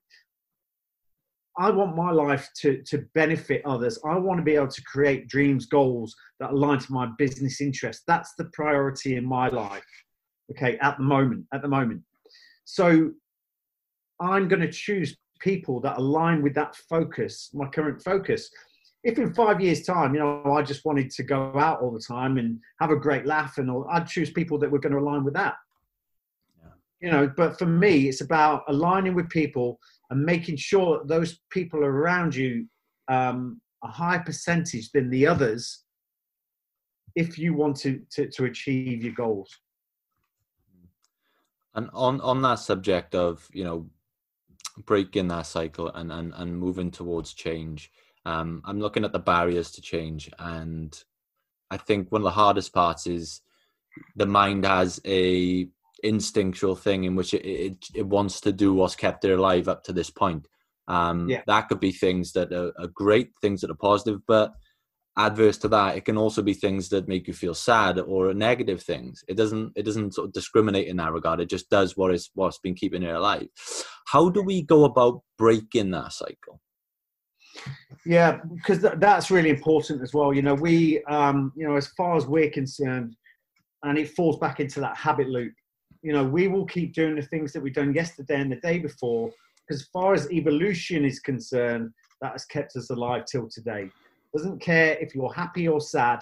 I 1.57 1.69
want 1.69 1.95
my 1.95 2.11
life 2.11 2.49
to 2.61 2.81
to 2.83 3.05
benefit 3.13 3.61
others. 3.65 3.99
I 4.03 4.17
want 4.17 4.39
to 4.39 4.43
be 4.43 4.55
able 4.55 4.69
to 4.69 4.83
create 4.83 5.27
dreams, 5.27 5.67
goals 5.67 6.15
that 6.39 6.51
align 6.51 6.79
to 6.79 6.91
my 6.91 7.07
business 7.17 7.61
interests. 7.61 8.03
That's 8.07 8.33
the 8.37 8.45
priority 8.53 9.17
in 9.17 9.25
my 9.25 9.49
life. 9.49 9.83
Okay, 10.51 10.77
at 10.79 10.97
the 10.97 11.03
moment, 11.03 11.45
at 11.53 11.61
the 11.61 11.67
moment. 11.67 12.01
So 12.65 13.11
I'm 14.19 14.47
going 14.47 14.61
to 14.61 14.71
choose 14.71 15.15
people 15.39 15.79
that 15.81 15.97
align 15.97 16.41
with 16.41 16.55
that 16.55 16.75
focus, 16.89 17.51
my 17.53 17.67
current 17.67 18.01
focus 18.01 18.49
if 19.05 19.19
in 19.19 19.33
five 19.35 19.61
years' 19.61 19.83
time, 19.83 20.15
you 20.15 20.19
know, 20.19 20.41
I 20.51 20.63
just 20.63 20.83
wanted 20.83 21.11
to 21.11 21.23
go 21.23 21.53
out 21.59 21.79
all 21.79 21.91
the 21.91 21.99
time 21.99 22.39
and 22.39 22.59
have 22.81 22.89
a 22.89 22.95
great 22.95 23.27
laugh, 23.27 23.59
and 23.59 23.69
all, 23.69 23.87
I'd 23.89 24.07
choose 24.07 24.31
people 24.31 24.57
that 24.57 24.69
were 24.69 24.79
going 24.79 24.93
to 24.93 24.99
align 24.99 25.23
with 25.23 25.35
that. 25.35 25.53
Yeah. 26.59 26.69
You 27.01 27.11
know, 27.11 27.33
but 27.37 27.59
for 27.59 27.67
me, 27.67 28.09
it's 28.09 28.21
about 28.21 28.63
aligning 28.67 29.13
with 29.13 29.29
people 29.29 29.79
and 30.09 30.25
making 30.25 30.57
sure 30.57 30.97
that 30.97 31.07
those 31.07 31.39
people 31.51 31.83
around 31.83 32.33
you 32.33 32.65
um, 33.07 33.61
a 33.83 33.87
higher 33.87 34.23
percentage 34.23 34.89
than 34.91 35.11
the 35.11 35.27
others 35.27 35.83
if 37.15 37.37
you 37.37 37.53
want 37.53 37.77
to, 37.77 38.01
to, 38.11 38.27
to 38.29 38.45
achieve 38.45 39.03
your 39.03 39.13
goals. 39.13 39.55
And 41.75 41.91
on, 41.93 42.21
on 42.21 42.41
that 42.41 42.55
subject 42.55 43.13
of, 43.13 43.47
you 43.53 43.63
know, 43.63 43.87
breaking 44.85 45.27
that 45.27 45.45
cycle 45.45 45.89
and, 45.89 46.11
and, 46.11 46.33
and 46.35 46.57
moving 46.57 46.89
towards 46.89 47.33
change, 47.33 47.91
um, 48.25 48.61
I'm 48.65 48.79
looking 48.79 49.05
at 49.05 49.11
the 49.11 49.19
barriers 49.19 49.71
to 49.71 49.81
change, 49.81 50.29
and 50.39 50.97
I 51.69 51.77
think 51.77 52.11
one 52.11 52.21
of 52.21 52.25
the 52.25 52.31
hardest 52.31 52.73
parts 52.73 53.07
is 53.07 53.41
the 54.15 54.25
mind 54.25 54.65
has 54.65 54.99
a 55.05 55.67
instinctual 56.03 56.75
thing 56.75 57.05
in 57.05 57.15
which 57.15 57.33
it, 57.33 57.45
it, 57.45 57.85
it 57.95 58.05
wants 58.05 58.41
to 58.41 58.51
do 58.51 58.73
what's 58.73 58.95
kept 58.95 59.25
it 59.25 59.31
alive 59.31 59.67
up 59.67 59.83
to 59.83 59.93
this 59.93 60.09
point. 60.09 60.47
Um, 60.87 61.29
Yeah. 61.29 61.41
That 61.47 61.69
could 61.69 61.79
be 61.79 61.91
things 61.91 62.33
that 62.33 62.51
are, 62.51 62.73
are 62.77 62.87
great, 62.93 63.31
things 63.41 63.61
that 63.61 63.71
are 63.71 63.75
positive, 63.75 64.19
but 64.27 64.53
adverse 65.17 65.57
to 65.59 65.67
that, 65.69 65.95
it 65.95 66.05
can 66.05 66.17
also 66.17 66.41
be 66.41 66.53
things 66.53 66.89
that 66.89 67.07
make 67.07 67.27
you 67.27 67.33
feel 67.33 67.53
sad 67.53 67.99
or 67.99 68.33
negative 68.33 68.83
things. 68.83 69.23
It 69.27 69.35
doesn't 69.37 69.71
it 69.75 69.83
doesn't 69.83 70.13
sort 70.13 70.27
of 70.27 70.33
discriminate 70.33 70.87
in 70.87 70.97
that 70.97 71.13
regard. 71.13 71.39
It 71.39 71.49
just 71.49 71.69
does 71.69 71.95
what 71.95 72.13
is 72.13 72.29
what's 72.33 72.59
been 72.59 72.75
keeping 72.75 73.03
it 73.03 73.15
alive. 73.15 73.47
How 74.07 74.29
do 74.29 74.41
we 74.43 74.61
go 74.61 74.83
about 74.83 75.21
breaking 75.37 75.91
that 75.91 76.11
cycle? 76.13 76.61
Yeah, 78.05 78.39
because 78.53 78.81
th- 78.81 78.95
that's 78.97 79.31
really 79.31 79.49
important 79.49 80.01
as 80.01 80.13
well. 80.13 80.33
You 80.33 80.43
know, 80.43 80.53
we, 80.53 81.03
um, 81.05 81.51
you 81.55 81.67
know, 81.67 81.75
as 81.75 81.87
far 81.87 82.15
as 82.15 82.27
we're 82.27 82.51
concerned, 82.51 83.15
and 83.83 83.97
it 83.97 84.09
falls 84.09 84.37
back 84.37 84.59
into 84.59 84.79
that 84.79 84.95
habit 84.97 85.29
loop. 85.29 85.53
You 86.01 86.13
know, 86.13 86.23
we 86.23 86.47
will 86.47 86.65
keep 86.65 86.93
doing 86.93 87.15
the 87.15 87.21
things 87.21 87.51
that 87.53 87.61
we've 87.61 87.73
done 87.73 87.93
yesterday 87.93 88.39
and 88.39 88.51
the 88.51 88.57
day 88.57 88.77
before, 88.79 89.31
because 89.67 89.81
as 89.81 89.87
far 89.87 90.13
as 90.13 90.31
evolution 90.31 91.03
is 91.03 91.19
concerned, 91.19 91.91
that 92.21 92.33
has 92.33 92.45
kept 92.45 92.75
us 92.75 92.89
alive 92.91 93.25
till 93.25 93.47
today. 93.49 93.89
Doesn't 94.35 94.59
care 94.59 94.97
if 94.99 95.15
you're 95.15 95.33
happy 95.33 95.67
or 95.67 95.81
sad. 95.81 96.19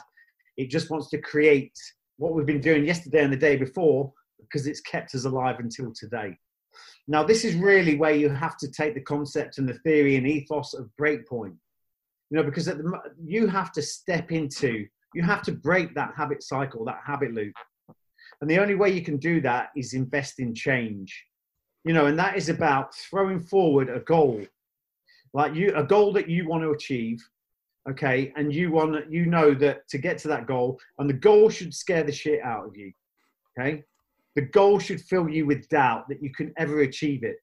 It 0.57 0.69
just 0.69 0.89
wants 0.89 1.09
to 1.09 1.17
create 1.17 1.77
what 2.17 2.34
we've 2.34 2.45
been 2.45 2.61
doing 2.61 2.86
yesterday 2.86 3.23
and 3.23 3.34
the 3.34 3.38
day 3.38 3.57
before, 3.57 4.11
because 4.39 4.67
it's 4.67 4.81
kept 4.81 5.15
us 5.15 5.25
alive 5.25 5.59
until 5.59 5.91
today. 5.93 6.38
Now, 7.08 7.24
this 7.24 7.43
is 7.43 7.56
really 7.56 7.95
where 7.95 8.14
you 8.14 8.30
have 8.30 8.58
to 8.58 8.72
take 8.72 8.93
the 8.93 9.01
concept 9.01 9.58
and 9.58 9.68
the 9.68 9.80
theory 9.80 10.16
and 10.16 10.28
ethos 10.28 10.74
of 10.74 10.89
breakpoint. 10.99 11.56
You 12.30 12.38
know, 12.38 12.43
because 12.43 12.66
the, 12.66 13.01
you 13.24 13.47
have 13.47 13.72
to 13.74 13.82
step 13.82 14.32
into, 14.32 14.88
you 15.14 15.24
have 15.24 15.41
to 15.43 15.51
break 15.51 15.93
that 15.95 16.14
habit 16.16 16.41
cycle, 16.41 16.86
that 16.86 17.01
habit 17.06 17.34
loop. 17.34 17.54
And 18.41 18.49
the 18.49 18.60
only 18.60 18.76
way 18.76 18.89
you 18.89 19.01
can 19.01 19.18
do 19.18 19.41
that 19.41 19.70
is 19.76 19.93
invest 19.93 20.39
in 20.39 20.56
change. 20.56 21.26
You 21.84 21.93
know, 21.93 22.06
and 22.06 22.18
that 22.18 22.38
is 22.38 22.49
about 22.49 22.95
throwing 22.95 23.39
forward 23.39 23.89
a 23.89 23.99
goal, 23.99 24.41
like 25.34 25.54
you, 25.54 25.76
a 25.76 25.84
goal 25.84 26.14
that 26.14 26.30
you 26.30 26.47
want 26.47 26.64
to 26.64 26.72
achieve. 26.72 27.22
Okay, 27.89 28.32
and 28.38 28.54
you 28.54 28.72
want, 28.72 29.12
you 29.12 29.26
know 29.26 29.54
that 29.56 29.89
to 29.89 29.97
get 29.97 30.18
to 30.20 30.30
that 30.30 30.47
goal, 30.47 30.80
and 30.99 31.10
the 31.10 31.14
goal 31.14 31.49
should 31.49 31.74
scare 31.74 32.04
the 32.04 32.14
shit 32.14 32.41
out 32.41 32.66
of 32.66 32.78
you. 32.78 32.93
Okay, 33.60 33.84
the 34.36 34.41
goal 34.41 34.79
should 34.79 35.01
fill 35.01 35.29
you 35.29 35.45
with 35.45 35.69
doubt 35.69 36.07
that 36.09 36.21
you 36.21 36.31
can 36.31 36.53
ever 36.57 36.81
achieve 36.81 37.23
it. 37.23 37.38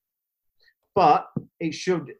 But 0.94 1.26
it 1.60 1.72
should, 1.72 2.12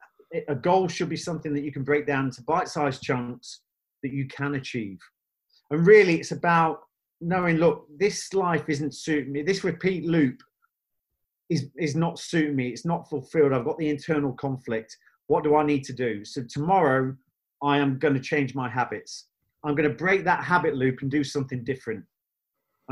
a 0.49 0.55
goal 0.55 0.89
should 0.89 1.09
be 1.09 1.17
something 1.17 1.53
that 1.55 1.65
you 1.65 1.73
can 1.73 1.83
break 1.83 2.07
down 2.07 2.27
into 2.27 2.43
bite 2.43 2.69
sized 2.69 3.03
chunks 3.03 3.63
that 4.03 4.13
you 4.13 4.27
can 4.29 4.55
achieve. 4.55 4.99
And 5.71 5.87
really, 5.87 6.17
it's 6.19 6.33
about 6.33 6.81
knowing 7.21 7.57
look, 7.57 7.87
this 7.99 8.33
life 8.33 8.69
isn't 8.69 8.95
suiting 8.95 9.33
me. 9.33 9.43
This 9.43 9.65
repeat 9.65 10.07
loop 10.07 10.41
is, 11.49 11.69
is 11.77 11.97
not 11.97 12.19
suiting 12.19 12.57
me. 12.57 12.69
It's 12.69 12.87
not 12.87 13.09
fulfilled. 13.11 13.53
I've 13.53 13.65
got 13.65 13.79
the 13.79 13.91
internal 13.91 14.33
conflict. 14.33 14.97
What 15.27 15.45
do 15.45 15.57
I 15.57 15.65
need 15.65 15.85
to 15.85 15.93
do? 15.93 16.25
So 16.25 16.43
tomorrow, 16.49 17.15
I 17.63 17.79
am 17.79 17.99
going 17.99 18.15
to 18.15 18.21
change 18.21 18.55
my 18.55 18.69
habits. 18.69 19.27
I'm 19.65 19.75
going 19.75 19.89
to 19.89 19.95
break 19.95 20.25
that 20.25 20.45
habit 20.45 20.75
loop 20.75 21.03
and 21.03 21.11
do 21.11 21.23
something 21.23 21.63
different 21.65 22.05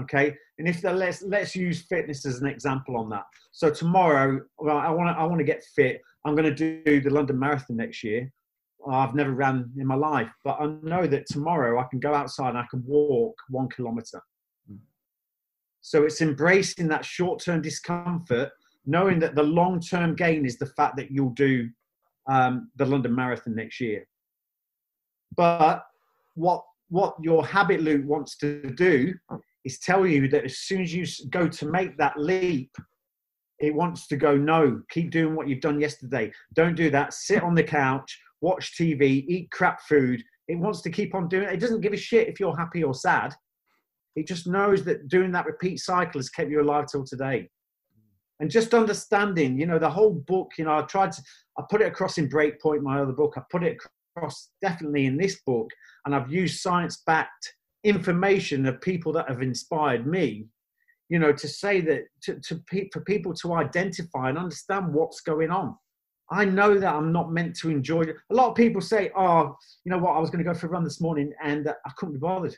okay? 0.00 0.36
And 0.58 0.68
if 0.68 0.82
the, 0.82 0.92
let's 0.92 1.22
let's 1.22 1.54
use 1.54 1.82
fitness 1.82 2.26
as 2.26 2.40
an 2.40 2.48
example 2.48 2.96
on 2.96 3.08
that. 3.10 3.24
So 3.52 3.70
tomorrow 3.70 4.40
well, 4.58 4.78
i 4.78 4.90
want 4.90 5.14
to 5.14 5.20
i 5.20 5.24
want 5.24 5.38
to 5.38 5.44
get 5.44 5.64
fit. 5.74 6.00
I'm 6.24 6.34
going 6.34 6.52
to 6.54 6.82
do 6.84 7.00
the 7.00 7.10
london 7.10 7.38
marathon 7.38 7.76
next 7.76 8.02
year. 8.02 8.30
I've 8.88 9.14
never 9.14 9.32
ran 9.32 9.70
in 9.76 9.86
my 9.86 9.96
life 9.96 10.30
but 10.44 10.56
i 10.60 10.66
know 10.82 11.06
that 11.06 11.26
tomorrow 11.26 11.80
i 11.80 11.84
can 11.90 11.98
go 11.98 12.14
outside 12.14 12.50
and 12.50 12.58
i 12.58 12.66
can 12.70 12.82
walk 12.86 13.36
one 13.48 13.68
kilometer. 13.68 14.20
So 15.80 16.04
it's 16.04 16.20
embracing 16.20 16.88
that 16.88 17.04
short-term 17.04 17.62
discomfort 17.62 18.50
knowing 18.84 19.18
that 19.20 19.34
the 19.34 19.42
long-term 19.42 20.16
gain 20.16 20.44
is 20.44 20.58
the 20.58 20.66
fact 20.66 20.96
that 20.96 21.10
you'll 21.10 21.30
do 21.30 21.68
um, 22.28 22.70
the 22.76 22.86
london 22.86 23.14
marathon 23.14 23.54
next 23.54 23.80
year. 23.80 24.06
But 25.36 25.84
what 26.34 26.64
what 26.90 27.16
your 27.20 27.44
habit 27.44 27.82
loop 27.82 28.04
wants 28.04 28.36
to 28.38 28.62
do 28.70 29.14
is 29.64 29.78
tell 29.78 30.06
you 30.06 30.28
that 30.28 30.44
as 30.44 30.58
soon 30.58 30.82
as 30.82 30.94
you 30.94 31.04
go 31.30 31.48
to 31.48 31.66
make 31.66 31.96
that 31.98 32.18
leap, 32.18 32.70
it 33.58 33.74
wants 33.74 34.06
to 34.08 34.16
go, 34.16 34.36
no, 34.36 34.80
keep 34.90 35.10
doing 35.10 35.34
what 35.34 35.48
you've 35.48 35.60
done 35.60 35.80
yesterday. 35.80 36.30
Don't 36.54 36.76
do 36.76 36.90
that. 36.90 37.12
Sit 37.12 37.42
on 37.42 37.54
the 37.54 37.62
couch, 37.62 38.18
watch 38.40 38.76
TV, 38.78 39.24
eat 39.26 39.50
crap 39.50 39.80
food. 39.82 40.22
It 40.46 40.58
wants 40.58 40.80
to 40.82 40.90
keep 40.90 41.14
on 41.14 41.28
doing 41.28 41.48
it. 41.48 41.54
It 41.54 41.60
doesn't 41.60 41.80
give 41.80 41.92
a 41.92 41.96
shit 41.96 42.28
if 42.28 42.38
you're 42.38 42.56
happy 42.56 42.84
or 42.84 42.94
sad. 42.94 43.34
It 44.14 44.26
just 44.26 44.46
knows 44.46 44.84
that 44.84 45.08
doing 45.08 45.32
that 45.32 45.46
repeat 45.46 45.78
cycle 45.78 46.18
has 46.18 46.30
kept 46.30 46.50
you 46.50 46.62
alive 46.62 46.86
till 46.86 47.04
today. 47.04 47.48
And 48.40 48.50
just 48.50 48.72
understanding, 48.72 49.58
you 49.58 49.66
know, 49.66 49.80
the 49.80 49.90
whole 49.90 50.14
book, 50.14 50.52
you 50.56 50.64
know, 50.64 50.78
I 50.78 50.82
tried 50.82 51.12
to, 51.12 51.22
I 51.58 51.62
put 51.68 51.82
it 51.82 51.88
across 51.88 52.18
in 52.18 52.28
Breakpoint, 52.28 52.82
my 52.82 53.00
other 53.00 53.12
book. 53.12 53.34
I 53.36 53.42
put 53.50 53.64
it 53.64 53.76
across 54.16 54.50
definitely 54.62 55.06
in 55.06 55.16
this 55.16 55.40
book. 55.44 55.68
And 56.04 56.14
I've 56.14 56.30
used 56.30 56.60
science 56.60 57.02
backed 57.04 57.54
information 57.84 58.66
of 58.66 58.80
people 58.80 59.12
that 59.12 59.28
have 59.28 59.42
inspired 59.42 60.06
me 60.06 60.46
you 61.08 61.18
know 61.18 61.32
to 61.32 61.48
say 61.48 61.80
that 61.80 62.02
to, 62.22 62.38
to 62.40 62.56
pe- 62.70 62.88
for 62.92 63.00
people 63.00 63.32
to 63.32 63.54
identify 63.54 64.28
and 64.28 64.38
understand 64.38 64.92
what's 64.92 65.20
going 65.20 65.50
on. 65.50 65.74
I 66.30 66.44
know 66.44 66.78
that 66.78 66.94
i'm 66.94 67.12
not 67.12 67.32
meant 67.32 67.56
to 67.60 67.70
enjoy 67.70 68.02
it. 68.02 68.16
A 68.30 68.34
lot 68.34 68.50
of 68.50 68.54
people 68.54 68.80
say 68.80 69.10
oh 69.16 69.56
you 69.84 69.90
know 69.90 69.98
what? 69.98 70.12
I 70.12 70.18
was 70.18 70.30
going 70.30 70.44
to 70.44 70.50
go 70.50 70.58
for 70.58 70.66
a 70.66 70.70
run 70.70 70.84
this 70.84 71.00
morning 71.00 71.32
and 71.42 71.66
uh, 71.68 71.74
i 71.86 71.90
couldn't 71.96 72.14
be 72.14 72.20
bothered. 72.20 72.54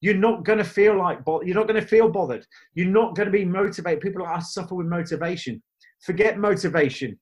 You're 0.00 0.14
not 0.14 0.44
going 0.44 0.58
to 0.58 0.64
feel 0.64 0.96
like 0.98 1.24
bo- 1.24 1.42
you're 1.42 1.54
not 1.54 1.68
going 1.68 1.80
to 1.80 1.86
feel 1.86 2.08
bothered. 2.08 2.46
You're 2.74 2.86
not 2.86 3.14
going 3.14 3.26
to 3.26 3.32
be 3.32 3.44
motivated. 3.44 4.02
People 4.02 4.22
are 4.22 4.26
like, 4.26 4.36
i 4.36 4.40
suffer 4.40 4.74
with 4.74 4.86
motivation. 4.86 5.62
Forget 6.02 6.38
motivation. 6.38 7.18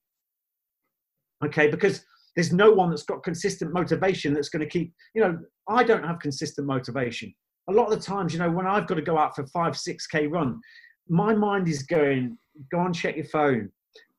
Okay? 1.44 1.68
Because 1.68 2.04
there's 2.34 2.52
no 2.52 2.70
one 2.70 2.90
that's 2.90 3.02
got 3.02 3.22
consistent 3.22 3.72
motivation 3.72 4.32
that's 4.32 4.48
going 4.48 4.60
to 4.60 4.68
keep 4.68 4.92
you 5.14 5.22
know 5.22 5.38
i 5.68 5.82
don't 5.82 6.04
have 6.04 6.18
consistent 6.18 6.66
motivation. 6.66 7.32
A 7.68 7.72
lot 7.72 7.92
of 7.92 7.98
the 7.98 8.04
times 8.04 8.32
you 8.32 8.38
know 8.38 8.50
when 8.50 8.66
i've 8.66 8.86
got 8.86 8.96
to 8.96 9.02
go 9.02 9.18
out 9.18 9.36
for 9.36 9.46
five 9.46 9.76
six 9.76 10.06
k 10.06 10.26
run 10.26 10.60
my 11.08 11.34
mind 11.34 11.68
is 11.68 11.82
going 11.82 12.36
go 12.70 12.80
and 12.80 12.94
check 12.94 13.16
your 13.16 13.24
phone. 13.26 13.70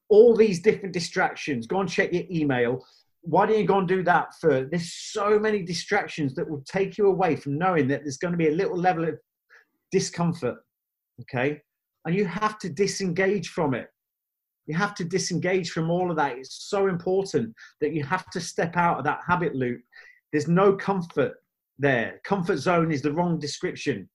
All 0.10 0.36
these 0.36 0.62
different 0.62 0.94
distractions 0.94 1.68
go 1.68 1.80
and 1.80 1.90
check 1.90 2.12
your 2.12 2.24
email. 2.30 2.86
Why 3.22 3.46
don't 3.46 3.58
you 3.58 3.66
go 3.66 3.80
and 3.80 3.88
do 3.88 4.04
that 4.04 4.36
for 4.40 4.66
there's 4.66 4.94
so 4.94 5.40
many 5.40 5.64
distractions 5.64 6.36
that 6.36 6.50
will 6.50 6.64
take 6.68 6.98
you 6.98 7.08
away 7.08 7.36
from 7.36 7.58
knowing 7.58 7.88
that 7.88 8.02
there's 8.04 8.18
going 8.18 8.34
to 8.34 8.38
be 8.38 8.50
a 8.50 8.52
little 8.52 8.78
level 8.78 9.08
of 9.08 9.18
discomfort 9.92 10.58
okay? 11.22 11.62
And 12.06 12.16
you 12.16 12.26
have 12.26 12.60
to 12.60 12.70
disengage 12.70 13.50
from 13.50 13.74
it 13.74 13.88
you 14.66 14.76
have 14.76 14.96
to 14.96 15.04
disengage 15.04 15.72
from 15.72 15.90
all 15.90 16.10
of 16.10 16.18
that. 16.18 16.38
It's 16.38 16.70
so 16.70 16.88
important 16.88 17.54
that 17.82 17.94
you 17.94 18.04
have 18.04 18.30
to 18.32 18.40
step 18.40 18.78
out 18.78 18.98
of 18.98 19.04
that 19.06 19.20
habit 19.28 19.56
loop. 19.56 19.82
There's 20.32 20.48
no 20.48 20.74
comfort 20.74 21.34
there. 21.78 22.22
Comfort 22.24 22.58
zone 22.58 22.92
is 22.92 23.02
the 23.02 23.12
wrong 23.12 23.40
description. 23.40 24.10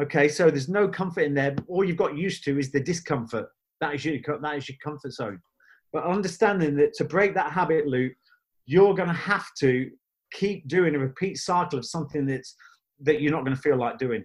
Okay, 0.00 0.28
so 0.28 0.50
there's 0.50 0.68
no 0.68 0.88
comfort 0.88 1.22
in 1.22 1.34
there. 1.34 1.56
All 1.68 1.84
you've 1.84 1.96
got 1.96 2.16
used 2.16 2.44
to 2.44 2.58
is 2.58 2.70
the 2.70 2.80
discomfort. 2.80 3.46
That 3.80 3.94
is 3.94 4.04
your 4.04 4.18
that 4.42 4.56
is 4.56 4.68
your 4.68 4.78
comfort 4.82 5.12
zone. 5.12 5.40
But 5.92 6.04
understanding 6.04 6.76
that 6.76 6.92
to 6.94 7.04
break 7.04 7.34
that 7.34 7.52
habit 7.52 7.86
loop, 7.86 8.12
you're 8.66 8.94
going 8.94 9.08
to 9.08 9.14
have 9.14 9.46
to 9.60 9.90
keep 10.32 10.68
doing 10.68 10.94
a 10.94 10.98
repeat 10.98 11.38
cycle 11.38 11.78
of 11.78 11.86
something 11.86 12.26
that's 12.26 12.54
that 13.00 13.20
you're 13.20 13.32
not 13.32 13.44
going 13.44 13.56
to 13.56 13.62
feel 13.62 13.76
like 13.76 13.98
doing. 13.98 14.24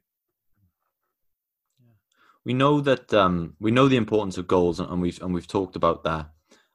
We 2.46 2.54
know 2.54 2.82
that 2.82 3.14
um, 3.14 3.56
we 3.60 3.72
know 3.72 3.88
the 3.88 3.98
importance 3.98 4.38
of 4.38 4.48
goals, 4.48 4.80
and 4.80 4.90
and 4.90 5.02
we've 5.02 5.22
and 5.22 5.34
we've 5.34 5.48
talked 5.48 5.76
about 5.76 6.04
that. 6.04 6.30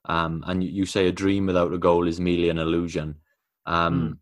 Um, 0.05 0.45
and 0.47 0.63
you, 0.63 0.71
you 0.71 0.87
say 0.87 1.09
a 1.09 1.13
dream 1.13 1.47
without 1.47 1.73
a 1.73 1.79
goal 1.79 2.07
is 2.07 2.21
merely 2.21 2.49
an 2.49 2.59
illusion. 2.59 3.17
Um, 3.67 4.21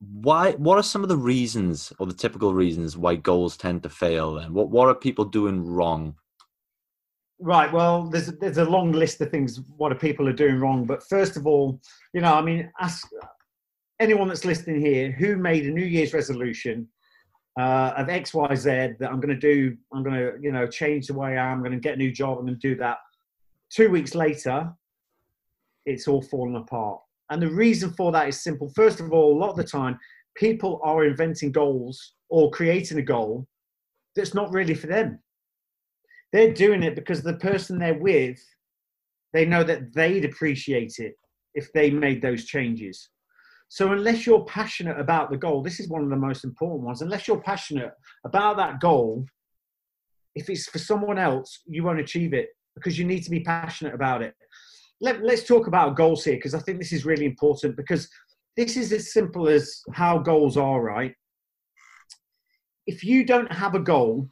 Why? 0.00 0.52
What 0.52 0.78
are 0.78 0.82
some 0.82 1.02
of 1.02 1.08
the 1.08 1.16
reasons, 1.16 1.92
or 1.98 2.06
the 2.06 2.12
typical 2.12 2.52
reasons, 2.52 2.96
why 2.96 3.14
goals 3.14 3.56
tend 3.56 3.84
to 3.84 3.88
fail? 3.88 4.34
Then, 4.34 4.52
what 4.52 4.70
what 4.70 4.88
are 4.88 4.94
people 4.94 5.24
doing 5.24 5.64
wrong? 5.64 6.14
Right. 7.40 7.72
Well, 7.72 8.08
there's 8.08 8.26
there's 8.38 8.58
a 8.58 8.64
long 8.64 8.90
list 8.90 9.20
of 9.20 9.30
things 9.30 9.60
what 9.76 9.92
are 9.92 9.96
people 9.96 10.28
are 10.28 10.32
doing 10.32 10.58
wrong. 10.58 10.84
But 10.84 11.04
first 11.04 11.36
of 11.36 11.46
all, 11.46 11.80
you 12.12 12.20
know, 12.20 12.34
I 12.34 12.42
mean, 12.42 12.68
ask 12.80 13.06
anyone 14.00 14.28
that's 14.28 14.44
listening 14.44 14.80
here 14.80 15.12
who 15.12 15.36
made 15.36 15.66
a 15.66 15.70
New 15.70 15.84
Year's 15.84 16.14
resolution 16.14 16.88
uh, 17.58 17.94
of 17.96 18.08
X, 18.08 18.32
Y, 18.32 18.54
Z 18.54 18.70
that 18.98 19.10
I'm 19.10 19.20
going 19.20 19.34
to 19.34 19.40
do. 19.40 19.76
I'm 19.92 20.02
going 20.02 20.16
to, 20.16 20.32
you 20.40 20.52
know, 20.52 20.66
change 20.66 21.08
the 21.08 21.14
way 21.14 21.36
I 21.36 21.50
am. 21.50 21.58
I'm 21.58 21.60
going 21.60 21.72
to 21.72 21.78
get 21.78 21.94
a 21.94 21.98
new 21.98 22.12
job. 22.12 22.38
I'm 22.38 22.46
going 22.46 22.58
to 22.58 22.68
do 22.68 22.76
that. 22.76 22.98
Two 23.70 23.90
weeks 23.90 24.14
later, 24.14 24.72
it's 25.84 26.08
all 26.08 26.22
fallen 26.22 26.56
apart. 26.56 27.00
And 27.30 27.42
the 27.42 27.50
reason 27.50 27.90
for 27.92 28.12
that 28.12 28.28
is 28.28 28.42
simple. 28.42 28.72
First 28.74 29.00
of 29.00 29.12
all, 29.12 29.36
a 29.36 29.38
lot 29.38 29.50
of 29.50 29.56
the 29.56 29.64
time, 29.64 29.98
people 30.34 30.80
are 30.82 31.04
inventing 31.04 31.52
goals 31.52 32.14
or 32.30 32.50
creating 32.50 32.98
a 32.98 33.02
goal 33.02 33.46
that's 34.14 34.34
not 34.34 34.52
really 34.52 34.74
for 34.74 34.86
them 34.86 35.18
they're 36.32 36.52
doing 36.52 36.82
it 36.82 36.94
because 36.94 37.22
the 37.22 37.34
person 37.34 37.78
they're 37.78 37.94
with 37.94 38.38
they 39.32 39.44
know 39.44 39.62
that 39.62 39.92
they'd 39.94 40.24
appreciate 40.24 40.94
it 40.98 41.14
if 41.54 41.72
they 41.72 41.90
made 41.90 42.20
those 42.22 42.44
changes 42.44 43.08
so 43.68 43.92
unless 43.92 44.26
you're 44.26 44.44
passionate 44.44 44.98
about 44.98 45.30
the 45.30 45.36
goal 45.36 45.62
this 45.62 45.80
is 45.80 45.88
one 45.88 46.02
of 46.02 46.10
the 46.10 46.16
most 46.16 46.44
important 46.44 46.82
ones 46.82 47.02
unless 47.02 47.28
you're 47.28 47.40
passionate 47.40 47.92
about 48.24 48.56
that 48.56 48.80
goal 48.80 49.24
if 50.34 50.48
it's 50.48 50.68
for 50.68 50.78
someone 50.78 51.18
else 51.18 51.60
you 51.66 51.82
won't 51.82 52.00
achieve 52.00 52.32
it 52.32 52.48
because 52.74 52.98
you 52.98 53.04
need 53.04 53.22
to 53.22 53.30
be 53.30 53.40
passionate 53.40 53.94
about 53.94 54.22
it 54.22 54.34
let, 55.00 55.22
let's 55.22 55.44
talk 55.44 55.66
about 55.66 55.96
goals 55.96 56.24
here 56.24 56.34
because 56.34 56.54
I 56.54 56.60
think 56.60 56.78
this 56.78 56.92
is 56.92 57.04
really 57.04 57.24
important 57.24 57.76
because 57.76 58.08
this 58.56 58.76
is 58.76 58.92
as 58.92 59.12
simple 59.12 59.48
as 59.48 59.82
how 59.92 60.18
goals 60.18 60.56
are, 60.56 60.82
right? 60.82 61.14
If 62.86 63.04
you 63.04 63.24
don't 63.24 63.52
have 63.52 63.74
a 63.74 63.80
goal, 63.80 64.28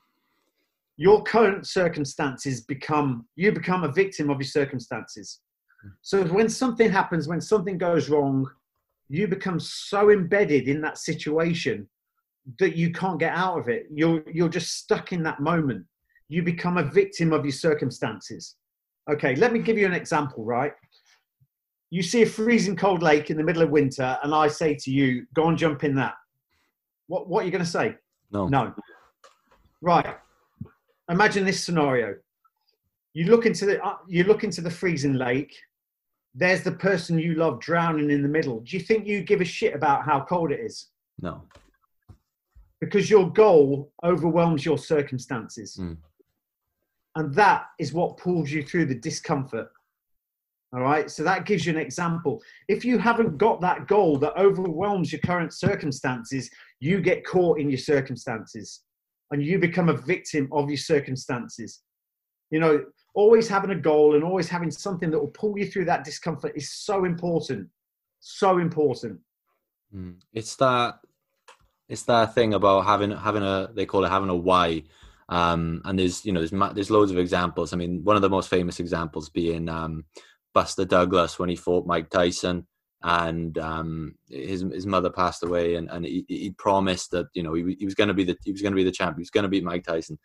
your 0.97 1.23
current 1.23 1.67
circumstances 1.67 2.63
become 2.63 3.27
you 3.37 3.53
become 3.53 3.85
a 3.85 3.93
victim 3.93 4.31
of 4.31 4.39
your 4.39 4.49
circumstances. 4.49 5.41
So 6.03 6.25
when 6.25 6.49
something 6.49 6.91
happens, 6.91 7.29
when 7.29 7.41
something 7.41 7.79
goes 7.79 8.09
wrong, 8.09 8.51
you 9.09 9.29
become 9.29 9.61
so 9.61 10.11
embedded 10.11 10.69
in 10.69 10.81
that 10.83 10.99
situation 10.99 11.89
that 12.59 12.77
you 12.77 12.93
can't 12.93 13.19
get 13.19 13.33
out 13.33 13.59
of 13.59 13.69
it. 13.69 13.87
You're 13.93 14.23
you're 14.33 14.49
just 14.49 14.77
stuck 14.79 15.13
in 15.13 15.23
that 15.25 15.41
moment. 15.41 15.85
You 16.29 16.43
become 16.43 16.79
a 16.79 16.83
victim 16.83 17.33
of 17.33 17.45
your 17.45 17.53
circumstances. 17.53 18.57
Okay, 19.11 19.37
let 19.37 19.53
me 19.53 19.61
give 19.61 19.79
you 19.79 19.87
an 19.87 19.93
example, 19.93 20.45
right? 20.45 20.73
You 21.91 22.03
see 22.03 22.23
a 22.23 22.27
freezing 22.27 22.75
cold 22.75 23.03
lake 23.03 23.31
in 23.31 23.37
the 23.37 23.45
middle 23.45 23.63
of 23.63 23.71
winter, 23.71 24.19
and 24.23 24.35
I 24.35 24.49
say 24.49 24.75
to 24.75 24.91
you, 24.91 25.27
go 25.35 25.49
and 25.49 25.57
jump 25.57 25.85
in 25.85 25.95
that. 25.97 26.15
What 27.07 27.29
what 27.29 27.43
are 27.43 27.47
you 27.47 27.53
gonna 27.53 27.65
say? 27.65 27.97
No. 28.33 28.49
No. 28.49 28.75
Right. 29.81 30.17
Imagine 31.09 31.45
this 31.45 31.63
scenario. 31.63 32.17
You 33.15 33.27
look 33.27 33.47
into 33.47 33.67
the 33.67 33.83
uh, 33.85 33.99
you 34.09 34.25
look 34.25 34.43
into 34.43 34.61
the 34.61 34.71
freezing 34.71 35.15
lake. 35.15 35.55
There's 36.39 36.63
the 36.63 36.73
person 36.73 37.19
you 37.19 37.35
love 37.35 37.61
drowning 37.61 38.11
in 38.11 38.23
the 38.23 38.29
middle. 38.29 38.61
Do 38.61 38.77
you 38.77 38.83
think 38.83 39.07
you 39.07 39.23
give 39.23 39.41
a 39.41 39.45
shit 39.45 39.75
about 39.75 40.05
how 40.05 40.21
cold 40.21 40.53
it 40.53 40.61
is? 40.61 40.89
No. 41.19 41.43
Because 42.79 43.09
your 43.09 43.33
goal 43.33 43.91
overwhelms 44.05 44.65
your 44.65 44.77
circumstances. 44.77 45.79
Mm. 45.81 45.97
And 47.17 47.35
that 47.35 47.69
is 47.79 47.95
what 47.95 48.19
pulls 48.19 48.51
you 48.51 48.63
through 48.63 48.85
the 48.85 48.95
discomfort. 48.95 49.71
All 50.75 50.83
right. 50.83 51.11
So 51.11 51.23
that 51.23 51.47
gives 51.47 51.65
you 51.65 51.73
an 51.73 51.79
example. 51.79 52.43
If 52.69 52.85
you 52.85 52.99
haven't 52.99 53.39
got 53.39 53.63
that 53.63 53.87
goal 53.87 54.19
that 54.19 54.37
overwhelms 54.37 55.11
your 55.13 55.23
current 55.23 55.55
circumstances, 55.55 56.51
you 56.81 57.01
get 57.01 57.25
caught 57.25 57.59
in 57.59 57.71
your 57.71 57.79
circumstances 57.79 58.83
and 59.31 59.43
you 59.43 59.59
become 59.59 59.89
a 59.89 59.97
victim 59.97 60.51
of 60.53 60.69
your 60.69 60.77
circumstances. 60.77 61.81
You 62.51 62.61
know, 62.61 62.85
always 63.17 63.49
having 63.49 63.71
a 63.71 63.75
goal 63.75 64.15
and 64.15 64.23
always 64.23 64.49
having 64.49 64.71
something 64.71 65.11
that 65.11 65.19
will 65.19 65.29
pull 65.29 65.59
you 65.59 65.67
through 65.67 65.87
that 65.87 66.05
discomfort 66.05 66.53
is 66.55 66.73
so 66.73 67.05
important. 67.05 67.69
So 68.21 68.59
important. 68.59 69.21
Mm. 69.95 70.21
It's 70.33 70.55
that 70.57 70.99
it's 71.89 72.03
that 72.03 72.35
thing 72.35 72.55
about 72.55 72.85
having 72.85 73.11
having 73.11 73.43
a 73.43 73.71
they 73.75 73.87
call 73.87 74.05
it 74.05 74.11
having 74.11 74.29
a 74.29 74.37
why. 74.37 74.85
Um, 75.29 75.81
and 75.85 75.99
there's 75.99 76.25
you 76.25 76.33
know 76.33 76.45
there's 76.45 76.75
there's 76.75 76.91
loads 76.91 77.11
of 77.11 77.19
examples. 77.19 77.73
I 77.73 77.77
mean, 77.77 78.05
one 78.05 78.17
of 78.17 78.23
the 78.23 78.31
most 78.31 78.51
famous 78.51 78.79
examples 78.79 79.31
being 79.31 79.69
um, 79.69 80.05
Buster 80.55 80.85
Douglas 80.85 81.39
when 81.39 81.49
he 81.49 81.57
fought 81.57 81.87
Mike 81.87 82.11
Tyson, 82.11 82.67
and 83.03 83.57
um, 83.59 84.15
his 84.29 84.63
his 84.73 84.87
mother 84.87 85.11
passed 85.11 85.43
away, 85.43 85.77
and, 85.77 85.89
and 85.91 86.05
he, 86.05 86.25
he 86.29 86.51
promised 86.59 87.13
that 87.13 87.27
you 87.33 87.43
know 87.43 87.55
he, 87.55 87.77
he 87.79 87.85
was 87.87 87.95
going 87.95 88.09
to 88.09 88.15
be 88.15 88.25
the 88.25 88.37
he 88.45 88.53
was 88.53 88.63
going 88.63 88.73
to 88.73 88.77
be 88.77 88.85
the 88.85 88.93
champ. 88.93 89.17
He 89.17 89.23
was 89.23 89.31
going 89.31 89.45
to 89.45 89.49
beat 89.49 89.65
Mike 89.65 89.85
Tyson, 89.85 90.19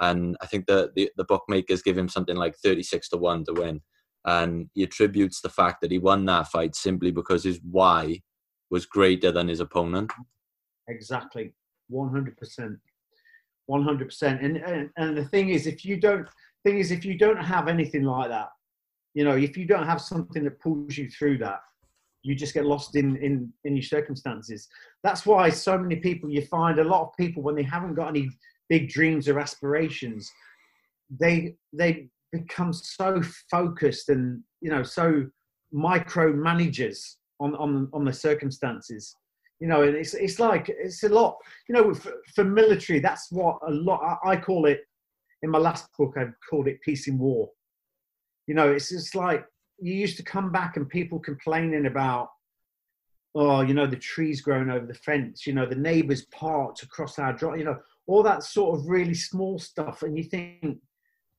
and 0.00 0.36
I 0.40 0.46
think 0.46 0.66
the, 0.66 0.90
the 0.94 1.10
the 1.16 1.24
bookmakers 1.24 1.82
give 1.82 1.98
him 1.98 2.08
something 2.08 2.36
like 2.36 2.56
thirty 2.56 2.82
six 2.82 3.08
to 3.10 3.16
one 3.16 3.44
to 3.44 3.52
win, 3.52 3.80
and 4.24 4.68
he 4.74 4.82
attributes 4.82 5.40
the 5.40 5.48
fact 5.48 5.80
that 5.80 5.90
he 5.90 5.98
won 5.98 6.24
that 6.26 6.48
fight 6.48 6.74
simply 6.74 7.10
because 7.10 7.44
his 7.44 7.60
why 7.70 8.20
was 8.70 8.86
greater 8.86 9.32
than 9.32 9.48
his 9.48 9.60
opponent. 9.60 10.12
Exactly, 10.88 11.52
one 11.88 12.10
hundred 12.10 12.36
percent, 12.36 12.78
one 13.66 13.82
hundred 13.82 14.08
percent. 14.08 14.42
And 14.42 14.56
and 14.58 14.90
and 14.96 15.16
the 15.16 15.24
thing 15.24 15.50
is, 15.50 15.66
if 15.66 15.84
you 15.84 15.98
don't 15.98 16.28
thing 16.64 16.78
is 16.78 16.90
if 16.90 17.04
you 17.04 17.16
don't 17.16 17.42
have 17.42 17.68
anything 17.68 18.04
like 18.04 18.28
that, 18.28 18.48
you 19.14 19.24
know, 19.24 19.36
if 19.36 19.56
you 19.56 19.64
don't 19.64 19.86
have 19.86 20.00
something 20.00 20.44
that 20.44 20.60
pulls 20.60 20.96
you 20.96 21.08
through 21.10 21.38
that, 21.38 21.60
you 22.22 22.34
just 22.34 22.54
get 22.54 22.66
lost 22.66 22.96
in 22.96 23.16
in 23.16 23.52
in 23.64 23.76
your 23.76 23.82
circumstances. 23.82 24.68
That's 25.02 25.26
why 25.26 25.50
so 25.50 25.78
many 25.78 25.96
people 25.96 26.30
you 26.30 26.42
find 26.42 26.78
a 26.78 26.84
lot 26.84 27.02
of 27.02 27.16
people 27.16 27.42
when 27.42 27.54
they 27.54 27.62
haven't 27.62 27.94
got 27.94 28.08
any 28.08 28.28
big 28.68 28.88
dreams 28.88 29.28
or 29.28 29.38
aspirations, 29.38 30.30
they 31.10 31.54
they 31.72 32.08
become 32.32 32.72
so 32.72 33.22
focused 33.50 34.08
and 34.08 34.42
you 34.60 34.70
know 34.70 34.82
so 34.82 35.26
micromanagers 35.74 37.16
on 37.40 37.54
on 37.56 37.88
on 37.92 38.04
the 38.04 38.12
circumstances. 38.12 39.14
You 39.60 39.66
know 39.66 39.82
and 39.82 39.96
it's 39.96 40.14
it's 40.14 40.38
like 40.38 40.68
it's 40.68 41.02
a 41.02 41.08
lot 41.08 41.36
you 41.68 41.74
know 41.74 41.92
for, 41.92 42.12
for 42.34 42.44
military 42.44 43.00
that's 43.00 43.32
what 43.32 43.58
a 43.66 43.70
lot 43.72 44.18
I, 44.24 44.32
I 44.32 44.36
call 44.36 44.66
it 44.66 44.82
in 45.42 45.50
my 45.50 45.58
last 45.58 45.88
book 45.98 46.14
i 46.16 46.26
called 46.48 46.68
it 46.68 46.80
peace 46.82 47.08
in 47.08 47.18
war. 47.18 47.50
You 48.46 48.54
know 48.54 48.70
it's 48.70 48.90
just 48.90 49.14
like 49.16 49.44
you 49.80 49.94
used 49.94 50.16
to 50.18 50.22
come 50.22 50.52
back 50.52 50.76
and 50.76 50.88
people 50.88 51.18
complaining 51.18 51.86
about 51.86 52.30
oh 53.34 53.62
you 53.62 53.74
know 53.74 53.86
the 53.86 53.96
trees 53.96 54.40
growing 54.40 54.70
over 54.70 54.86
the 54.86 54.94
fence 54.94 55.46
you 55.46 55.52
know 55.52 55.66
the 55.66 55.74
neighbors 55.74 56.26
parked 56.26 56.82
across 56.82 57.18
our 57.18 57.32
drive 57.32 57.58
you 57.58 57.64
know 57.64 57.78
all 58.08 58.22
that 58.22 58.42
sort 58.42 58.76
of 58.76 58.88
really 58.88 59.14
small 59.14 59.58
stuff 59.58 60.02
and 60.02 60.16
you 60.18 60.24
think 60.24 60.78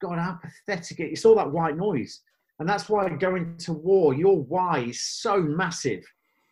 god 0.02 0.18
how 0.18 0.38
pathetic 0.42 1.00
it 1.00 1.08
is 1.08 1.12
it's 1.20 1.26
all 1.26 1.36
that 1.36 1.52
white 1.52 1.76
noise 1.76 2.22
and 2.60 2.70
that's 2.70 2.88
why 2.88 3.10
going 3.10 3.58
to 3.58 3.74
war 3.74 4.14
your 4.14 4.38
why 4.44 4.80
is 4.80 5.04
so 5.04 5.42
massive 5.42 6.04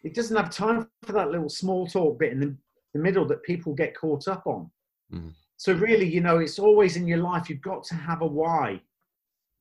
it 0.04 0.14
doesn't 0.14 0.36
have 0.36 0.50
time 0.50 0.88
for 1.04 1.14
that 1.14 1.32
little 1.32 1.50
small 1.50 1.88
talk 1.88 2.20
bit 2.20 2.34
in 2.34 2.40
the, 2.40 2.56
the 2.94 3.00
middle 3.00 3.26
that 3.26 3.44
people 3.44 3.74
get 3.74 3.98
caught 3.98 4.28
up 4.28 4.46
on 4.46 4.70
Mm. 5.14 5.34
so 5.56 5.72
really 5.72 6.06
you 6.06 6.20
know 6.20 6.40
it's 6.40 6.60
always 6.60 6.98
in 6.98 7.08
your 7.08 7.20
life 7.20 7.50
you've 7.50 7.62
got 7.62 7.82
to 7.86 7.96
have 7.96 8.22
a 8.22 8.28
why 8.28 8.82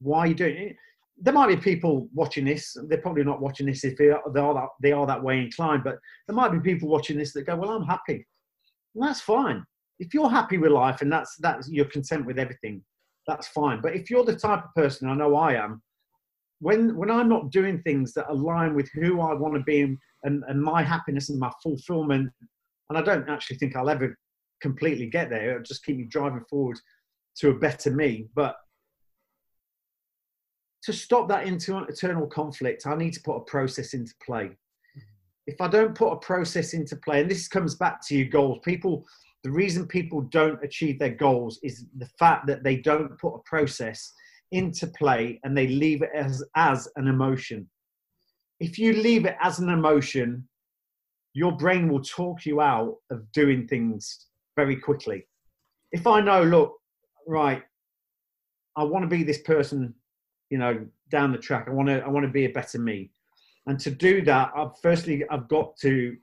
why 0.01 0.27
you 0.27 0.35
doing 0.35 0.57
it 0.57 0.77
there 1.19 1.33
might 1.33 1.49
be 1.49 1.57
people 1.57 2.09
watching 2.15 2.45
this. 2.45 2.77
They're 2.89 3.01
probably 3.01 3.25
not 3.25 3.41
watching 3.41 3.67
this 3.67 3.85
if 3.85 3.97
they 3.97 4.11
are, 4.11 4.23
they 4.33 4.41
are 4.41 4.55
that 4.55 4.69
they 4.83 4.93
are 4.93 5.07
that 5.07 5.23
way 5.23 5.39
inclined. 5.41 5.83
But 5.85 5.99
there 6.27 6.37
might 6.37 6.53
be 6.53 6.61
people 6.61 6.89
watching 6.89 7.17
this 7.17 7.33
that 7.33 7.47
go, 7.47 7.57
"Well, 7.57 7.71
I'm 7.71 7.87
happy," 7.87 8.27
and 8.95 9.05
that's 9.05 9.21
fine. 9.21 9.65
If 9.99 10.13
you're 10.15 10.29
happy 10.31 10.59
with 10.59 10.73
life 10.73 11.03
and 11.03 11.11
that's 11.11 11.37
that's 11.37 11.69
you're 11.71 11.87
content 11.87 12.27
with 12.27 12.39
everything, 12.39 12.83
that's 13.27 13.49
fine. 13.49 13.81
But 13.81 13.95
if 13.95 14.11
you're 14.11 14.25
the 14.25 14.37
type 14.37 14.65
of 14.65 14.75
person, 14.75 15.09
I 15.09 15.15
know 15.15 15.37
I 15.37 15.55
am, 15.55 15.83
when 16.61 16.97
when 16.97 17.11
I'm 17.11 17.29
not 17.29 17.51
doing 17.51 17.81
things 17.83 18.13
that 18.15 18.31
align 18.31 18.75
with 18.75 18.91
who 18.95 19.21
I 19.21 19.35
want 19.35 19.55
to 19.55 19.61
be 19.61 19.83
and, 19.83 19.99
and, 20.25 20.45
and 20.49 20.63
my 20.63 20.83
happiness 20.83 21.29
and 21.31 21.39
my 21.39 21.51
fulfillment, 21.63 22.31
and 22.89 22.99
I 22.99 23.03
don't 23.03 23.29
actually 23.29 23.59
think 23.59 23.77
I'll 23.77 23.91
ever 23.91 24.17
completely 24.61 25.07
get 25.07 25.31
there. 25.31 25.51
It'll 25.51 25.63
just 25.63 25.85
keep 25.85 25.97
me 25.97 26.05
driving 26.05 26.45
forward 26.49 26.79
to 27.39 27.51
a 27.51 27.55
better 27.55 27.91
me. 27.91 28.29
But 28.35 28.57
to 30.85 30.93
stop 30.93 31.29
that 31.29 31.47
internal 31.47 32.27
conflict, 32.29 32.87
I 32.87 32.95
need 32.97 33.13
to 33.15 33.23
put 33.23 33.37
a 33.37 33.41
process 33.41 33.93
into 33.93 34.15
play. 34.25 34.45
Mm-hmm. 34.45 35.01
If 35.47 35.61
I 35.61 35.69
don't 35.69 35.95
put 35.95 36.13
a 36.13 36.17
process 36.17 36.75
into 36.75 36.97
play, 36.97 37.21
and 37.21 37.31
this 37.31 37.49
comes 37.49 37.75
back 37.75 38.01
to 38.07 38.17
your 38.17 38.29
goals, 38.29 38.61
people, 38.65 39.05
the 39.47 39.53
reason 39.53 39.87
people 39.87 40.23
don't 40.23 40.63
achieve 40.65 40.99
their 40.99 41.15
goals 41.15 41.61
is 41.63 41.87
the 41.99 42.09
fact 42.19 42.47
that 42.49 42.65
they 42.65 42.77
don't 42.77 43.17
put 43.19 43.35
a 43.35 43.43
process 43.45 44.13
into 44.51 44.89
play 44.89 45.41
and 45.45 45.57
they 45.57 45.69
leave 45.69 46.03
it 46.03 46.11
as, 46.15 46.43
as 46.57 46.89
an 46.97 47.07
emotion. 47.07 47.69
If 48.59 48.77
you 48.77 48.93
leave 48.95 49.25
it 49.25 49.37
as 49.41 49.61
an 49.61 49.69
emotion, 49.69 50.49
your 51.33 51.53
brain 51.53 51.89
will 51.89 52.03
talk 52.03 52.45
you 52.45 52.61
out 52.61 52.97
of 53.11 53.31
doing 53.31 53.69
things 53.69 54.27
very 54.57 54.75
quickly. 54.75 55.29
If 55.93 56.09
I 56.09 56.21
know, 56.21 56.43
look, 56.43 56.75
right, 57.29 57.63
I 58.75 58.83
want 58.83 59.05
to 59.05 59.09
be 59.09 59.23
this 59.23 59.43
person 59.43 59.95
you 60.51 60.59
know 60.59 60.85
down 61.11 61.33
the 61.33 61.39
track 61.39 61.67
i 61.69 61.71
want 61.71 61.89
to 61.89 62.01
i 62.05 62.09
want 62.09 62.25
to 62.25 62.31
be 62.33 62.45
a 62.45 62.51
better 62.51 62.79
me 62.79 63.11
and 63.67 63.79
to 63.79 63.91
do 63.91 64.23
that 64.23 64.53
i've 64.57 64.79
firstly 64.81 65.25
i've 65.31 65.49
got 65.49 65.77
to 65.77 66.17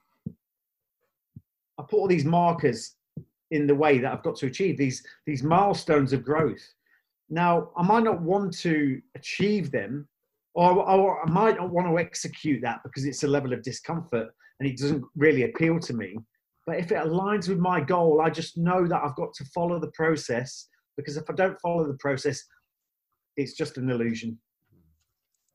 i 1.78 1.84
put 1.84 1.98
all 1.98 2.08
these 2.08 2.26
markers 2.26 2.96
in 3.54 3.68
the 3.68 3.76
way 3.76 3.98
that 3.98 4.12
i've 4.12 4.24
got 4.24 4.36
to 4.36 4.48
achieve 4.48 4.78
these 4.78 5.04
these 5.26 5.44
milestones 5.44 6.14
of 6.14 6.24
growth 6.24 6.64
now 7.30 7.70
i 7.78 7.84
might 7.84 8.04
not 8.04 8.22
want 8.22 8.56
to 8.58 9.02
achieve 9.16 9.72
them 9.72 10.08
or, 10.54 10.72
or 10.72 11.26
i 11.26 11.30
might 11.30 11.58
not 11.58 11.70
want 11.70 11.88
to 11.88 12.00
execute 12.00 12.62
that 12.62 12.80
because 12.84 13.06
it's 13.06 13.24
a 13.24 13.28
level 13.28 13.54
of 13.54 13.62
discomfort 13.64 14.28
and 14.60 14.70
it 14.70 14.78
doesn't 14.78 15.04
really 15.16 15.44
appeal 15.44 15.80
to 15.80 15.94
me 15.94 16.18
but 16.66 16.78
if 16.78 16.92
it 16.92 16.98
aligns 16.98 17.48
with 17.48 17.60
my 17.60 17.80
goal 17.80 18.22
i 18.22 18.30
just 18.30 18.58
know 18.58 18.88
that 18.88 19.02
i've 19.04 19.16
got 19.16 19.34
to 19.34 19.46
follow 19.46 19.80
the 19.80 19.92
process 19.92 20.68
because 20.98 21.18
if 21.18 21.30
i 21.30 21.34
don't 21.34 21.60
follow 21.62 21.88
the 21.88 21.98
process 22.00 22.44
it's 23.38 23.54
just 23.54 23.78
an 23.78 23.90
illusion. 23.90 24.38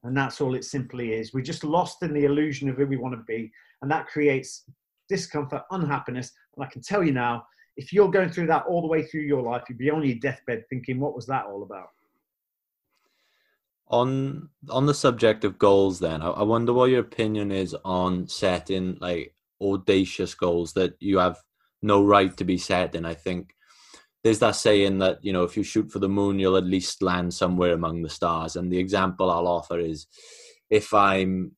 And 0.04 0.16
that's 0.16 0.40
all 0.40 0.54
it 0.54 0.64
simply 0.64 1.12
is. 1.12 1.34
We're 1.34 1.40
just 1.40 1.64
lost 1.64 2.02
in 2.02 2.12
the 2.12 2.24
illusion 2.24 2.68
of 2.68 2.76
who 2.76 2.86
we 2.86 2.96
want 2.96 3.14
to 3.14 3.24
be. 3.26 3.50
And 3.82 3.90
that 3.90 4.06
creates 4.06 4.64
discomfort, 5.08 5.62
unhappiness. 5.70 6.32
And 6.56 6.64
I 6.64 6.68
can 6.68 6.82
tell 6.82 7.02
you 7.02 7.12
now, 7.12 7.44
if 7.78 7.92
you're 7.92 8.10
going 8.10 8.28
through 8.28 8.48
that 8.48 8.66
all 8.66 8.82
the 8.82 8.88
way 8.88 9.02
through 9.02 9.22
your 9.22 9.42
life, 9.42 9.62
you'd 9.68 9.78
be 9.78 9.90
on 9.90 10.04
your 10.04 10.18
deathbed 10.18 10.64
thinking, 10.68 11.00
what 11.00 11.14
was 11.14 11.26
that 11.26 11.46
all 11.46 11.62
about? 11.62 11.88
On 13.88 14.50
on 14.68 14.84
the 14.84 14.92
subject 14.92 15.44
of 15.44 15.58
goals, 15.58 15.98
then 15.98 16.20
I, 16.20 16.42
wonder 16.42 16.74
what 16.74 16.90
your 16.90 17.00
opinion 17.00 17.50
is 17.50 17.74
on 17.86 18.28
setting 18.28 18.98
like 19.00 19.34
audacious 19.62 20.34
goals 20.34 20.74
that 20.74 20.94
you 21.00 21.16
have 21.16 21.38
no 21.80 22.04
right 22.04 22.36
to 22.36 22.44
be 22.44 22.58
setting. 22.58 23.06
I 23.06 23.14
think 23.14 23.54
there's 24.22 24.40
that 24.40 24.56
saying 24.56 24.98
that 24.98 25.24
you 25.24 25.32
know 25.32 25.44
if 25.44 25.56
you 25.56 25.62
shoot 25.62 25.90
for 25.90 26.00
the 26.00 26.08
moon 26.08 26.38
you'll 26.38 26.58
at 26.58 26.64
least 26.64 27.00
land 27.00 27.32
somewhere 27.32 27.72
among 27.72 28.02
the 28.02 28.10
stars 28.10 28.56
and 28.56 28.70
the 28.70 28.76
example 28.76 29.30
i'll 29.30 29.46
offer 29.46 29.78
is 29.78 30.08
if 30.70 30.92
I'm 30.92 31.52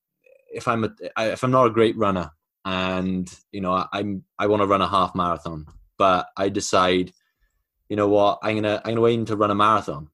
if 0.50 0.68
I'm 0.68 0.84
a, 0.84 0.90
if 1.18 1.42
I'm 1.42 1.50
not 1.50 1.66
a 1.66 1.70
great 1.70 1.96
runner 1.96 2.30
and 2.64 3.32
you 3.52 3.60
know 3.60 3.86
I'm 3.92 4.24
I 4.38 4.46
want 4.46 4.62
to 4.62 4.66
run 4.66 4.82
a 4.82 4.88
half 4.88 5.14
marathon, 5.14 5.66
but 6.00 6.30
I 6.34 6.48
decide, 6.48 7.12
you 7.90 7.96
know 7.96 8.08
what, 8.08 8.38
I'm 8.42 8.56
gonna 8.56 8.80
I'm 8.86 8.94
gonna 8.94 9.06
aim 9.06 9.26
to 9.26 9.36
run 9.36 9.50
a 9.50 9.54
marathon, 9.54 10.08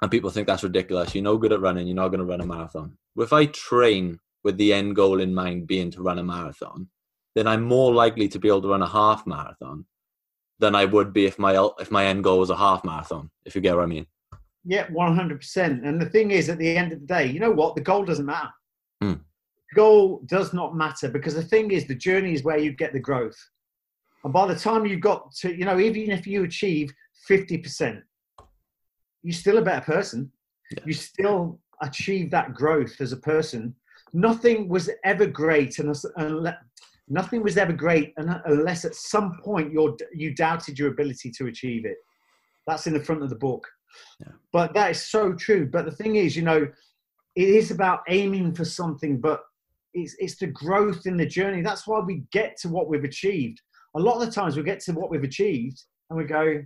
and 0.00 0.10
people 0.10 0.30
think 0.30 0.46
that's 0.46 0.62
ridiculous. 0.64 1.14
You're 1.14 1.22
no 1.22 1.36
good 1.36 1.52
at 1.52 1.60
running. 1.60 1.86
You're 1.86 1.96
not 1.96 2.08
gonna 2.08 2.24
run 2.24 2.40
a 2.40 2.46
marathon. 2.46 2.96
If 3.18 3.34
I 3.34 3.44
train 3.44 4.18
with 4.44 4.56
the 4.56 4.72
end 4.72 4.96
goal 4.96 5.20
in 5.20 5.34
mind 5.34 5.66
being 5.66 5.90
to 5.90 6.02
run 6.02 6.18
a 6.18 6.24
marathon, 6.24 6.88
then 7.34 7.46
I'm 7.46 7.62
more 7.62 7.92
likely 7.92 8.28
to 8.28 8.38
be 8.38 8.48
able 8.48 8.62
to 8.62 8.68
run 8.68 8.80
a 8.80 8.88
half 8.88 9.26
marathon 9.26 9.84
than 10.58 10.74
I 10.74 10.86
would 10.86 11.12
be 11.12 11.26
if 11.26 11.38
my 11.38 11.52
if 11.78 11.90
my 11.90 12.06
end 12.06 12.24
goal 12.24 12.38
was 12.38 12.48
a 12.48 12.56
half 12.56 12.82
marathon. 12.82 13.30
If 13.44 13.54
you 13.54 13.60
get 13.60 13.76
what 13.76 13.84
I 13.84 13.86
mean. 13.94 14.06
Yeah, 14.64 14.86
one 14.90 15.14
hundred 15.14 15.40
percent. 15.40 15.84
And 15.84 16.00
the 16.00 16.08
thing 16.08 16.30
is, 16.30 16.48
at 16.48 16.56
the 16.56 16.74
end 16.74 16.92
of 16.94 17.00
the 17.00 17.06
day, 17.06 17.26
you 17.26 17.40
know 17.40 17.50
what? 17.50 17.74
The 17.74 17.82
goal 17.82 18.06
doesn't 18.06 18.24
matter. 18.24 18.52
Mm. 19.02 19.20
The 19.70 19.76
goal 19.76 20.22
does 20.24 20.54
not 20.54 20.74
matter 20.74 21.10
because 21.10 21.34
the 21.34 21.42
thing 21.42 21.72
is, 21.72 21.86
the 21.86 21.94
journey 21.94 22.32
is 22.32 22.42
where 22.42 22.56
you 22.56 22.72
get 22.72 22.94
the 22.94 23.06
growth. 23.10 23.36
And 24.24 24.32
by 24.32 24.46
the 24.46 24.56
time 24.56 24.86
you 24.86 24.98
got 24.98 25.32
to, 25.36 25.54
you 25.54 25.64
know, 25.64 25.78
even 25.78 26.10
if 26.10 26.26
you 26.26 26.44
achieve 26.44 26.92
fifty 27.26 27.58
percent, 27.58 28.02
you're 29.22 29.34
still 29.34 29.58
a 29.58 29.62
better 29.62 29.84
person. 29.84 30.32
Yeah. 30.70 30.84
You 30.86 30.92
still 30.94 31.60
achieve 31.82 32.30
that 32.30 32.54
growth 32.54 33.00
as 33.00 33.12
a 33.12 33.18
person. 33.18 33.74
Nothing 34.14 34.68
was 34.68 34.88
ever 35.04 35.26
great, 35.26 35.78
and 35.78 35.94
unless, 36.16 36.56
nothing 37.08 37.42
was 37.42 37.58
ever 37.58 37.72
great 37.72 38.14
unless 38.16 38.84
at 38.84 38.94
some 38.94 39.38
point 39.42 39.72
you 39.72 39.96
you 40.14 40.34
doubted 40.34 40.78
your 40.78 40.88
ability 40.88 41.30
to 41.32 41.46
achieve 41.46 41.84
it. 41.84 41.98
That's 42.66 42.86
in 42.86 42.94
the 42.94 43.04
front 43.04 43.22
of 43.22 43.28
the 43.28 43.36
book. 43.36 43.66
Yeah. 44.20 44.32
But 44.52 44.72
that 44.74 44.90
is 44.92 45.02
so 45.02 45.34
true. 45.34 45.66
But 45.66 45.84
the 45.84 45.92
thing 45.92 46.16
is, 46.16 46.34
you 46.34 46.42
know, 46.42 46.66
it 47.36 47.48
is 47.48 47.70
about 47.70 48.00
aiming 48.08 48.54
for 48.54 48.64
something, 48.64 49.20
but 49.20 49.42
it's 49.92 50.16
it's 50.18 50.36
the 50.36 50.46
growth 50.46 51.06
in 51.06 51.18
the 51.18 51.26
journey. 51.26 51.60
That's 51.60 51.86
why 51.86 52.00
we 52.00 52.24
get 52.32 52.56
to 52.58 52.68
what 52.68 52.88
we've 52.88 53.04
achieved. 53.04 53.60
A 53.96 54.00
lot 54.00 54.20
of 54.20 54.26
the 54.26 54.32
times 54.32 54.56
we 54.56 54.62
get 54.62 54.80
to 54.80 54.92
what 54.92 55.10
we've 55.10 55.24
achieved 55.24 55.82
and 56.10 56.18
we 56.18 56.24
go, 56.24 56.62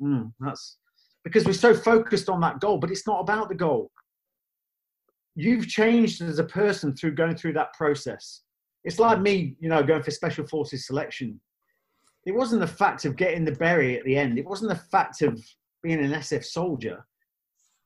mm, 0.00 0.32
that's 0.40 0.78
because 1.24 1.44
we're 1.44 1.52
so 1.52 1.74
focused 1.74 2.28
on 2.28 2.40
that 2.40 2.60
goal, 2.60 2.78
but 2.78 2.90
it's 2.90 3.06
not 3.06 3.20
about 3.20 3.48
the 3.48 3.54
goal. 3.54 3.90
You've 5.34 5.66
changed 5.66 6.22
as 6.22 6.38
a 6.38 6.44
person 6.44 6.94
through 6.94 7.14
going 7.14 7.36
through 7.36 7.54
that 7.54 7.72
process. 7.72 8.42
It's 8.84 9.00
like 9.00 9.20
me, 9.20 9.56
you 9.58 9.68
know, 9.68 9.82
going 9.82 10.04
for 10.04 10.12
special 10.12 10.46
forces 10.46 10.86
selection. 10.86 11.40
It 12.26 12.32
wasn't 12.32 12.60
the 12.60 12.66
fact 12.66 13.04
of 13.04 13.16
getting 13.16 13.44
the 13.44 13.52
berry 13.52 13.98
at 13.98 14.04
the 14.04 14.16
end. 14.16 14.38
It 14.38 14.46
wasn't 14.46 14.70
the 14.70 14.84
fact 14.90 15.22
of 15.22 15.44
being 15.82 15.98
an 15.98 16.12
SF 16.12 16.44
soldier. 16.44 17.04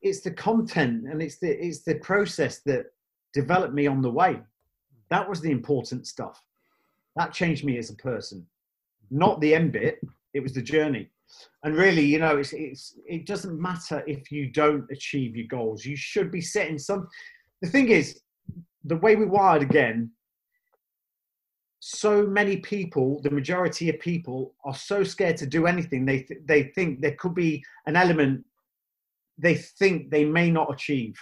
It's 0.03 0.21
the 0.21 0.31
content 0.31 1.05
and 1.07 1.21
it's 1.21 1.39
the 1.39 1.49
it's 1.49 1.83
the 1.83 1.95
process 1.95 2.61
that 2.65 2.85
developed 3.33 3.73
me 3.73 3.87
on 3.87 4.01
the 4.01 4.11
way. 4.11 4.39
That 5.09 5.27
was 5.27 5.41
the 5.41 5.51
important 5.51 6.05
stuff. 6.05 6.41
That 7.15 7.33
changed 7.33 7.65
me 7.65 7.77
as 7.77 7.89
a 7.89 7.95
person. 7.95 8.45
Not 9.11 9.39
the 9.41 9.53
end 9.53 9.73
bit. 9.73 9.99
It 10.33 10.41
was 10.41 10.53
the 10.53 10.61
journey. 10.61 11.11
And 11.63 11.75
really, 11.75 12.03
you 12.03 12.19
know, 12.19 12.37
it's 12.37 12.53
it's 12.53 12.97
it 13.05 13.25
doesn't 13.25 13.61
matter 13.61 14.03
if 14.07 14.31
you 14.31 14.49
don't 14.51 14.85
achieve 14.91 15.35
your 15.35 15.47
goals. 15.47 15.85
You 15.85 15.95
should 15.95 16.31
be 16.31 16.41
setting 16.41 16.79
some. 16.79 17.07
The 17.61 17.69
thing 17.69 17.89
is, 17.89 18.19
the 18.83 18.97
way 18.97 19.15
we 19.15 19.25
wired 19.25 19.61
again 19.61 20.11
so 21.83 22.27
many 22.27 22.57
people, 22.57 23.19
the 23.23 23.31
majority 23.31 23.89
of 23.89 23.99
people, 23.99 24.53
are 24.63 24.75
so 24.75 25.03
scared 25.03 25.35
to 25.37 25.47
do 25.47 25.65
anything. 25.65 26.05
They 26.05 26.21
th- 26.21 26.41
they 26.45 26.63
think 26.75 27.01
there 27.01 27.15
could 27.15 27.33
be 27.33 27.63
an 27.87 27.95
element 27.95 28.45
they 29.41 29.55
think 29.55 30.09
they 30.09 30.23
may 30.23 30.51
not 30.51 30.71
achieve. 30.71 31.15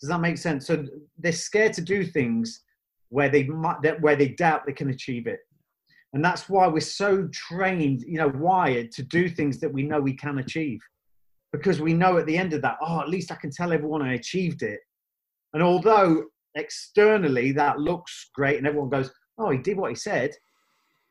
Does 0.00 0.08
that 0.08 0.20
make 0.20 0.38
sense? 0.38 0.66
So 0.66 0.86
they're 1.18 1.32
scared 1.32 1.72
to 1.74 1.80
do 1.80 2.04
things 2.04 2.62
where 3.08 3.28
they 3.28 3.44
might 3.44 4.00
where 4.00 4.16
they 4.16 4.28
doubt 4.28 4.66
they 4.66 4.72
can 4.72 4.90
achieve 4.90 5.26
it, 5.26 5.40
and 6.12 6.24
that's 6.24 6.48
why 6.48 6.66
we're 6.66 6.80
so 6.80 7.28
trained, 7.32 8.02
you 8.02 8.18
know, 8.18 8.28
wired 8.28 8.90
to 8.92 9.02
do 9.02 9.28
things 9.28 9.60
that 9.60 9.72
we 9.72 9.82
know 9.82 10.00
we 10.00 10.14
can 10.14 10.38
achieve, 10.38 10.80
because 11.52 11.80
we 11.80 11.94
know 11.94 12.18
at 12.18 12.26
the 12.26 12.38
end 12.38 12.52
of 12.52 12.62
that, 12.62 12.78
oh, 12.80 13.00
at 13.00 13.08
least 13.08 13.32
I 13.32 13.36
can 13.36 13.50
tell 13.50 13.72
everyone 13.72 14.02
I 14.02 14.14
achieved 14.14 14.62
it. 14.62 14.80
And 15.52 15.62
although 15.62 16.24
externally 16.54 17.52
that 17.52 17.78
looks 17.78 18.30
great 18.34 18.58
and 18.58 18.66
everyone 18.66 18.90
goes, 18.90 19.10
oh, 19.38 19.50
he 19.50 19.58
did 19.58 19.76
what 19.76 19.90
he 19.90 19.96
said. 19.96 20.32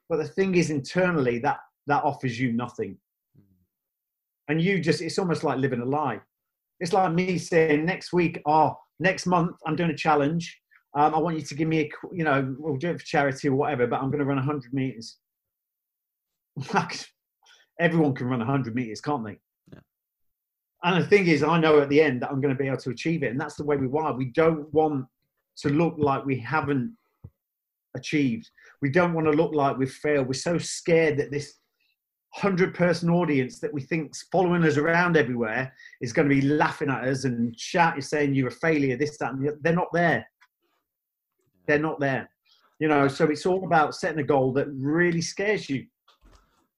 But 0.09 0.17
the 0.17 0.27
thing 0.27 0.55
is, 0.55 0.69
internally, 0.69 1.39
that 1.39 1.57
that 1.87 2.03
offers 2.03 2.39
you 2.39 2.51
nothing. 2.51 2.97
Mm. 3.37 3.43
And 4.49 4.61
you 4.61 4.79
just, 4.79 5.01
it's 5.01 5.19
almost 5.19 5.43
like 5.43 5.57
living 5.57 5.81
a 5.81 5.85
lie. 5.85 6.19
It's 6.79 6.93
like 6.93 7.13
me 7.13 7.37
saying 7.37 7.85
next 7.85 8.11
week, 8.11 8.41
oh, 8.45 8.75
next 8.99 9.25
month, 9.25 9.55
I'm 9.65 9.75
doing 9.75 9.91
a 9.91 9.95
challenge. 9.95 10.59
Um, 10.95 11.13
I 11.13 11.19
want 11.19 11.35
you 11.35 11.41
to 11.43 11.55
give 11.55 11.67
me 11.67 11.81
a, 11.81 11.89
you 12.13 12.23
know, 12.23 12.55
we'll 12.57 12.77
do 12.77 12.91
it 12.91 12.99
for 12.99 13.05
charity 13.05 13.49
or 13.49 13.55
whatever, 13.55 13.85
but 13.85 13.99
I'm 14.01 14.09
going 14.09 14.19
to 14.19 14.25
run 14.25 14.37
100 14.37 14.73
meters. 14.73 15.17
Everyone 17.79 18.15
can 18.15 18.27
run 18.27 18.39
100 18.39 18.73
meters, 18.73 19.01
can't 19.01 19.25
they? 19.25 19.37
Yeah. 19.73 19.79
And 20.83 21.03
the 21.03 21.07
thing 21.07 21.27
is, 21.27 21.43
I 21.43 21.59
know 21.59 21.81
at 21.81 21.89
the 21.89 22.01
end 22.01 22.21
that 22.21 22.31
I'm 22.31 22.39
going 22.39 22.55
to 22.55 22.61
be 22.61 22.67
able 22.67 22.77
to 22.77 22.91
achieve 22.91 23.23
it. 23.23 23.31
And 23.31 23.39
that's 23.39 23.55
the 23.55 23.65
way 23.65 23.75
we 23.75 23.89
are. 23.99 24.13
We 24.13 24.31
don't 24.31 24.73
want 24.73 25.05
to 25.57 25.69
look 25.69 25.95
like 25.97 26.25
we 26.25 26.39
haven't 26.39 26.95
achieved. 27.95 28.49
We 28.81 28.89
don't 28.89 29.13
want 29.13 29.27
to 29.27 29.33
look 29.33 29.53
like 29.53 29.77
we've 29.77 29.91
failed. 29.91 30.27
We're 30.27 30.33
so 30.33 30.57
scared 30.57 31.17
that 31.17 31.31
this 31.31 31.55
hundred 32.33 32.73
person 32.73 33.09
audience 33.09 33.59
that 33.59 33.73
we 33.73 33.81
think's 33.81 34.27
following 34.29 34.63
us 34.65 34.75
around 34.75 35.15
everywhere 35.15 35.73
is 36.01 36.11
going 36.11 36.27
to 36.27 36.35
be 36.35 36.41
laughing 36.41 36.89
at 36.89 37.05
us 37.05 37.23
and 37.23 37.57
shouting, 37.57 38.01
saying 38.01 38.33
you're 38.33 38.49
a 38.49 38.51
failure, 38.51 38.97
this, 38.97 39.17
that, 39.17 39.33
and 39.33 39.45
the 39.45 39.57
They're 39.61 39.73
not 39.73 39.91
there. 39.93 40.27
They're 41.67 41.79
not 41.79 41.99
there. 41.99 42.29
You 42.79 42.87
know, 42.87 43.07
so 43.07 43.25
it's 43.25 43.45
all 43.45 43.65
about 43.65 43.95
setting 43.95 44.19
a 44.19 44.23
goal 44.23 44.51
that 44.53 44.67
really 44.69 45.21
scares 45.21 45.69
you. 45.69 45.85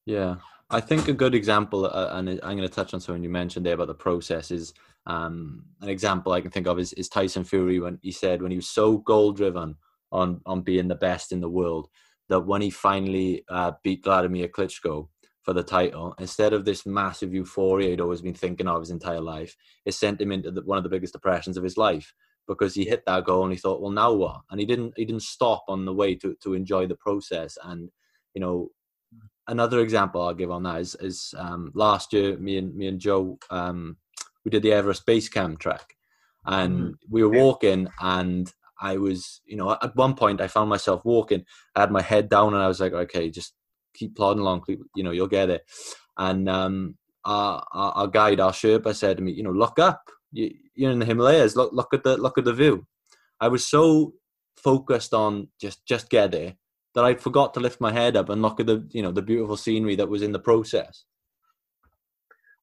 Yeah. 0.05 0.35
I 0.69 0.81
think 0.81 1.07
a 1.07 1.13
good 1.13 1.33
example, 1.33 1.85
uh, 1.85 2.09
and 2.11 2.29
I'm 2.29 2.57
going 2.57 2.67
to 2.67 2.69
touch 2.69 2.93
on 2.93 2.99
something 2.99 3.23
you 3.23 3.29
mentioned 3.29 3.65
there 3.65 3.75
about 3.75 3.87
the 3.87 3.95
process, 3.95 4.51
is 4.51 4.73
um, 5.05 5.63
an 5.81 5.87
example 5.87 6.33
I 6.33 6.41
can 6.41 6.51
think 6.51 6.67
of 6.67 6.77
is, 6.77 6.91
is 6.93 7.07
Tyson 7.07 7.45
Fury 7.45 7.79
when 7.79 7.99
he 8.01 8.11
said 8.11 8.41
when 8.41 8.51
he 8.51 8.57
was 8.57 8.69
so 8.69 8.97
goal 8.97 9.31
driven 9.31 9.75
on 10.11 10.41
on 10.45 10.61
being 10.61 10.89
the 10.89 10.95
best 10.95 11.31
in 11.31 11.39
the 11.39 11.49
world. 11.49 11.87
That 12.27 12.41
when 12.41 12.61
he 12.61 12.69
finally 12.69 13.45
uh, 13.49 13.71
beat 13.83 14.03
Vladimir 14.03 14.49
Klitschko 14.49 15.07
for 15.43 15.53
the 15.53 15.63
title, 15.63 16.13
instead 16.19 16.51
of 16.51 16.65
this 16.65 16.85
massive 16.85 17.33
euphoria 17.33 17.91
he'd 17.91 18.01
always 18.01 18.21
been 18.21 18.33
thinking 18.33 18.67
of 18.67 18.81
his 18.81 18.89
entire 18.89 19.21
life, 19.21 19.55
it 19.85 19.93
sent 19.93 20.19
him 20.19 20.33
into 20.33 20.51
the, 20.51 20.61
one 20.63 20.77
of 20.77 20.83
the 20.83 20.89
biggest 20.89 21.13
depressions 21.13 21.55
of 21.55 21.63
his 21.63 21.77
life 21.77 22.13
because 22.47 22.73
he 22.73 22.85
hit 22.85 23.03
that 23.05 23.25
goal 23.25 23.43
and 23.43 23.53
he 23.53 23.59
thought, 23.59 23.81
well, 23.81 23.91
now 23.91 24.13
what? 24.13 24.41
And 24.49 24.59
he 24.59 24.65
didn't 24.65 24.93
he 24.95 25.05
didn't 25.05 25.23
stop 25.23 25.65
on 25.67 25.85
the 25.85 25.93
way 25.93 26.15
to 26.15 26.35
to 26.43 26.53
enjoy 26.53 26.87
the 26.87 26.95
process. 26.95 27.57
And 27.63 27.89
you 28.33 28.41
know, 28.41 28.69
another 29.47 29.79
example 29.79 30.21
I'll 30.21 30.33
give 30.33 30.51
on 30.51 30.63
that 30.63 30.81
is 30.81 30.95
is 30.95 31.33
um, 31.37 31.71
last 31.73 32.13
year 32.13 32.37
me 32.37 32.57
and 32.57 32.75
me 32.75 32.87
and 32.87 32.99
Joe 32.99 33.37
um, 33.49 33.97
we 34.43 34.51
did 34.51 34.63
the 34.63 34.73
Everest 34.73 35.05
Base 35.05 35.29
Camp 35.29 35.59
trek, 35.59 35.95
and 36.45 36.79
mm. 36.79 36.93
we 37.09 37.23
were 37.23 37.29
walking 37.29 37.87
and 37.99 38.51
I 38.79 38.97
was, 38.97 39.41
you 39.45 39.55
know, 39.55 39.71
at 39.71 39.95
one 39.95 40.13
point 40.15 40.41
I 40.41 40.47
found 40.47 40.69
myself 40.69 41.03
walking. 41.03 41.45
I 41.75 41.81
had 41.81 41.91
my 41.91 42.01
head 42.01 42.29
down 42.29 42.53
and 42.53 42.61
I 42.61 42.67
was 42.67 42.79
like, 42.79 42.93
okay, 42.93 43.29
just 43.29 43.53
keep 43.93 44.15
plodding 44.15 44.41
along. 44.41 44.63
You 44.95 45.03
know, 45.03 45.11
you'll 45.11 45.27
get 45.27 45.49
it. 45.49 45.63
And 46.17 46.47
um, 46.47 46.97
our, 47.25 47.63
our, 47.73 47.91
our 47.93 48.07
guide, 48.07 48.39
our 48.39 48.51
Sherpa, 48.51 48.95
said 48.95 49.17
to 49.17 49.23
me, 49.23 49.31
you 49.31 49.43
know, 49.43 49.51
look 49.51 49.79
up. 49.79 50.09
You, 50.31 50.53
you're 50.75 50.91
in 50.91 50.99
the 50.99 51.05
Himalayas. 51.05 51.55
Look, 51.55 51.71
look 51.73 51.93
at 51.93 52.03
the 52.03 52.17
look 52.17 52.37
at 52.37 52.45
the 52.45 52.53
view. 52.53 52.85
I 53.39 53.47
was 53.47 53.65
so 53.65 54.13
focused 54.57 55.13
on 55.13 55.47
just 55.59 55.85
just 55.85 56.09
get 56.09 56.31
there 56.31 56.55
that 56.95 57.05
I 57.05 57.13
forgot 57.13 57.53
to 57.53 57.59
lift 57.59 57.79
my 57.79 57.91
head 57.91 58.17
up 58.17 58.29
and 58.29 58.41
look 58.41 58.59
at 58.59 58.65
the 58.65 58.87
you 58.91 59.01
know 59.01 59.11
the 59.11 59.21
beautiful 59.21 59.57
scenery 59.57 59.95
that 59.95 60.09
was 60.09 60.21
in 60.21 60.31
the 60.31 60.39
process. 60.39 61.05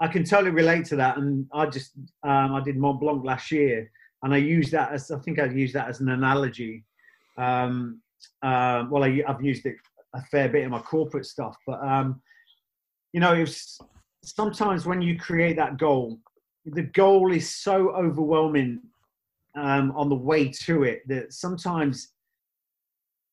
I 0.01 0.09
can 0.09 0.25
totally 0.25 0.51
relate 0.51 0.85
to 0.87 0.97
that, 0.97 1.19
and 1.19 1.47
I 1.53 1.67
just 1.67 1.93
um, 2.25 2.55
I 2.55 2.61
did 2.61 2.77
Mont 2.77 3.01
Blanc 3.01 3.25
last 3.25 3.51
year, 3.51 3.91
and 4.23 4.35
I 4.35 4.39
use 4.39 4.71
that 4.73 4.93
as 4.93 5.11
I 5.11 5.19
think 5.21 5.39
I've 5.39 5.57
used 5.57 5.75
that 5.75 5.89
as 5.89 6.01
an 6.01 6.09
analogy. 6.11 6.85
Um, 7.39 8.01
uh, 8.43 8.85
well, 8.91 9.05
I, 9.05 9.23
have 9.27 9.43
used 9.43 9.67
it 9.67 9.77
a 10.15 10.23
fair 10.23 10.49
bit 10.49 10.65
in 10.65 10.71
my 10.71 10.81
corporate 10.81 11.27
stuff, 11.27 11.57
but 11.67 11.81
um, 11.83 12.21
you 13.12 13.21
know, 13.21 13.35
it's 13.35 13.79
sometimes 14.25 14.85
when 14.87 15.01
you 15.01 15.19
create 15.19 15.57
that 15.57 15.79
goal, 15.79 16.19
the 16.65 16.83
goal 16.83 17.33
is 17.33 17.49
so 17.49 17.91
overwhelming 17.91 18.81
um, 19.55 19.93
on 19.95 20.09
the 20.09 20.15
way 20.15 20.49
to 20.49 20.83
it 20.83 21.07
that 21.09 21.33
sometimes 21.33 22.09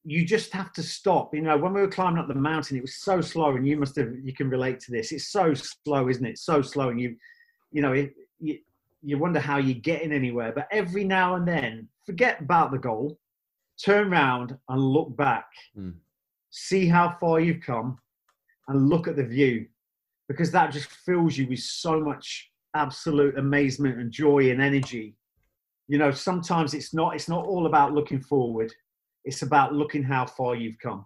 you 0.04 0.26
just 0.26 0.52
have 0.52 0.74
to 0.74 0.84
stop. 0.84 1.34
You 1.34 1.42
know, 1.42 1.58
when 1.58 1.74
we 1.74 1.82
were 1.82 1.88
climbing 1.88 2.20
up 2.20 2.28
the 2.28 2.36
mountain, 2.36 2.78
it 2.78 2.82
was 2.82 2.96
so 2.96 3.22
slow, 3.22 3.56
and 3.56 3.68
you 3.68 3.78
must 3.78 3.96
have 3.96 4.14
you 4.24 4.34
can 4.34 4.50
relate 4.50 4.80
to 4.82 4.92
this. 4.92 5.12
It's 5.12 5.28
so 5.28 5.54
slow, 5.54 6.10
isn't 6.10 6.26
it? 6.26 6.40
So 6.40 6.62
slow, 6.62 6.90
and 6.90 7.00
you, 7.00 7.16
you 7.72 7.82
know, 7.82 7.94
it, 7.94 8.14
you, 8.40 8.60
you 9.04 9.18
wonder 9.18 9.40
how 9.40 9.58
you're 9.58 9.76
getting 9.76 10.12
anywhere. 10.12 10.52
But 10.54 10.68
every 10.72 11.04
now 11.04 11.36
and 11.36 11.48
then, 11.48 11.88
forget 12.06 12.42
about 12.42 12.72
the 12.72 12.80
goal, 12.80 13.18
turn 13.84 14.12
around 14.12 14.58
and 14.70 14.82
look 14.82 15.16
back, 15.16 15.46
mm. 15.78 15.94
see 16.50 16.88
how 16.88 17.16
far 17.20 17.40
you've 17.40 17.62
come, 17.62 17.98
and 18.68 18.90
look 18.90 19.08
at 19.08 19.16
the 19.16 19.24
view, 19.24 19.68
because 20.28 20.52
that 20.52 20.72
just 20.72 20.88
fills 20.88 21.38
you 21.38 21.48
with 21.48 21.60
so 21.60 22.00
much 22.00 22.51
absolute 22.76 23.38
amazement 23.38 24.00
and 24.00 24.12
joy 24.12 24.52
and 24.52 24.62
energy. 24.62 25.16
you 25.88 25.98
know, 25.98 26.12
sometimes 26.12 26.74
it's 26.74 26.94
not. 26.94 27.16
It's 27.16 27.28
not 27.28 27.46
all 27.46 27.66
about 27.66 27.94
looking 27.94 28.22
forward. 28.22 28.74
It's 29.26 29.42
about 29.42 29.74
looking 29.74 30.04
how 30.04 30.26
far 30.26 30.56
you've 30.56 30.80
come. 30.80 31.06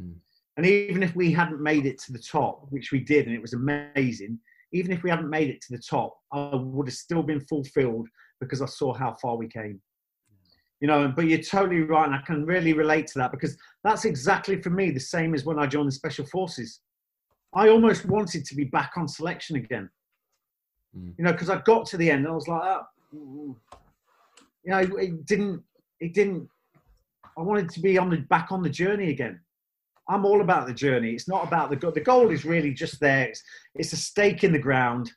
Mm. 0.00 0.16
And 0.56 0.66
even 0.66 1.02
if 1.02 1.14
we 1.14 1.32
hadn't 1.32 1.60
made 1.60 1.86
it 1.86 1.98
to 2.02 2.12
the 2.12 2.18
top, 2.18 2.66
which 2.70 2.90
we 2.92 3.00
did, 3.00 3.26
and 3.26 3.34
it 3.34 3.40
was 3.40 3.52
amazing, 3.54 4.38
even 4.72 4.92
if 4.92 5.02
we 5.02 5.10
hadn't 5.10 5.30
made 5.30 5.50
it 5.50 5.60
to 5.62 5.72
the 5.76 5.82
top, 5.82 6.16
I 6.32 6.54
would 6.54 6.88
have 6.88 6.94
still 6.96 7.22
been 7.22 7.40
fulfilled 7.40 8.08
because 8.40 8.60
I 8.60 8.66
saw 8.66 8.92
how 8.92 9.14
far 9.22 9.36
we 9.36 9.46
came. 9.46 9.80
You 10.80 10.88
know, 10.88 11.12
but 11.14 11.26
you're 11.26 11.38
totally 11.38 11.82
right, 11.82 12.06
and 12.06 12.14
I 12.14 12.22
can 12.26 12.44
really 12.44 12.72
relate 12.72 13.06
to 13.08 13.18
that 13.20 13.30
because 13.30 13.56
that's 13.84 14.04
exactly 14.04 14.60
for 14.60 14.70
me 14.70 14.90
the 14.90 15.00
same 15.00 15.32
as 15.34 15.44
when 15.44 15.58
I 15.58 15.66
joined 15.66 15.88
the 15.88 15.92
Special 15.92 16.26
Forces. 16.26 16.80
I 17.54 17.68
almost 17.68 18.04
wanted 18.04 18.44
to 18.46 18.56
be 18.56 18.64
back 18.64 18.92
on 18.96 19.06
selection 19.06 19.56
again. 19.56 19.88
Mm. 20.96 21.14
You 21.18 21.24
know, 21.24 21.32
because 21.32 21.50
I 21.50 21.60
got 21.62 21.86
to 21.86 21.96
the 21.96 22.10
end 22.10 22.24
and 22.24 22.28
I 22.28 22.34
was 22.34 22.48
like, 22.48 22.62
oh, 22.62 22.82
mm. 23.14 23.56
you 24.64 24.70
know, 24.70 24.78
it 24.78 25.26
didn't, 25.26 25.62
it 26.00 26.14
didn't. 26.14 26.48
I 27.36 27.42
wanted 27.42 27.68
to 27.70 27.80
be 27.80 27.98
on 27.98 28.10
the 28.10 28.18
back 28.18 28.52
on 28.52 28.62
the 28.62 28.70
journey 28.70 29.10
again. 29.10 29.40
I'm 30.08 30.24
all 30.24 30.42
about 30.42 30.66
the 30.66 30.74
journey. 30.74 31.12
It's 31.12 31.28
not 31.28 31.46
about 31.46 31.70
the 31.70 31.76
goal. 31.76 31.92
The 31.92 32.00
goal 32.00 32.30
is 32.30 32.44
really 32.44 32.72
just 32.72 33.00
there. 33.00 33.28
It's, 33.28 33.42
it's 33.74 33.92
a 33.92 33.96
stake 33.96 34.44
in 34.44 34.52
the 34.52 34.58
ground. 34.58 35.10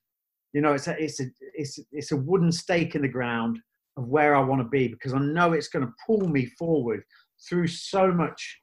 You 0.53 0.61
know, 0.61 0.73
it's 0.73 0.87
a, 0.87 1.01
it's 1.01 1.19
a, 1.19 1.25
it's, 1.53 1.79
it's 1.91 2.11
a 2.13 2.17
wooden 2.17 2.51
stake 2.51 2.95
in 2.95 3.01
the 3.01 3.07
ground 3.07 3.59
of 3.97 4.07
where 4.07 4.35
I 4.35 4.39
want 4.39 4.61
to 4.61 4.67
be 4.67 4.87
because 4.87 5.13
I 5.13 5.19
know 5.19 5.51
it's 5.51 5.67
going 5.67 5.85
to 5.85 5.93
pull 6.05 6.27
me 6.27 6.45
forward 6.57 7.03
through 7.47 7.67
so 7.67 8.11
much 8.11 8.59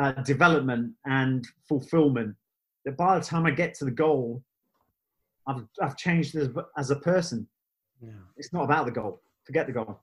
uh, 0.00 0.12
development 0.22 0.92
and 1.06 1.46
fulfillment 1.68 2.36
that 2.84 2.96
by 2.96 3.18
the 3.18 3.24
time 3.24 3.44
I 3.44 3.50
get 3.50 3.74
to 3.74 3.84
the 3.84 3.90
goal, 3.90 4.42
I've, 5.48 5.64
I've 5.82 5.96
changed 5.96 6.36
as, 6.36 6.48
as 6.76 6.90
a 6.90 6.96
person. 6.96 7.48
Yeah. 8.00 8.10
It's 8.36 8.52
not 8.52 8.64
about 8.64 8.86
the 8.86 8.92
goal. 8.92 9.22
Forget 9.44 9.66
the 9.66 9.72
goal. 9.72 10.00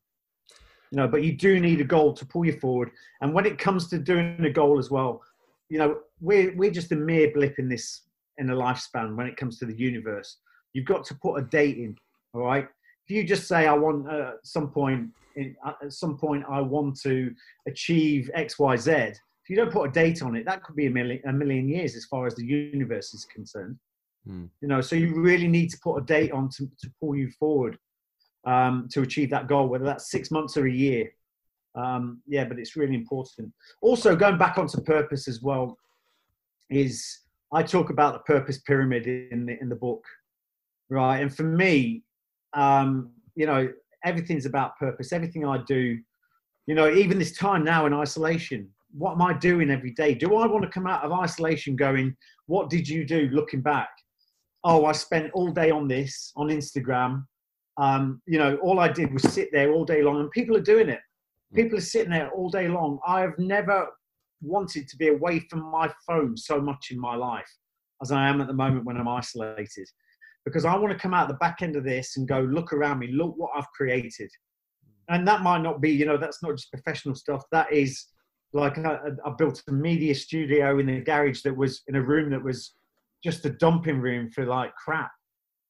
You 0.91 0.97
know, 0.97 1.07
but 1.07 1.23
you 1.23 1.33
do 1.33 1.59
need 1.59 1.81
a 1.81 1.85
goal 1.85 2.13
to 2.13 2.25
pull 2.25 2.45
you 2.45 2.59
forward. 2.59 2.91
And 3.21 3.33
when 3.33 3.45
it 3.45 3.57
comes 3.57 3.87
to 3.89 3.97
doing 3.97 4.43
a 4.43 4.49
goal 4.49 4.77
as 4.79 4.89
well, 4.89 5.21
you 5.69 5.77
know, 5.79 5.99
we're 6.19 6.55
we're 6.55 6.71
just 6.71 6.91
a 6.91 6.95
mere 6.95 7.31
blip 7.33 7.59
in 7.59 7.69
this 7.69 8.01
in 8.37 8.47
the 8.47 8.53
lifespan 8.53 9.15
when 9.15 9.27
it 9.27 9.37
comes 9.37 9.57
to 9.59 9.65
the 9.65 9.77
universe. 9.77 10.37
You've 10.73 10.85
got 10.85 11.05
to 11.05 11.15
put 11.15 11.35
a 11.35 11.43
date 11.43 11.77
in. 11.77 11.95
All 12.33 12.41
right. 12.41 12.67
If 13.07 13.15
you 13.15 13.23
just 13.23 13.47
say 13.47 13.67
I 13.67 13.73
want 13.73 14.09
uh, 14.09 14.33
some 14.43 14.69
point 14.69 15.09
in, 15.35 15.55
uh, 15.65 15.73
at 15.83 15.93
some 15.93 16.17
point 16.17 16.43
I 16.49 16.61
want 16.61 16.99
to 17.01 17.33
achieve 17.67 18.29
X 18.33 18.59
Y 18.59 18.75
Z. 18.75 18.91
If 18.91 19.49
you 19.49 19.55
don't 19.55 19.71
put 19.71 19.89
a 19.89 19.91
date 19.91 20.21
on 20.23 20.35
it, 20.35 20.45
that 20.45 20.63
could 20.63 20.75
be 20.75 20.87
a 20.87 20.91
million 20.91 21.21
a 21.27 21.33
million 21.33 21.67
years 21.69 21.95
as 21.95 22.05
far 22.05 22.25
as 22.27 22.35
the 22.35 22.45
universe 22.45 23.13
is 23.13 23.25
concerned. 23.25 23.77
Mm. 24.27 24.49
You 24.61 24.67
know, 24.67 24.81
so 24.81 24.95
you 24.95 25.13
really 25.21 25.47
need 25.47 25.69
to 25.69 25.77
put 25.83 25.97
a 25.97 26.01
date 26.01 26.31
on 26.31 26.49
to, 26.57 26.65
to 26.81 26.91
pull 26.99 27.15
you 27.15 27.29
forward 27.39 27.77
um, 28.45 28.87
to 28.91 29.01
achieve 29.01 29.29
that 29.31 29.47
goal, 29.47 29.67
whether 29.67 29.85
that's 29.85 30.11
six 30.11 30.31
months 30.31 30.57
or 30.57 30.67
a 30.67 30.71
year. 30.71 31.11
Um, 31.75 32.21
yeah, 32.27 32.45
but 32.45 32.57
it's 32.57 32.75
really 32.75 32.95
important. 32.95 33.51
Also, 33.81 34.15
going 34.15 34.37
back 34.37 34.57
onto 34.57 34.79
purpose 34.81 35.27
as 35.27 35.41
well, 35.41 35.77
is 36.69 37.19
I 37.51 37.63
talk 37.63 37.89
about 37.89 38.13
the 38.13 38.19
purpose 38.19 38.59
pyramid 38.59 39.07
in 39.07 39.45
the 39.45 39.57
in 39.61 39.69
the 39.69 39.75
book, 39.75 40.03
right? 40.89 41.19
And 41.19 41.35
for 41.35 41.43
me, 41.43 42.03
um, 42.53 43.11
you 43.35 43.45
know, 43.45 43.69
everything's 44.03 44.45
about 44.45 44.77
purpose. 44.79 45.11
Everything 45.11 45.45
I 45.45 45.57
do, 45.67 45.99
you 46.65 46.75
know, 46.75 46.89
even 46.89 47.19
this 47.19 47.37
time 47.37 47.63
now 47.63 47.85
in 47.85 47.93
isolation, 47.93 48.69
what 48.97 49.13
am 49.13 49.21
I 49.21 49.33
doing 49.33 49.69
every 49.69 49.91
day? 49.91 50.13
Do 50.13 50.35
I 50.37 50.47
want 50.47 50.63
to 50.63 50.69
come 50.69 50.87
out 50.87 51.03
of 51.03 51.11
isolation 51.11 51.75
going, 51.75 52.15
what 52.47 52.69
did 52.69 52.87
you 52.87 53.05
do 53.05 53.29
looking 53.31 53.61
back? 53.61 53.89
Oh, 54.67 54.85
I 54.85 54.91
spent 54.91 55.31
all 55.33 55.51
day 55.51 55.69
on 55.69 55.87
this 55.87 56.33
on 56.35 56.47
Instagram. 56.47 57.25
Um, 57.77 58.21
you 58.25 58.39
know, 58.39 58.57
all 58.57 58.79
I 58.79 58.87
did 58.87 59.13
was 59.13 59.23
sit 59.23 59.49
there 59.51 59.71
all 59.71 59.85
day 59.85 60.01
long, 60.01 60.19
and 60.19 60.31
people 60.31 60.57
are 60.57 60.61
doing 60.61 60.89
it. 60.89 60.99
People 61.53 61.77
are 61.77 61.81
sitting 61.81 62.11
there 62.11 62.31
all 62.31 62.49
day 62.49 62.67
long. 62.67 62.99
I 63.07 63.21
have 63.21 63.37
never 63.37 63.87
wanted 64.41 64.87
to 64.87 64.97
be 64.97 65.09
away 65.09 65.39
from 65.49 65.71
my 65.71 65.91
phone 66.07 66.35
so 66.35 66.59
much 66.59 66.89
in 66.91 66.99
my 66.99 67.15
life 67.15 67.49
as 68.01 68.11
I 68.11 68.27
am 68.27 68.41
at 68.41 68.47
the 68.47 68.53
moment 68.53 68.85
when 68.85 68.97
I'm 68.97 69.07
isolated. 69.07 69.87
Because 70.43 70.65
I 70.65 70.75
want 70.75 70.91
to 70.91 70.99
come 70.99 71.13
out 71.13 71.27
the 71.27 71.35
back 71.35 71.61
end 71.61 71.75
of 71.75 71.83
this 71.83 72.17
and 72.17 72.27
go, 72.27 72.39
look 72.39 72.73
around 72.73 72.99
me, 72.99 73.07
look 73.11 73.35
what 73.37 73.51
I've 73.55 73.71
created. 73.71 74.29
And 75.09 75.27
that 75.27 75.41
might 75.41 75.61
not 75.61 75.81
be, 75.81 75.91
you 75.91 76.05
know, 76.05 76.17
that's 76.17 76.41
not 76.43 76.51
just 76.51 76.71
professional 76.71 77.15
stuff. 77.15 77.43
That 77.51 77.71
is 77.71 78.07
like 78.53 78.77
I, 78.77 78.97
I 79.25 79.31
built 79.37 79.61
a 79.67 79.71
media 79.71 80.15
studio 80.15 80.79
in 80.79 80.87
the 80.87 81.01
garage 81.01 81.41
that 81.43 81.55
was 81.55 81.83
in 81.87 81.95
a 81.95 82.01
room 82.01 82.31
that 82.31 82.43
was 82.43 82.73
just 83.25 83.43
a 83.45 83.49
dumping 83.49 83.99
room 83.99 84.29
for 84.29 84.45
like 84.45 84.73
crap. 84.75 85.11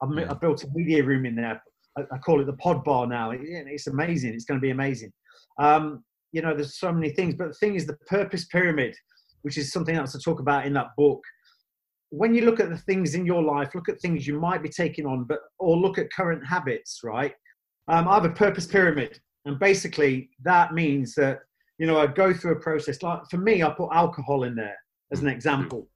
I, 0.03 0.25
I 0.29 0.33
built 0.33 0.63
a 0.63 0.67
media 0.75 1.03
room 1.03 1.25
in 1.25 1.35
there. 1.35 1.61
I, 1.97 2.01
I 2.11 2.17
call 2.17 2.41
it 2.41 2.45
the 2.45 2.53
pod 2.53 2.83
bar 2.83 3.07
now. 3.07 3.31
It, 3.31 3.39
it's 3.43 3.87
amazing. 3.87 4.33
It's 4.33 4.43
going 4.43 4.59
to 4.59 4.61
be 4.61 4.71
amazing. 4.71 5.11
Um, 5.57 6.03
you 6.33 6.41
know, 6.41 6.53
there's 6.53 6.77
so 6.77 6.91
many 6.91 7.11
things, 7.11 7.33
but 7.33 7.47
the 7.47 7.53
thing 7.53 7.75
is 7.75 7.87
the 7.87 7.97
purpose 8.07 8.45
pyramid, 8.45 8.93
which 9.43 9.57
is 9.57 9.71
something 9.71 9.95
else 9.95 10.11
to 10.11 10.19
talk 10.19 10.41
about 10.41 10.65
in 10.65 10.73
that 10.73 10.87
book. 10.97 11.21
When 12.09 12.35
you 12.35 12.43
look 12.43 12.59
at 12.59 12.69
the 12.69 12.77
things 12.77 13.15
in 13.15 13.25
your 13.25 13.41
life, 13.41 13.73
look 13.73 13.87
at 13.87 14.01
things 14.01 14.27
you 14.27 14.37
might 14.37 14.61
be 14.61 14.69
taking 14.69 15.05
on, 15.05 15.23
but 15.23 15.39
or 15.57 15.77
look 15.77 15.97
at 15.97 16.11
current 16.11 16.45
habits, 16.45 16.99
right? 17.03 17.33
Um, 17.87 18.07
I 18.07 18.15
have 18.15 18.25
a 18.25 18.29
purpose 18.29 18.67
pyramid, 18.67 19.17
and 19.45 19.57
basically 19.59 20.29
that 20.43 20.73
means 20.73 21.15
that 21.15 21.39
you 21.77 21.87
know 21.87 21.97
I 21.97 22.07
go 22.07 22.33
through 22.33 22.53
a 22.53 22.59
process. 22.59 23.01
Like 23.01 23.21
for 23.31 23.37
me, 23.37 23.63
I 23.63 23.69
put 23.69 23.89
alcohol 23.93 24.43
in 24.43 24.55
there 24.55 24.77
as 25.11 25.21
an 25.21 25.29
example. 25.29 25.87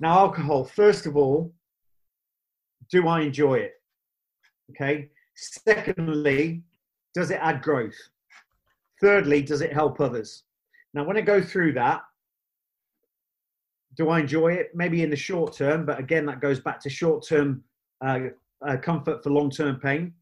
Now, 0.00 0.18
alcohol, 0.18 0.64
first 0.64 1.06
of 1.06 1.16
all, 1.16 1.52
do 2.90 3.08
I 3.08 3.20
enjoy 3.20 3.54
it? 3.54 3.74
Okay. 4.70 5.08
Secondly, 5.36 6.62
does 7.14 7.30
it 7.30 7.38
add 7.40 7.62
growth? 7.62 7.96
Thirdly, 9.00 9.42
does 9.42 9.60
it 9.60 9.72
help 9.72 10.00
others? 10.00 10.44
Now, 10.94 11.04
when 11.04 11.16
I 11.16 11.20
go 11.20 11.42
through 11.42 11.72
that, 11.74 12.02
do 13.96 14.08
I 14.10 14.20
enjoy 14.20 14.52
it? 14.52 14.70
Maybe 14.74 15.02
in 15.02 15.10
the 15.10 15.16
short 15.16 15.54
term, 15.54 15.86
but 15.86 15.98
again, 15.98 16.26
that 16.26 16.40
goes 16.40 16.60
back 16.60 16.80
to 16.80 16.90
short 16.90 17.26
term 17.26 17.62
uh, 18.04 18.20
uh, 18.66 18.76
comfort 18.76 19.22
for 19.22 19.30
long 19.30 19.50
term 19.50 19.76
pain. 19.76 20.12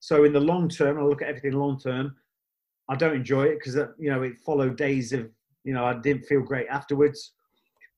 So, 0.00 0.24
in 0.24 0.32
the 0.32 0.40
long 0.40 0.68
term, 0.68 0.98
I 0.98 1.02
look 1.02 1.22
at 1.22 1.28
everything 1.28 1.52
long 1.52 1.78
term. 1.78 2.16
I 2.88 2.96
don't 2.96 3.14
enjoy 3.14 3.44
it 3.44 3.58
because 3.58 3.76
you 3.98 4.10
know 4.10 4.22
it 4.22 4.38
followed 4.38 4.76
days 4.76 5.12
of 5.12 5.30
you 5.64 5.72
know 5.72 5.84
I 5.84 5.94
didn't 5.94 6.24
feel 6.24 6.42
great 6.42 6.66
afterwards. 6.68 7.32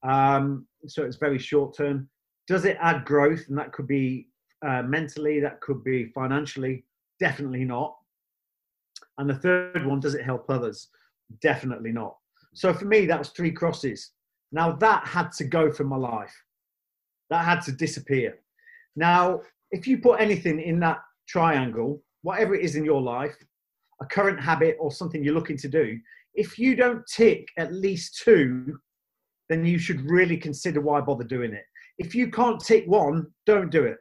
Um, 0.02 0.66
so 0.86 1.04
it's 1.04 1.16
very 1.16 1.38
short 1.38 1.76
term. 1.76 2.08
Does 2.46 2.64
it 2.64 2.76
add 2.80 3.04
growth? 3.04 3.44
And 3.48 3.58
that 3.58 3.72
could 3.72 3.86
be 3.86 4.28
uh, 4.66 4.82
mentally, 4.82 5.40
that 5.40 5.60
could 5.60 5.82
be 5.84 6.06
financially. 6.06 6.84
Definitely 7.20 7.64
not. 7.64 7.96
And 9.18 9.28
the 9.28 9.34
third 9.34 9.86
one, 9.86 10.00
does 10.00 10.14
it 10.14 10.24
help 10.24 10.48
others? 10.48 10.88
Definitely 11.40 11.92
not. 11.92 12.16
So 12.54 12.72
for 12.72 12.84
me, 12.84 13.06
that 13.06 13.18
was 13.18 13.30
three 13.30 13.52
crosses. 13.52 14.12
Now 14.52 14.72
that 14.72 15.06
had 15.06 15.32
to 15.32 15.44
go 15.44 15.72
from 15.72 15.88
my 15.88 15.96
life. 15.96 16.34
That 17.30 17.44
had 17.44 17.60
to 17.62 17.72
disappear. 17.72 18.38
Now, 18.96 19.40
if 19.70 19.86
you 19.86 19.98
put 19.98 20.20
anything 20.20 20.60
in 20.60 20.78
that 20.80 20.98
triangle, 21.26 22.02
whatever 22.22 22.54
it 22.54 22.64
is 22.64 22.76
in 22.76 22.84
your 22.84 23.02
life, 23.02 23.34
a 24.00 24.06
current 24.06 24.40
habit 24.40 24.76
or 24.78 24.92
something 24.92 25.22
you're 25.22 25.34
looking 25.34 25.56
to 25.58 25.68
do, 25.68 25.98
if 26.34 26.58
you 26.58 26.76
don't 26.76 27.06
tick 27.06 27.48
at 27.56 27.72
least 27.72 28.20
two, 28.24 28.78
then 29.48 29.64
you 29.64 29.78
should 29.78 30.08
really 30.08 30.36
consider 30.36 30.80
why 30.80 31.00
bother 31.00 31.24
doing 31.24 31.52
it. 31.52 31.64
If 31.98 32.14
you 32.14 32.30
can't 32.30 32.60
tick 32.60 32.84
one, 32.86 33.26
don't 33.46 33.70
do 33.70 33.84
it. 33.84 33.98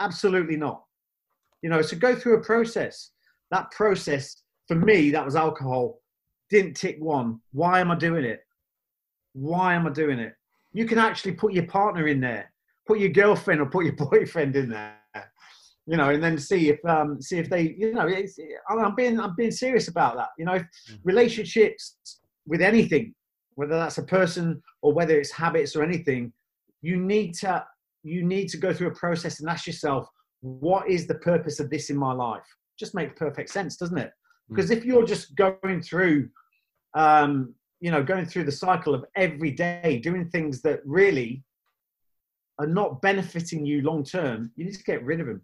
Absolutely 0.00 0.56
not. 0.56 0.84
You 1.62 1.70
know, 1.70 1.82
so 1.82 1.96
go 1.96 2.14
through 2.14 2.36
a 2.36 2.44
process. 2.44 3.10
That 3.50 3.70
process, 3.70 4.42
for 4.68 4.76
me, 4.76 5.10
that 5.10 5.24
was 5.24 5.36
alcohol. 5.36 6.00
Didn't 6.50 6.74
tick 6.74 6.96
one. 6.98 7.40
Why 7.52 7.80
am 7.80 7.90
I 7.90 7.96
doing 7.96 8.24
it? 8.24 8.40
Why 9.32 9.74
am 9.74 9.86
I 9.86 9.90
doing 9.90 10.18
it? 10.18 10.34
You 10.72 10.86
can 10.86 10.98
actually 10.98 11.32
put 11.32 11.52
your 11.52 11.66
partner 11.66 12.08
in 12.08 12.20
there, 12.20 12.52
put 12.86 12.98
your 12.98 13.08
girlfriend 13.10 13.60
or 13.60 13.66
put 13.66 13.84
your 13.84 13.96
boyfriend 14.10 14.56
in 14.56 14.70
there, 14.70 14.96
you 15.86 15.96
know, 15.96 16.10
and 16.10 16.22
then 16.22 16.38
see 16.38 16.70
if 16.70 16.84
um, 16.84 17.20
see 17.20 17.38
if 17.38 17.50
they, 17.50 17.74
you 17.76 17.92
know, 17.92 18.06
it's, 18.06 18.38
I'm 18.68 18.94
being 18.94 19.20
I'm 19.20 19.34
being 19.36 19.50
serious 19.50 19.88
about 19.88 20.16
that. 20.16 20.28
You 20.38 20.46
know, 20.46 20.60
relationships 21.02 21.96
with 22.46 22.62
anything, 22.62 23.14
whether 23.56 23.76
that's 23.76 23.98
a 23.98 24.02
person 24.02 24.62
or 24.82 24.92
whether 24.92 25.18
it's 25.18 25.30
habits 25.30 25.76
or 25.76 25.82
anything, 25.82 26.32
you 26.82 26.96
need 26.96 27.34
to 27.34 27.64
you 28.02 28.22
need 28.22 28.48
to 28.50 28.58
go 28.58 28.72
through 28.72 28.88
a 28.88 28.94
process 28.94 29.40
and 29.40 29.48
ask 29.48 29.66
yourself, 29.66 30.06
what 30.42 30.88
is 30.88 31.06
the 31.06 31.14
purpose 31.14 31.58
of 31.58 31.70
this 31.70 31.88
in 31.88 31.96
my 31.96 32.12
life? 32.12 32.44
Just 32.78 32.94
makes 32.94 33.18
perfect 33.18 33.48
sense, 33.48 33.76
doesn't 33.76 33.96
it? 33.96 34.12
Because 34.48 34.70
if 34.70 34.84
you're 34.84 35.06
just 35.06 35.34
going 35.36 35.80
through, 35.80 36.28
um, 36.94 37.54
you 37.80 37.90
know, 37.90 38.02
going 38.02 38.26
through 38.26 38.44
the 38.44 38.52
cycle 38.52 38.94
of 38.94 39.04
every 39.16 39.50
day 39.50 40.00
doing 40.02 40.28
things 40.28 40.60
that 40.62 40.80
really 40.84 41.42
are 42.58 42.66
not 42.66 43.00
benefiting 43.00 43.64
you 43.64 43.82
long 43.82 44.04
term, 44.04 44.50
you 44.56 44.66
need 44.66 44.74
to 44.74 44.84
get 44.84 45.02
rid 45.02 45.20
of 45.20 45.26
them. 45.26 45.42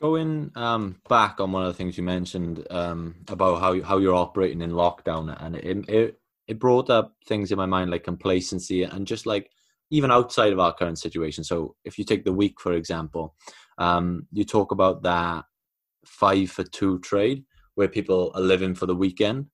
Going 0.00 0.50
um, 0.54 0.96
back 1.10 1.40
on 1.40 1.52
one 1.52 1.62
of 1.62 1.68
the 1.68 1.76
things 1.76 1.98
you 1.98 2.02
mentioned 2.02 2.66
um, 2.70 3.16
about 3.28 3.60
how 3.60 3.82
how 3.82 3.98
you're 3.98 4.14
operating 4.14 4.62
in 4.62 4.70
lockdown, 4.70 5.36
and 5.44 5.56
it, 5.56 5.88
it 5.90 6.20
it 6.48 6.58
brought 6.58 6.88
up 6.88 7.14
things 7.26 7.52
in 7.52 7.58
my 7.58 7.66
mind 7.66 7.90
like 7.90 8.04
complacency 8.04 8.82
and 8.82 9.06
just 9.06 9.26
like 9.26 9.50
even 9.90 10.10
outside 10.10 10.52
of 10.54 10.58
our 10.58 10.72
current 10.72 10.98
situation. 10.98 11.44
So 11.44 11.76
if 11.84 11.98
you 11.98 12.04
take 12.04 12.24
the 12.24 12.32
week 12.32 12.60
for 12.60 12.72
example, 12.72 13.34
um, 13.76 14.26
you 14.32 14.44
talk 14.44 14.72
about 14.72 15.02
that 15.02 15.44
five 16.04 16.50
for 16.50 16.64
two 16.64 16.98
trade 17.00 17.44
where 17.74 17.88
people 17.88 18.32
are 18.34 18.40
living 18.40 18.74
for 18.74 18.86
the 18.86 18.94
weekend. 18.96 19.46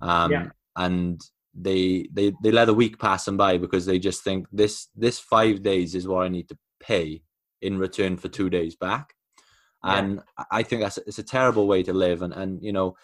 Um, 0.00 0.30
Yeah. 0.32 0.46
and 0.76 1.20
they, 1.54 2.08
they, 2.12 2.32
they 2.42 2.50
let 2.52 2.68
a 2.68 2.74
week 2.74 2.98
pass 2.98 3.24
them 3.24 3.36
by 3.36 3.58
because 3.58 3.86
they 3.86 3.98
just 3.98 4.22
think 4.22 4.46
this, 4.52 4.88
this 4.94 5.18
five 5.18 5.62
days 5.62 5.94
is 5.94 6.06
what 6.06 6.24
I 6.24 6.28
need 6.28 6.48
to 6.48 6.58
pay 6.80 7.22
in 7.60 7.78
return 7.78 8.16
for 8.16 8.28
two 8.28 8.48
days 8.50 8.76
back. 8.76 9.14
Yeah. 9.84 9.98
And 9.98 10.20
I- 10.36 10.44
I 10.58 10.62
think 10.62 10.82
that's, 10.82 10.98
it's 10.98 11.18
a 11.18 11.22
terrible 11.22 11.66
way 11.66 11.82
to 11.82 11.92
live. 11.92 12.22
And, 12.22 12.32
and, 12.32 12.62
you 12.62 12.72
know, 12.72 12.96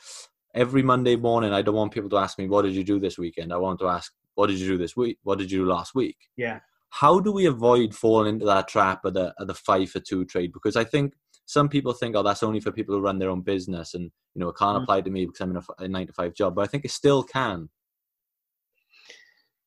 every 0.54 0.82
Monday 0.82 1.16
morning, 1.16 1.52
I 1.52 1.62
don't 1.62 1.74
want 1.74 1.92
people 1.92 2.10
to 2.10 2.18
ask 2.18 2.38
me, 2.38 2.48
what 2.48 2.62
did 2.62 2.74
you 2.74 2.84
do 2.84 2.98
this 3.00 3.18
weekend? 3.18 3.52
I 3.52 3.56
want 3.56 3.78
to 3.80 3.88
ask, 3.88 4.12
what 4.34 4.48
did 4.48 4.58
you 4.58 4.66
do 4.68 4.78
this 4.78 4.96
week? 4.96 5.18
What 5.22 5.38
did 5.38 5.50
you 5.50 5.58
do 5.60 5.66
last 5.66 5.94
week? 5.94 6.16
Yeah. 6.36 6.60
how 6.90 7.18
do 7.20 7.32
we 7.32 7.46
avoid 7.46 7.94
falling 7.94 8.34
into 8.34 8.46
that 8.46 8.68
trap 8.68 9.04
of 9.04 9.12
the 9.14 9.34
of 9.38 9.46
the 9.48 9.54
five 9.54 9.90
for 9.90 10.00
two 10.00 10.24
trade? 10.24 10.52
Because 10.52 10.76
I 10.76 10.84
think 10.84 11.14
some 11.44 11.68
people 11.68 11.92
think, 11.92 12.14
oh, 12.16 12.22
that's 12.22 12.42
only 12.42 12.60
for 12.60 12.72
people 12.72 12.94
who 12.94 13.00
run 13.02 13.18
their 13.18 13.30
own 13.30 13.42
business, 13.42 13.94
and 13.94 14.04
you 14.34 14.40
know, 14.40 14.48
it 14.48 14.56
can't 14.56 14.78
Mm. 14.78 14.82
apply 14.82 15.00
to 15.02 15.10
me 15.10 15.26
because 15.26 15.40
I'm 15.40 15.50
in 15.56 15.62
a 15.78 15.88
nine 15.88 16.06
to 16.06 16.12
five 16.12 16.34
job. 16.34 16.54
But 16.54 16.62
I 16.62 16.66
think 16.68 16.84
it 16.84 16.90
still 16.90 17.22
can. 17.22 17.68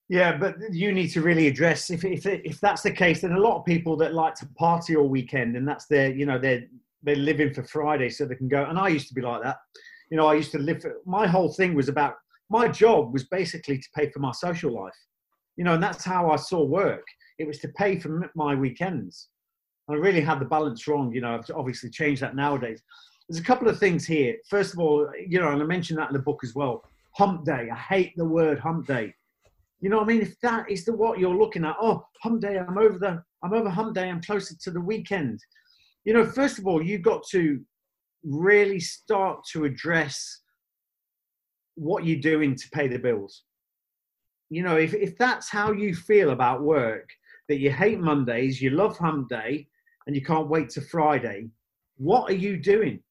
Yeah, 0.07 0.37
but 0.37 0.55
you 0.71 0.91
need 0.91 1.09
to 1.09 1.21
really 1.21 1.47
address 1.47 1.89
if 1.91 2.03
if 2.03 2.25
if 2.25 2.59
that's 2.59 2.81
the 2.81 2.91
case, 2.91 3.21
then 3.21 3.33
a 3.33 3.39
lot 3.39 3.57
of 3.59 3.65
people 3.65 3.95
that 3.97 4.13
like 4.15 4.35
to 4.35 4.47
party 4.57 4.95
all 4.95 5.07
weekend 5.07 5.55
and 5.55 5.67
that's 5.67 5.85
their 5.85 6.11
you 6.11 6.25
know 6.25 6.39
they're 6.39 6.63
they're 7.03 7.15
living 7.15 7.53
for 7.53 7.63
Friday 7.63 8.09
so 8.09 8.25
they 8.25 8.35
can 8.35 8.47
go. 8.47 8.65
And 8.65 8.77
I 8.77 8.87
used 8.89 9.07
to 9.09 9.13
be 9.13 9.21
like 9.21 9.43
that. 9.43 9.57
You 10.11 10.17
know, 10.17 10.27
I 10.27 10.33
used 10.35 10.51
to 10.51 10.59
live. 10.59 10.81
For, 10.81 10.95
my 11.05 11.27
whole 11.27 11.51
thing 11.53 11.75
was 11.75 11.89
about 11.89 12.15
my 12.49 12.67
job 12.67 13.13
was 13.13 13.25
basically 13.25 13.77
to 13.77 13.87
pay 13.95 14.09
for 14.09 14.19
my 14.19 14.31
social 14.31 14.73
life. 14.73 14.97
You 15.55 15.63
know, 15.63 15.73
and 15.73 15.83
that's 15.83 16.03
how 16.03 16.31
I 16.31 16.35
saw 16.35 16.63
work. 16.63 17.05
It 17.37 17.47
was 17.47 17.59
to 17.59 17.67
pay 17.69 17.99
for 17.99 18.31
my 18.35 18.55
weekends. 18.55 19.29
I 19.89 19.93
really 19.93 20.21
had 20.21 20.39
the 20.39 20.45
balance 20.45 20.87
wrong. 20.87 21.13
You 21.13 21.21
know, 21.21 21.35
I've 21.35 21.49
obviously 21.55 21.89
changed 21.89 22.21
that 22.21 22.35
nowadays. 22.35 22.81
There's 23.27 23.39
a 23.39 23.45
couple 23.45 23.67
of 23.67 23.79
things 23.79 24.05
here. 24.05 24.35
First 24.49 24.73
of 24.73 24.79
all, 24.79 25.09
you 25.27 25.39
know, 25.39 25.49
and 25.49 25.61
I 25.61 25.65
mentioned 25.65 25.99
that 25.99 26.09
in 26.09 26.13
the 26.13 26.19
book 26.19 26.41
as 26.43 26.55
well. 26.55 26.83
Hump 27.15 27.45
day. 27.45 27.69
I 27.71 27.75
hate 27.75 28.13
the 28.15 28.25
word 28.25 28.59
hump 28.59 28.87
day. 28.87 29.13
You 29.81 29.89
know 29.89 29.97
what 29.97 30.03
I 30.03 30.07
mean? 30.07 30.21
If 30.21 30.39
that 30.41 30.69
is 30.69 30.83
the 30.83 30.93
what 30.93 31.19
you're 31.19 31.35
looking 31.35 31.63
at, 31.63 31.75
oh, 31.81 32.05
hump 32.21 32.41
day, 32.41 32.59
I'm 32.59 32.77
over 32.77 32.97
the, 32.99 33.23
I'm 33.43 33.53
over 33.53 33.69
hump 33.69 33.95
day, 33.95 34.09
I'm 34.09 34.21
closer 34.21 34.55
to 34.63 34.71
the 34.71 34.81
weekend. 34.81 35.39
You 36.05 36.13
know, 36.13 36.25
first 36.25 36.59
of 36.59 36.67
all, 36.67 36.81
you've 36.81 37.01
got 37.01 37.23
to 37.31 37.59
really 38.23 38.79
start 38.79 39.39
to 39.51 39.65
address 39.65 40.41
what 41.75 42.05
you're 42.05 42.19
doing 42.19 42.55
to 42.55 42.69
pay 42.71 42.87
the 42.87 42.97
bills. 42.97 43.43
You 44.49 44.63
know, 44.63 44.77
if, 44.77 44.93
if 44.93 45.17
that's 45.17 45.49
how 45.49 45.71
you 45.71 45.93
feel 45.93 46.31
about 46.31 46.63
work, 46.63 47.09
that 47.47 47.59
you 47.59 47.71
hate 47.71 47.99
Mondays, 47.99 48.61
you 48.61 48.71
love 48.71 48.97
hump 48.97 49.29
day, 49.29 49.67
and 50.07 50.15
you 50.15 50.23
can't 50.23 50.49
wait 50.49 50.69
to 50.71 50.81
Friday, 50.81 51.49
what 51.97 52.29
are 52.29 52.35
you 52.35 52.57
doing? 52.57 53.01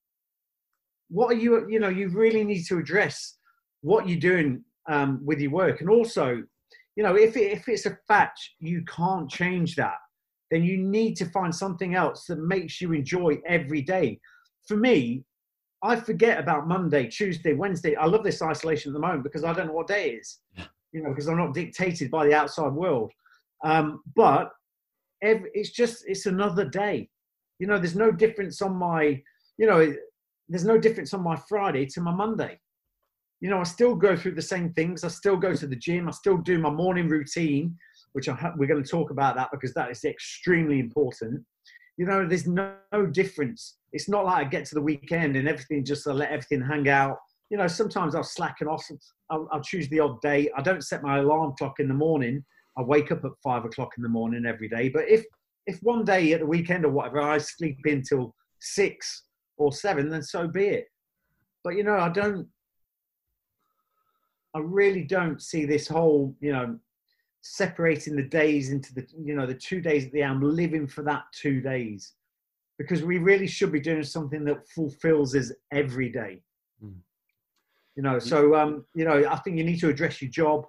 What 1.11 1.30
are 1.32 1.39
you, 1.39 1.68
you 1.68 1.78
know, 1.78 1.89
you 1.89 2.09
really 2.09 2.45
need 2.45 2.64
to 2.64 2.78
address 2.78 3.36
what 3.82 4.09
you're 4.09 4.18
doing 4.18 4.64
um, 4.89 5.20
with 5.24 5.41
your 5.41 5.53
work. 5.53 5.80
And 5.80 5.89
also, 5.89 6.43
you 6.97 7.03
know, 7.05 7.14
if, 7.14 7.36
it, 7.36 7.53
if 7.53 7.68
it's 7.68 7.86
a 7.86 7.99
fact 8.09 8.41
you 8.59 8.84
can't 8.84 9.30
change 9.30 9.76
that, 9.76 9.95
then 10.51 10.63
you 10.63 10.79
need 10.79 11.15
to 11.17 11.27
find 11.27 11.55
something 11.55 11.95
else 11.95 12.25
that 12.27 12.39
makes 12.39 12.81
you 12.81 12.93
enjoy 12.93 13.39
every 13.47 13.83
day. 13.83 14.19
For 14.67 14.77
me, 14.77 15.25
I 15.83 15.97
forget 15.97 16.39
about 16.39 16.69
Monday, 16.69 17.07
Tuesday, 17.07 17.55
Wednesday. 17.55 17.95
I 17.97 18.07
love 18.07 18.25
this 18.25 18.43
isolation 18.43 18.91
at 18.91 18.95
the 18.95 19.01
moment 19.01 19.25
because 19.25 19.45
I 19.45 19.53
don't 19.53 19.67
know 19.67 19.73
what 19.73 19.87
day 19.87 20.11
it 20.11 20.21
is, 20.21 20.39
you 20.93 21.03
know, 21.03 21.11
because 21.11 21.29
I'm 21.29 21.39
not 21.39 21.55
dictated 21.55 22.11
by 22.11 22.27
the 22.27 22.35
outside 22.35 22.73
world. 22.73 23.13
Um, 23.65 24.03
but 24.17 24.51
every, 25.23 25.51
it's 25.55 25.71
just, 25.71 26.05
it's 26.07 26.27
another 26.27 26.65
day. 26.65 27.09
You 27.59 27.67
know, 27.67 27.79
there's 27.79 27.97
no 27.97 28.11
difference 28.11 28.63
on 28.63 28.77
my, 28.77 29.23
you 29.59 29.67
know, 29.67 29.95
there's 30.49 30.65
no 30.65 30.79
difference 30.79 31.15
on 31.15 31.23
my 31.23 31.37
Friday 31.49 31.87
to 31.87 32.01
my 32.01 32.13
Monday 32.13 32.59
you 33.41 33.51
know, 33.51 33.61
I 33.61 33.65
still 33.65 33.95
go 33.95 34.17
through 34.17 34.35
the 34.35 34.43
same 34.43 34.73
things. 34.73 35.05
I 35.05 35.09
still 35.09 35.37
go 35.37 35.55
to 35.55 35.67
the 35.67 35.77
gym. 35.77 36.09
I 36.09 36.11
still 36.11 36.39
do 36.39 36.59
my 36.59 36.71
morning 36.71 37.09
routine, 37.09 37.77
which 38.13 38.29
I 38.29 38.35
ha- 38.35 38.55
we're 38.57 38.69
going 38.69 38.83
to 38.83 38.89
talk 38.89 39.11
about 39.11 39.37
that 39.37 39.49
because 39.51 39.75
that 39.75 39.91
is 39.91 40.05
extremely 40.05 40.81
important. 40.81 41.45
You 41.97 42.07
know, 42.07 42.27
there's 42.27 42.47
no, 42.47 42.75
no 42.93 43.07
difference. 43.07 43.79
It's 43.93 44.09
not 44.09 44.25
like 44.25 44.47
I 44.47 44.49
get 44.49 44.65
to 44.67 44.75
the 44.75 44.83
weekend 44.83 45.37
and 45.37 45.49
everything 45.49 45.85
just 45.85 46.07
I 46.07 46.13
let 46.13 46.31
everything 46.31 46.61
hang 46.61 46.89
out. 46.89 47.19
You 47.51 47.57
know, 47.57 47.67
sometimes 47.67 48.15
I'll 48.15 48.23
slacken 48.23 48.69
off. 48.69 48.85
I'll, 49.31 49.49
I'll 49.51 49.63
choose 49.63 49.89
the 49.89 50.01
odd 50.01 50.21
day. 50.21 50.51
I 50.57 50.63
don't 50.63 50.85
set 50.85 51.03
my 51.03 51.19
alarm 51.19 51.55
clock 51.59 51.81
in 51.81 51.89
the 51.89 51.95
morning. 51.95 52.45
I 52.77 52.83
wake 52.83 53.11
up 53.11 53.25
at 53.25 53.33
five 53.43 53.65
o'clock 53.65 53.93
in 53.97 54.03
the 54.03 54.09
morning 54.09 54.47
every 54.47 54.69
day. 54.69 54.89
But 54.89 55.09
if 55.09 55.25
if 55.67 55.79
one 55.83 56.05
day 56.05 56.33
at 56.33 56.41
the 56.41 56.47
weekend 56.47 56.85
or 56.85 56.91
whatever 56.91 57.21
I 57.21 57.39
sleep 57.39 57.79
in 57.85 58.03
till 58.03 58.35
six 58.61 59.25
or 59.57 59.73
seven, 59.73 60.09
then 60.09 60.23
so 60.23 60.47
be 60.47 60.67
it. 60.67 60.87
But 61.65 61.75
you 61.75 61.83
know, 61.83 61.99
I 61.99 62.09
don't 62.09 62.49
I 64.55 64.61
really 64.61 65.05
don't 65.05 65.43
see 65.43 65.65
this 65.65 65.87
whole, 65.87 66.35
you 66.41 66.53
know, 66.53 66.79
separating 67.41 68.16
the 68.16 68.22
days 68.22 68.70
into 68.70 68.95
the, 68.95 69.07
you 69.24 69.34
know, 69.34 69.47
the 69.47 69.55
two 69.55 69.80
days 69.80 70.07
at 70.07 70.12
the 70.12 70.22
end, 70.22 70.43
living 70.43 70.86
for 70.86 71.03
that 71.03 71.24
two 71.32 71.61
days, 71.61 72.14
because 72.78 73.03
we 73.03 73.18
really 73.18 73.47
should 73.47 73.72
be 73.72 73.80
doing 73.80 74.03
something 74.03 74.45
that 74.45 74.68
fulfills 74.68 75.34
us 75.34 75.53
every 75.72 76.11
day. 76.11 76.43
Mm. 76.84 76.95
You 77.97 78.03
know, 78.03 78.18
so 78.18 78.55
um, 78.55 78.84
you 78.95 79.05
know, 79.05 79.24
I 79.28 79.36
think 79.36 79.57
you 79.57 79.64
need 79.64 79.80
to 79.80 79.89
address 79.89 80.22
your 80.22 80.30
job 80.30 80.66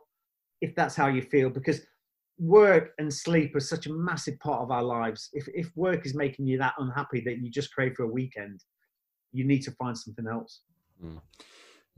if 0.61 0.75
that's 0.75 0.95
how 0.95 1.07
you 1.07 1.21
feel, 1.21 1.49
because 1.49 1.81
work 2.37 2.91
and 2.97 3.13
sleep 3.13 3.55
are 3.55 3.59
such 3.59 3.85
a 3.85 3.93
massive 3.93 4.39
part 4.39 4.61
of 4.61 4.71
our 4.71 4.83
lives. 4.83 5.29
If 5.33 5.47
if 5.53 5.71
work 5.75 6.05
is 6.05 6.15
making 6.15 6.47
you 6.47 6.57
that 6.57 6.73
unhappy 6.79 7.21
that 7.21 7.39
you 7.39 7.51
just 7.51 7.73
crave 7.73 7.93
for 7.95 8.03
a 8.03 8.07
weekend, 8.07 8.63
you 9.31 9.43
need 9.43 9.61
to 9.63 9.71
find 9.71 9.97
something 9.97 10.27
else. 10.27 10.61
Mm. 11.03 11.21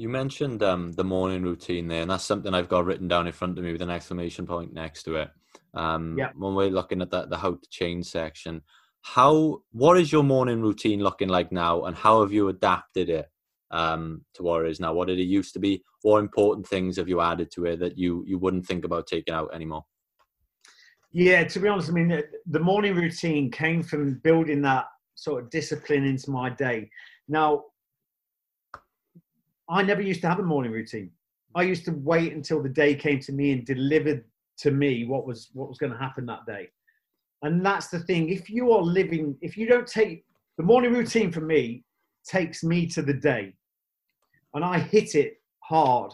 You 0.02 0.10
mentioned 0.10 0.64
um, 0.64 0.94
the 0.94 1.04
morning 1.04 1.44
routine 1.44 1.88
there, 1.88 2.02
and 2.02 2.10
that's 2.10 2.24
something 2.24 2.56
I've 2.56 2.68
got 2.68 2.86
written 2.86 3.08
down 3.08 3.28
in 3.28 3.34
front 3.34 3.60
of 3.60 3.64
me 3.64 3.72
with 3.72 3.84
an 3.84 3.92
exclamation 3.92 4.48
point 4.48 4.74
next 4.74 5.04
to 5.04 5.18
it. 5.18 5.30
Um, 5.76 6.18
Yeah. 6.18 6.32
When 6.36 6.56
we're 6.56 6.72
looking 6.72 7.04
at 7.04 7.12
that, 7.12 7.30
the 7.30 7.38
how 7.38 7.52
to 7.52 7.70
change 7.70 8.08
section, 8.08 8.64
how 9.04 9.62
what 9.72 10.00
is 10.00 10.12
your 10.12 10.24
morning 10.24 10.60
routine 10.60 11.04
looking 11.04 11.30
like 11.30 11.52
now, 11.52 11.84
and 11.86 11.96
how 11.96 12.22
have 12.22 12.34
you 12.34 12.48
adapted 12.48 13.12
it 13.12 13.30
um, 13.70 14.26
to 14.34 14.42
what 14.42 14.66
it 14.66 14.72
is 14.72 14.80
now? 14.80 14.92
What 14.92 15.08
did 15.08 15.20
it 15.20 15.26
used 15.26 15.54
to 15.54 15.60
be? 15.60 15.84
What 16.02 16.18
important 16.18 16.68
things 16.68 16.98
have 16.98 17.08
you 17.08 17.22
added 17.22 17.52
to 17.52 17.66
it 17.66 17.80
that 17.82 17.96
you 17.96 18.24
you 18.26 18.40
wouldn't 18.40 18.66
think 18.66 18.86
about 18.86 19.06
taking 19.06 19.36
out 19.36 19.54
anymore? 19.54 19.86
Yeah, 21.12 21.44
to 21.44 21.60
be 21.60 21.68
honest, 21.68 21.90
I 21.90 21.92
mean, 21.92 22.08
the, 22.08 22.24
the 22.48 22.60
morning 22.60 22.96
routine 22.96 23.52
came 23.52 23.84
from 23.84 24.20
building 24.24 24.64
that 24.64 24.86
sort 25.14 25.44
of 25.44 25.52
discipline 25.52 26.06
into 26.06 26.32
my 26.32 26.50
day. 26.50 26.90
Now, 27.28 27.66
I 29.72 29.82
never 29.84 30.02
used 30.02 30.22
to 30.22 30.28
have 30.28 30.40
a 30.40 30.44
morning 30.44 30.74
routine. 30.74 31.10
I 31.56 31.64
used 31.64 31.86
to 31.86 31.92
wait 31.92 32.34
until 32.34 32.62
the 32.62 32.70
day 32.70 32.94
came 32.94 33.20
to 33.22 33.32
me 33.32 33.54
and 33.54 33.66
delivered 33.66 34.26
to 34.58 34.72
me 34.72 35.06
what 35.06 35.26
was 35.26 35.50
what 35.54 35.70
was 35.70 35.78
going 35.78 35.94
to 35.94 35.98
happen 35.98 36.26
that 36.26 36.46
day. 36.46 36.70
And 37.42 37.66
that's 37.66 37.88
the 37.88 38.00
thing. 38.00 38.30
If 38.30 38.50
you 38.50 38.72
are 38.74 38.82
living, 38.82 39.36
if 39.42 39.58
you 39.58 39.66
don't 39.68 39.88
take 39.88 40.26
the 40.58 40.64
morning 40.64 40.94
routine 40.94 41.32
for 41.32 41.42
me, 41.42 41.84
takes 42.26 42.64
me 42.64 42.86
to 42.88 43.02
the 43.02 43.14
day, 43.14 43.54
and 44.54 44.64
I 44.64 44.78
hit 44.78 45.16
it 45.16 45.42
hard, 45.60 46.14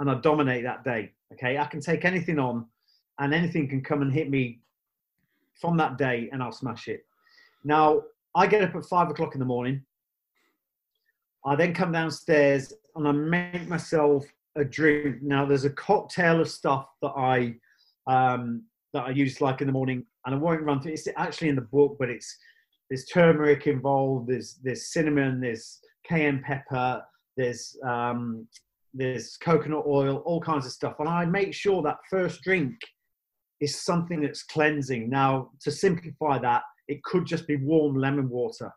and 0.00 0.10
I 0.10 0.14
dominate 0.14 0.64
that 0.64 0.84
day. 0.84 1.12
Okay, 1.32 1.58
I 1.58 1.64
can 1.66 1.80
take 1.80 2.04
anything 2.04 2.38
on, 2.40 2.66
and 3.20 3.32
anything 3.32 3.68
can 3.68 3.82
come 3.82 4.02
and 4.02 4.12
hit 4.12 4.28
me 4.28 4.60
from 5.60 5.76
that 5.76 5.96
day, 5.96 6.28
and 6.32 6.42
I'll 6.42 6.52
smash 6.52 6.88
it. 6.88 7.06
Now 7.64 8.02
I 8.34 8.48
get 8.48 8.62
up 8.62 8.74
at 8.74 8.84
five 8.84 9.08
o'clock 9.10 9.34
in 9.34 9.38
the 9.38 9.46
morning. 9.46 9.82
I 11.44 11.54
then 11.54 11.72
come 11.72 11.92
downstairs 11.92 12.72
and 12.96 13.06
I 13.06 13.12
make 13.12 13.68
myself 13.68 14.24
a 14.56 14.64
drink. 14.64 15.22
Now 15.22 15.44
there's 15.44 15.64
a 15.64 15.70
cocktail 15.70 16.40
of 16.40 16.48
stuff 16.48 16.88
that 17.02 17.12
I 17.16 17.54
um, 18.06 18.62
that 18.92 19.04
I 19.04 19.10
use 19.10 19.40
like 19.40 19.60
in 19.60 19.66
the 19.66 19.72
morning, 19.72 20.04
and 20.24 20.34
I 20.34 20.38
won't 20.38 20.62
run 20.62 20.80
through. 20.80 20.92
It's 20.92 21.08
actually 21.16 21.48
in 21.48 21.56
the 21.56 21.62
book, 21.62 21.96
but 21.98 22.08
it's 22.10 22.36
there's 22.88 23.06
turmeric 23.06 23.66
involved. 23.66 24.28
There's 24.28 24.58
there's 24.62 24.92
cinnamon. 24.92 25.40
There's 25.40 25.80
cayenne 26.08 26.42
pepper. 26.44 27.02
There's 27.36 27.76
um, 27.86 28.46
there's 28.94 29.36
coconut 29.36 29.84
oil. 29.86 30.18
All 30.18 30.40
kinds 30.40 30.66
of 30.66 30.72
stuff, 30.72 30.96
and 30.98 31.08
I 31.08 31.24
make 31.24 31.52
sure 31.54 31.82
that 31.82 31.98
first 32.10 32.42
drink 32.42 32.74
is 33.60 33.82
something 33.82 34.20
that's 34.20 34.42
cleansing. 34.42 35.08
Now 35.08 35.50
to 35.60 35.70
simplify 35.70 36.38
that, 36.38 36.62
it 36.88 37.02
could 37.04 37.26
just 37.26 37.46
be 37.46 37.56
warm 37.56 37.96
lemon 37.96 38.28
water. 38.28 38.72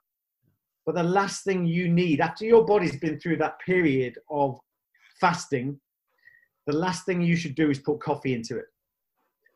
But 0.89 1.03
the 1.03 1.03
last 1.03 1.43
thing 1.43 1.67
you 1.67 1.87
need 1.87 2.19
after 2.19 2.45
your 2.45 2.65
body's 2.65 2.95
been 2.95 3.19
through 3.19 3.37
that 3.37 3.59
period 3.59 4.17
of 4.27 4.59
fasting, 5.21 5.79
the 6.65 6.75
last 6.75 7.05
thing 7.05 7.21
you 7.21 7.35
should 7.35 7.53
do 7.53 7.69
is 7.69 7.77
put 7.77 7.99
coffee 7.99 8.33
into 8.33 8.57
it. 8.57 8.65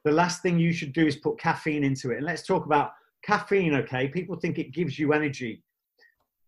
The 0.06 0.12
last 0.12 0.44
thing 0.44 0.60
you 0.60 0.72
should 0.72 0.94
do 0.94 1.08
is 1.08 1.16
put 1.16 1.40
caffeine 1.40 1.84
into 1.84 2.12
it. 2.12 2.18
And 2.18 2.26
let's 2.28 2.46
talk 2.46 2.68
about 2.68 2.92
caffeine, 3.24 3.74
okay? 3.74 4.10
People 4.10 4.36
think 4.36 4.60
it 4.60 4.74
gives 4.76 5.00
you 5.00 5.12
energy. 5.12 5.64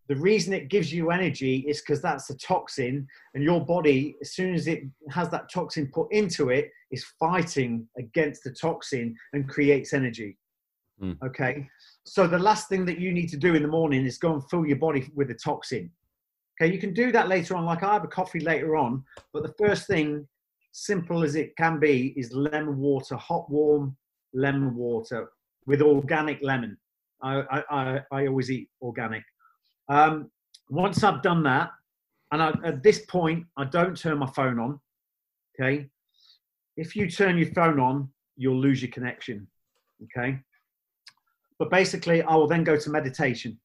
The 0.08 0.14
reason 0.14 0.52
it 0.52 0.68
gives 0.68 0.92
you 0.92 1.10
energy 1.10 1.64
is 1.66 1.80
because 1.80 2.00
that's 2.00 2.30
a 2.30 2.38
toxin, 2.38 3.08
and 3.34 3.42
your 3.42 3.66
body, 3.66 4.14
as 4.20 4.34
soon 4.34 4.54
as 4.54 4.68
it 4.68 4.84
has 5.10 5.28
that 5.30 5.50
toxin 5.52 5.90
put 5.92 6.12
into 6.12 6.50
it, 6.50 6.70
is 6.92 7.04
fighting 7.18 7.88
against 7.98 8.44
the 8.44 8.52
toxin 8.52 9.16
and 9.32 9.48
creates 9.48 9.92
energy. 9.92 10.38
Mm. 11.02 11.18
Okay. 11.26 11.68
So 12.06 12.28
the 12.28 12.38
last 12.38 12.68
thing 12.68 12.84
that 12.86 13.00
you 13.00 13.12
need 13.12 13.28
to 13.30 13.36
do 13.36 13.56
in 13.56 13.62
the 13.62 13.68
morning 13.68 14.06
is 14.06 14.16
go 14.16 14.32
and 14.32 14.48
fill 14.48 14.64
your 14.64 14.76
body 14.76 15.10
with 15.16 15.30
a 15.30 15.34
toxin. 15.34 15.90
Okay, 16.58 16.72
you 16.72 16.78
can 16.78 16.94
do 16.94 17.10
that 17.10 17.28
later 17.28 17.56
on. 17.56 17.64
Like 17.64 17.82
I 17.82 17.92
have 17.92 18.04
a 18.04 18.08
coffee 18.08 18.40
later 18.40 18.76
on, 18.76 19.04
but 19.32 19.42
the 19.42 19.54
first 19.58 19.88
thing, 19.88 20.26
simple 20.72 21.24
as 21.24 21.34
it 21.34 21.56
can 21.56 21.80
be, 21.80 22.14
is 22.16 22.32
lemon 22.32 22.78
water, 22.78 23.16
hot, 23.16 23.50
warm 23.50 23.96
lemon 24.32 24.76
water 24.76 25.28
with 25.66 25.82
organic 25.82 26.40
lemon. 26.42 26.78
I, 27.22 27.62
I, 27.70 28.00
I, 28.12 28.26
always 28.26 28.50
eat 28.50 28.68
organic. 28.80 29.24
Um, 29.88 30.30
once 30.70 31.02
I've 31.02 31.22
done 31.22 31.42
that, 31.42 31.70
and 32.30 32.42
I, 32.42 32.52
at 32.64 32.82
this 32.82 33.00
point, 33.06 33.46
I 33.56 33.64
don't 33.64 33.96
turn 33.96 34.18
my 34.18 34.30
phone 34.30 34.58
on. 34.58 34.80
Okay. 35.58 35.88
If 36.76 36.94
you 36.94 37.10
turn 37.10 37.36
your 37.38 37.52
phone 37.52 37.80
on, 37.80 38.10
you'll 38.36 38.60
lose 38.60 38.82
your 38.82 38.92
connection. 38.92 39.48
Okay. 40.04 40.38
But 41.58 41.70
basically, 41.70 42.22
I 42.22 42.34
will 42.34 42.46
then 42.46 42.64
go 42.64 42.76
to 42.76 42.90
meditation. 42.90 43.58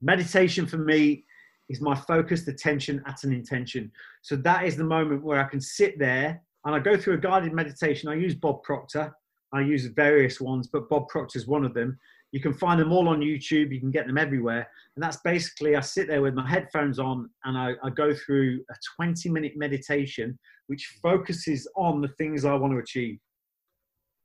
Meditation 0.00 0.66
for 0.66 0.78
me 0.78 1.24
is 1.68 1.80
my 1.80 1.94
focused 1.94 2.48
attention 2.48 3.02
at 3.06 3.22
an 3.24 3.32
intention. 3.32 3.92
So 4.22 4.36
that 4.36 4.64
is 4.64 4.76
the 4.76 4.84
moment 4.84 5.22
where 5.22 5.40
I 5.40 5.48
can 5.48 5.60
sit 5.60 5.98
there 5.98 6.42
and 6.64 6.74
I 6.74 6.78
go 6.78 6.96
through 6.96 7.14
a 7.14 7.18
guided 7.18 7.52
meditation. 7.52 8.08
I 8.08 8.14
use 8.14 8.34
Bob 8.34 8.62
Proctor. 8.62 9.14
I 9.52 9.60
use 9.60 9.86
various 9.86 10.40
ones, 10.40 10.68
but 10.72 10.88
Bob 10.88 11.08
Proctor 11.08 11.38
is 11.38 11.46
one 11.46 11.64
of 11.64 11.74
them. 11.74 11.98
You 12.32 12.40
can 12.40 12.54
find 12.54 12.80
them 12.80 12.92
all 12.92 13.08
on 13.08 13.20
YouTube. 13.20 13.72
You 13.72 13.80
can 13.80 13.90
get 13.90 14.06
them 14.06 14.18
everywhere. 14.18 14.66
And 14.94 15.02
that's 15.02 15.18
basically, 15.18 15.76
I 15.76 15.80
sit 15.80 16.06
there 16.06 16.22
with 16.22 16.34
my 16.34 16.48
headphones 16.48 16.98
on 16.98 17.28
and 17.44 17.58
I, 17.58 17.74
I 17.82 17.90
go 17.90 18.14
through 18.14 18.62
a 18.70 18.74
20 18.96 19.28
minute 19.30 19.52
meditation, 19.56 20.38
which 20.68 20.98
focuses 21.02 21.68
on 21.76 22.00
the 22.00 22.08
things 22.18 22.44
I 22.44 22.54
want 22.54 22.72
to 22.72 22.78
achieve. 22.78 23.18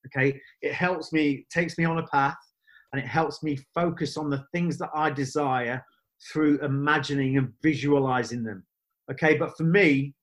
Okay. 0.07 0.39
It 0.61 0.73
helps 0.73 1.11
me, 1.11 1.45
takes 1.51 1.77
me 1.77 1.85
on 1.85 1.97
a 1.97 2.07
path 2.07 2.37
and 2.95 3.03
it 3.03 3.07
helps 3.07 3.43
me 3.43 3.57
focus 3.73 4.15
on 4.17 4.29
the 4.29 4.45
things 4.53 4.77
that 4.77 4.89
I 4.95 5.09
desire 5.09 5.83
through 6.31 6.59
imagining 6.59 7.37
and 7.37 7.51
visualizing 7.61 8.43
them. 8.43 8.65
Okay. 9.11 9.37
But 9.37 9.55
for 9.57 9.63
me, 9.63 10.13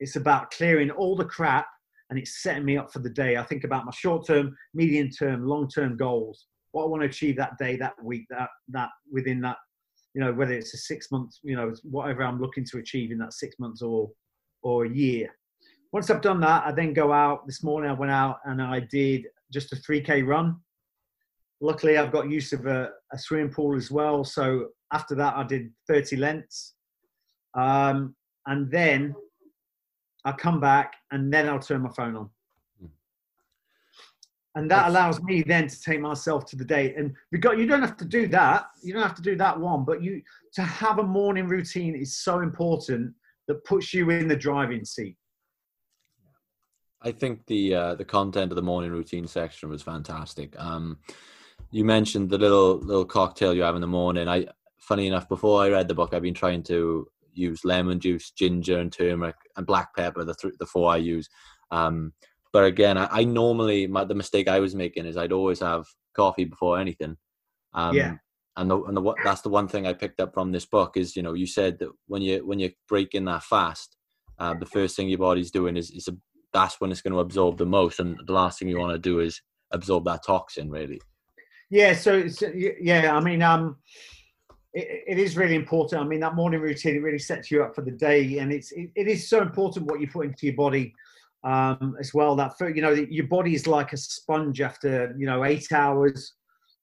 it's 0.00 0.16
about 0.16 0.50
clearing 0.50 0.90
all 0.90 1.14
the 1.14 1.24
crap 1.24 1.66
and 2.10 2.18
it's 2.18 2.42
setting 2.42 2.64
me 2.64 2.76
up 2.76 2.92
for 2.92 3.00
the 3.00 3.10
day. 3.10 3.36
I 3.36 3.42
think 3.42 3.64
about 3.64 3.84
my 3.84 3.92
short 3.92 4.26
term, 4.26 4.56
medium 4.74 5.10
term, 5.10 5.46
long 5.46 5.68
term 5.68 5.96
goals 5.96 6.46
what 6.72 6.84
I 6.84 6.88
want 6.88 7.02
to 7.02 7.08
achieve 7.08 7.36
that 7.36 7.56
day, 7.58 7.76
that 7.76 8.02
week, 8.02 8.26
that 8.30 8.48
that 8.70 8.88
within 9.10 9.40
that, 9.42 9.56
you 10.14 10.20
know, 10.20 10.32
whether 10.32 10.52
it's 10.52 10.74
a 10.74 10.78
six 10.78 11.10
months, 11.12 11.38
you 11.42 11.54
know, 11.54 11.72
whatever 11.84 12.24
I'm 12.24 12.40
looking 12.40 12.64
to 12.66 12.78
achieve 12.78 13.12
in 13.12 13.18
that 13.18 13.34
six 13.34 13.58
months 13.58 13.82
or 13.82 14.10
or 14.62 14.86
a 14.86 14.90
year. 14.90 15.28
Once 15.92 16.08
I've 16.08 16.22
done 16.22 16.40
that, 16.40 16.64
I 16.66 16.72
then 16.72 16.94
go 16.94 17.12
out. 17.12 17.46
This 17.46 17.62
morning 17.62 17.90
I 17.90 17.94
went 17.94 18.10
out 18.12 18.38
and 18.44 18.60
I 18.60 18.80
did 18.80 19.26
just 19.52 19.72
a 19.72 19.76
3k 19.76 20.26
run. 20.26 20.56
Luckily, 21.62 21.96
I've 21.96 22.10
got 22.10 22.28
use 22.28 22.52
of 22.52 22.66
a, 22.66 22.90
a 23.12 23.18
swimming 23.18 23.50
pool 23.50 23.76
as 23.76 23.88
well. 23.88 24.24
So 24.24 24.70
after 24.92 25.14
that, 25.14 25.36
I 25.36 25.44
did 25.44 25.70
30 25.86 26.16
lengths. 26.16 26.74
Um, 27.54 28.16
and 28.46 28.68
then 28.68 29.14
I 30.24 30.32
come 30.32 30.58
back 30.58 30.94
and 31.12 31.32
then 31.32 31.48
I'll 31.48 31.60
turn 31.60 31.82
my 31.82 31.90
phone 31.90 32.16
on. 32.16 32.30
And 34.54 34.70
that 34.70 34.88
allows 34.88 35.22
me 35.22 35.42
then 35.42 35.66
to 35.66 35.80
take 35.80 36.00
myself 36.00 36.44
to 36.46 36.56
the 36.56 36.64
date. 36.64 36.96
And 36.98 37.14
we 37.30 37.38
got 37.38 37.56
you 37.56 37.66
don't 37.66 37.80
have 37.80 37.96
to 37.96 38.04
do 38.04 38.26
that. 38.28 38.66
You 38.82 38.92
don't 38.92 39.02
have 39.02 39.14
to 39.14 39.22
do 39.22 39.34
that 39.36 39.58
one 39.58 39.84
but 39.84 40.02
you 40.02 40.20
to 40.54 40.62
have 40.62 40.98
a 40.98 41.02
morning 41.02 41.48
routine 41.48 41.94
is 41.94 42.18
so 42.18 42.40
important 42.40 43.14
that 43.48 43.64
puts 43.64 43.94
you 43.94 44.10
in 44.10 44.28
the 44.28 44.36
driving 44.36 44.84
seat. 44.84 45.16
I 47.00 47.12
think 47.12 47.46
the 47.46 47.74
uh, 47.74 47.94
the 47.94 48.04
content 48.04 48.52
of 48.52 48.56
the 48.56 48.62
morning 48.62 48.90
routine 48.90 49.26
section 49.26 49.70
was 49.70 49.80
fantastic. 49.80 50.54
Um 50.58 50.98
you 51.72 51.84
mentioned 51.84 52.30
the 52.30 52.38
little 52.38 52.78
little 52.78 53.04
cocktail 53.04 53.54
you 53.54 53.62
have 53.62 53.74
in 53.74 53.80
the 53.80 53.86
morning 53.86 54.28
i 54.28 54.46
funny 54.78 55.06
enough 55.06 55.28
before 55.28 55.62
i 55.62 55.68
read 55.68 55.88
the 55.88 55.94
book 55.94 56.14
i've 56.14 56.22
been 56.22 56.34
trying 56.34 56.62
to 56.62 57.06
use 57.32 57.64
lemon 57.64 57.98
juice 57.98 58.30
ginger 58.30 58.78
and 58.78 58.92
turmeric 58.92 59.36
and 59.56 59.66
black 59.66 59.94
pepper 59.96 60.24
the, 60.24 60.34
th- 60.34 60.54
the 60.58 60.66
four 60.66 60.92
i 60.92 60.96
use 60.96 61.28
um 61.70 62.12
but 62.52 62.64
again, 62.64 62.98
I, 62.98 63.08
I 63.10 63.24
normally 63.24 63.86
my, 63.86 64.04
the 64.04 64.14
mistake 64.14 64.46
I 64.46 64.60
was 64.60 64.74
making 64.74 65.06
is 65.06 65.16
I'd 65.16 65.32
always 65.32 65.60
have 65.60 65.86
coffee 66.14 66.44
before 66.44 66.78
anything. 66.78 67.16
Um, 67.72 67.96
yeah. 67.96 68.16
And 68.56 68.70
the, 68.70 68.82
and 68.82 68.94
the, 68.94 69.14
that's 69.24 69.40
the 69.40 69.48
one 69.48 69.66
thing 69.66 69.86
I 69.86 69.94
picked 69.94 70.20
up 70.20 70.34
from 70.34 70.52
this 70.52 70.66
book 70.66 70.98
is 70.98 71.16
you 71.16 71.22
know 71.22 71.32
you 71.32 71.46
said 71.46 71.78
that 71.78 71.88
when 72.06 72.20
you 72.20 72.46
when 72.46 72.58
you're 72.58 72.70
breaking 72.86 73.24
that 73.24 73.42
fast, 73.42 73.96
uh, 74.38 74.52
the 74.52 74.66
first 74.66 74.94
thing 74.94 75.08
your 75.08 75.18
body's 75.18 75.50
doing 75.50 75.78
is 75.78 75.90
is 75.90 76.08
a, 76.08 76.16
that's 76.52 76.78
when 76.78 76.92
it's 76.92 77.00
going 77.00 77.14
to 77.14 77.20
absorb 77.20 77.56
the 77.56 77.64
most, 77.64 77.98
and 77.98 78.20
the 78.26 78.32
last 78.34 78.58
thing 78.58 78.68
you 78.68 78.78
want 78.78 78.92
to 78.92 78.98
do 78.98 79.20
is 79.20 79.40
absorb 79.70 80.04
that 80.04 80.22
toxin 80.26 80.68
really. 80.68 81.00
Yeah. 81.72 81.94
So 81.94 82.28
yeah, 82.54 83.16
I 83.16 83.20
mean, 83.20 83.40
um, 83.40 83.76
it, 84.74 85.04
it 85.06 85.18
is 85.18 85.38
really 85.38 85.54
important. 85.54 86.02
I 86.02 86.04
mean, 86.04 86.20
that 86.20 86.34
morning 86.34 86.60
routine 86.60 86.96
it 86.96 87.02
really 87.02 87.18
sets 87.18 87.50
you 87.50 87.64
up 87.64 87.74
for 87.74 87.80
the 87.80 87.90
day, 87.90 88.38
and 88.38 88.52
it's 88.52 88.72
it, 88.72 88.90
it 88.94 89.08
is 89.08 89.26
so 89.26 89.40
important 89.40 89.86
what 89.86 89.98
you 89.98 90.06
put 90.06 90.26
into 90.26 90.44
your 90.44 90.54
body 90.54 90.92
um, 91.44 91.96
as 91.98 92.12
well. 92.12 92.36
That 92.36 92.58
food, 92.58 92.76
you 92.76 92.82
know, 92.82 92.90
your 92.90 93.26
body 93.26 93.54
is 93.54 93.66
like 93.66 93.94
a 93.94 93.96
sponge 93.96 94.60
after 94.60 95.16
you 95.18 95.24
know 95.24 95.46
eight 95.46 95.72
hours 95.72 96.34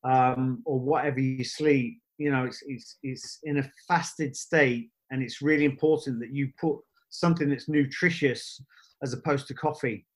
um, 0.04 0.64
or 0.66 0.80
whatever 0.80 1.20
you 1.20 1.44
sleep. 1.44 2.00
You 2.18 2.32
know, 2.32 2.46
it's, 2.46 2.64
it's 2.66 2.98
it's 3.04 3.40
in 3.44 3.60
a 3.60 3.72
fasted 3.88 4.36
state, 4.36 4.90
and 5.12 5.22
it's 5.22 5.40
really 5.40 5.66
important 5.66 6.20
that 6.20 6.34
you 6.34 6.50
put 6.60 6.78
something 7.12 7.48
that's 7.48 7.70
nutritious 7.70 8.60
as 9.04 9.14
opposed 9.14 9.46
to 9.50 9.54
coffee. 9.54 10.08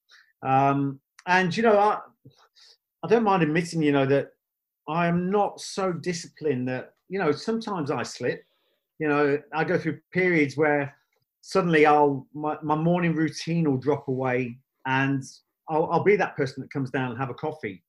Um, 0.43 0.99
and 1.27 1.55
you 1.55 1.61
know, 1.61 1.77
I 1.77 1.99
I 3.03 3.07
don't 3.07 3.23
mind 3.23 3.43
admitting, 3.43 3.83
you 3.83 3.91
know, 3.91 4.07
that 4.07 4.29
I 4.87 5.07
am 5.07 5.29
not 5.29 5.61
so 5.61 5.93
disciplined 5.93 6.67
that 6.67 6.93
you 7.09 7.19
know 7.19 7.31
sometimes 7.31 7.91
I 7.91 8.03
slip. 8.03 8.43
You 8.99 9.07
know, 9.09 9.37
I 9.53 9.63
go 9.63 9.77
through 9.77 9.99
periods 10.11 10.55
where 10.55 10.95
suddenly 11.41 11.85
I'll 11.85 12.27
my, 12.33 12.57
my 12.61 12.75
morning 12.75 13.15
routine 13.15 13.69
will 13.69 13.77
drop 13.77 14.07
away 14.07 14.57
and 14.85 15.23
I'll, 15.69 15.89
I'll 15.91 16.03
be 16.03 16.15
that 16.15 16.35
person 16.35 16.61
that 16.61 16.71
comes 16.71 16.91
down 16.91 17.11
and 17.11 17.19
have 17.19 17.29
a 17.29 17.33
coffee. 17.33 17.83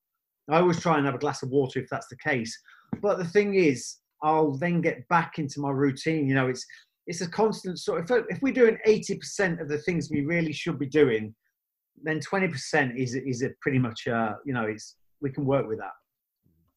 I 0.51 0.59
always 0.59 0.81
try 0.81 0.97
and 0.97 1.07
have 1.07 1.15
a 1.15 1.19
glass 1.19 1.43
of 1.43 1.51
water 1.51 1.79
if 1.81 1.89
that's 1.89 2.09
the 2.09 2.17
case. 2.17 2.57
But 3.01 3.19
the 3.19 3.25
thing 3.25 3.55
is, 3.55 3.97
I'll 4.23 4.53
then 4.53 4.81
get 4.81 5.07
back 5.09 5.39
into 5.39 5.61
my 5.61 5.71
routine. 5.71 6.29
You 6.29 6.35
know, 6.35 6.49
it's 6.49 6.67
it's 7.07 7.21
a 7.21 7.29
constant 7.29 7.79
sort. 7.79 8.11
Of, 8.11 8.25
if 8.29 8.41
we're 8.43 8.53
doing 8.53 8.79
eighty 8.87 9.17
percent 9.17 9.61
of 9.61 9.69
the 9.69 9.79
things 9.79 10.11
we 10.11 10.25
really 10.25 10.53
should 10.53 10.79
be 10.79 10.87
doing, 10.87 11.35
then 12.03 12.21
twenty 12.21 12.49
percent 12.49 12.99
is 12.99 13.15
is 13.15 13.43
a 13.43 13.51
pretty 13.61 13.79
much 13.79 14.07
uh, 14.07 14.35
you 14.45 14.55
know 14.55 14.65
it's 14.65 14.97
we 15.21 15.31
can 15.31 15.45
work 15.45 15.67
with 15.67 15.79
that. 15.79 15.93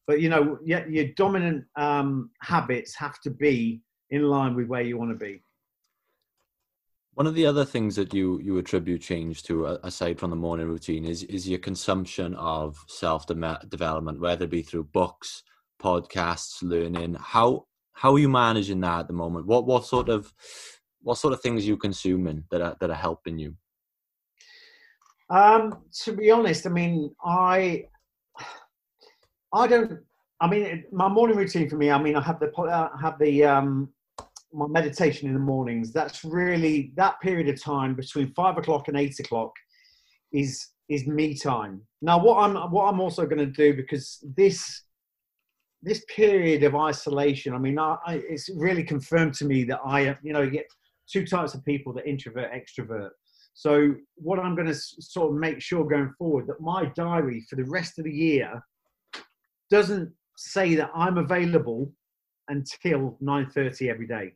But 0.08 0.22
you 0.22 0.30
know, 0.30 0.58
yeah, 0.64 0.86
your 0.86 1.08
dominant 1.16 1.66
um, 1.76 2.30
habits 2.40 2.96
have 2.96 3.20
to 3.20 3.30
be 3.30 3.82
in 4.08 4.22
line 4.22 4.56
with 4.56 4.66
where 4.66 4.80
you 4.80 4.96
want 4.96 5.10
to 5.10 5.16
be. 5.16 5.42
One 7.12 7.26
of 7.26 7.34
the 7.34 7.44
other 7.44 7.66
things 7.66 7.94
that 7.96 8.14
you 8.14 8.40
you 8.40 8.56
attribute 8.56 9.02
change 9.02 9.42
to, 9.44 9.66
aside 9.82 10.18
from 10.18 10.30
the 10.30 10.36
morning 10.36 10.66
routine, 10.66 11.04
is 11.04 11.24
is 11.24 11.46
your 11.46 11.58
consumption 11.58 12.34
of 12.36 12.82
self 12.88 13.26
development, 13.26 14.18
whether 14.18 14.46
it 14.46 14.50
be 14.50 14.62
through 14.62 14.84
books, 14.84 15.42
podcasts, 15.78 16.62
learning. 16.62 17.18
How 17.20 17.66
how 17.92 18.14
are 18.14 18.18
you 18.18 18.30
managing 18.30 18.80
that 18.80 19.00
at 19.00 19.06
the 19.08 19.12
moment? 19.12 19.46
What 19.46 19.66
what 19.66 19.84
sort 19.84 20.08
of 20.08 20.32
what 21.02 21.18
sort 21.18 21.34
of 21.34 21.42
things 21.42 21.64
are 21.64 21.68
you 21.68 21.76
consuming 21.76 22.44
that 22.50 22.62
are 22.62 22.76
that 22.80 22.88
are 22.88 22.94
helping 22.94 23.38
you? 23.38 23.56
Um, 25.28 25.82
to 26.04 26.12
be 26.12 26.30
honest, 26.30 26.66
I 26.66 26.70
mean, 26.70 27.14
I 27.22 27.88
I 29.52 29.66
don't. 29.66 30.00
I 30.40 30.48
mean, 30.48 30.84
my 30.92 31.08
morning 31.08 31.36
routine 31.36 31.68
for 31.68 31.76
me. 31.76 31.90
I 31.90 32.00
mean, 32.00 32.16
I 32.16 32.22
have 32.22 32.38
the 32.38 32.52
I 32.58 32.90
have 33.00 33.18
the 33.18 33.44
um, 33.44 33.88
my 34.52 34.66
meditation 34.66 35.28
in 35.28 35.34
the 35.34 35.40
mornings. 35.40 35.92
That's 35.92 36.24
really 36.24 36.92
that 36.96 37.20
period 37.20 37.48
of 37.48 37.60
time 37.60 37.94
between 37.94 38.32
five 38.34 38.56
o'clock 38.56 38.88
and 38.88 38.96
eight 38.96 39.18
o'clock 39.20 39.52
is 40.32 40.68
is 40.88 41.06
me 41.06 41.36
time. 41.36 41.82
Now, 42.02 42.22
what 42.22 42.38
I'm 42.38 42.54
what 42.70 42.84
I'm 42.84 43.00
also 43.00 43.26
going 43.26 43.38
to 43.38 43.46
do 43.46 43.74
because 43.74 44.24
this 44.36 44.82
this 45.82 46.04
period 46.14 46.64
of 46.64 46.74
isolation. 46.74 47.54
I 47.54 47.58
mean, 47.58 47.78
I, 47.78 47.96
I, 48.04 48.14
it's 48.14 48.50
really 48.56 48.82
confirmed 48.82 49.34
to 49.34 49.44
me 49.44 49.62
that 49.64 49.78
I, 49.84 50.16
you 50.22 50.32
know, 50.32 50.42
you 50.42 50.50
get 50.50 50.66
two 51.10 51.26
types 51.26 51.54
of 51.54 51.64
people: 51.64 51.92
the 51.92 52.08
introvert, 52.08 52.50
extrovert. 52.52 53.10
So, 53.54 53.94
what 54.16 54.38
I'm 54.38 54.54
going 54.54 54.68
to 54.68 54.74
sort 54.74 55.32
of 55.32 55.38
make 55.38 55.60
sure 55.60 55.84
going 55.84 56.12
forward 56.18 56.46
that 56.46 56.60
my 56.60 56.86
diary 56.96 57.44
for 57.48 57.56
the 57.56 57.64
rest 57.64 57.98
of 57.98 58.04
the 58.04 58.12
year 58.12 58.62
doesn't 59.70 60.12
say 60.36 60.74
that 60.76 60.90
I'm 60.94 61.18
available 61.18 61.92
until 62.48 63.18
9.30 63.22 63.90
every 63.90 64.06
day. 64.06 64.32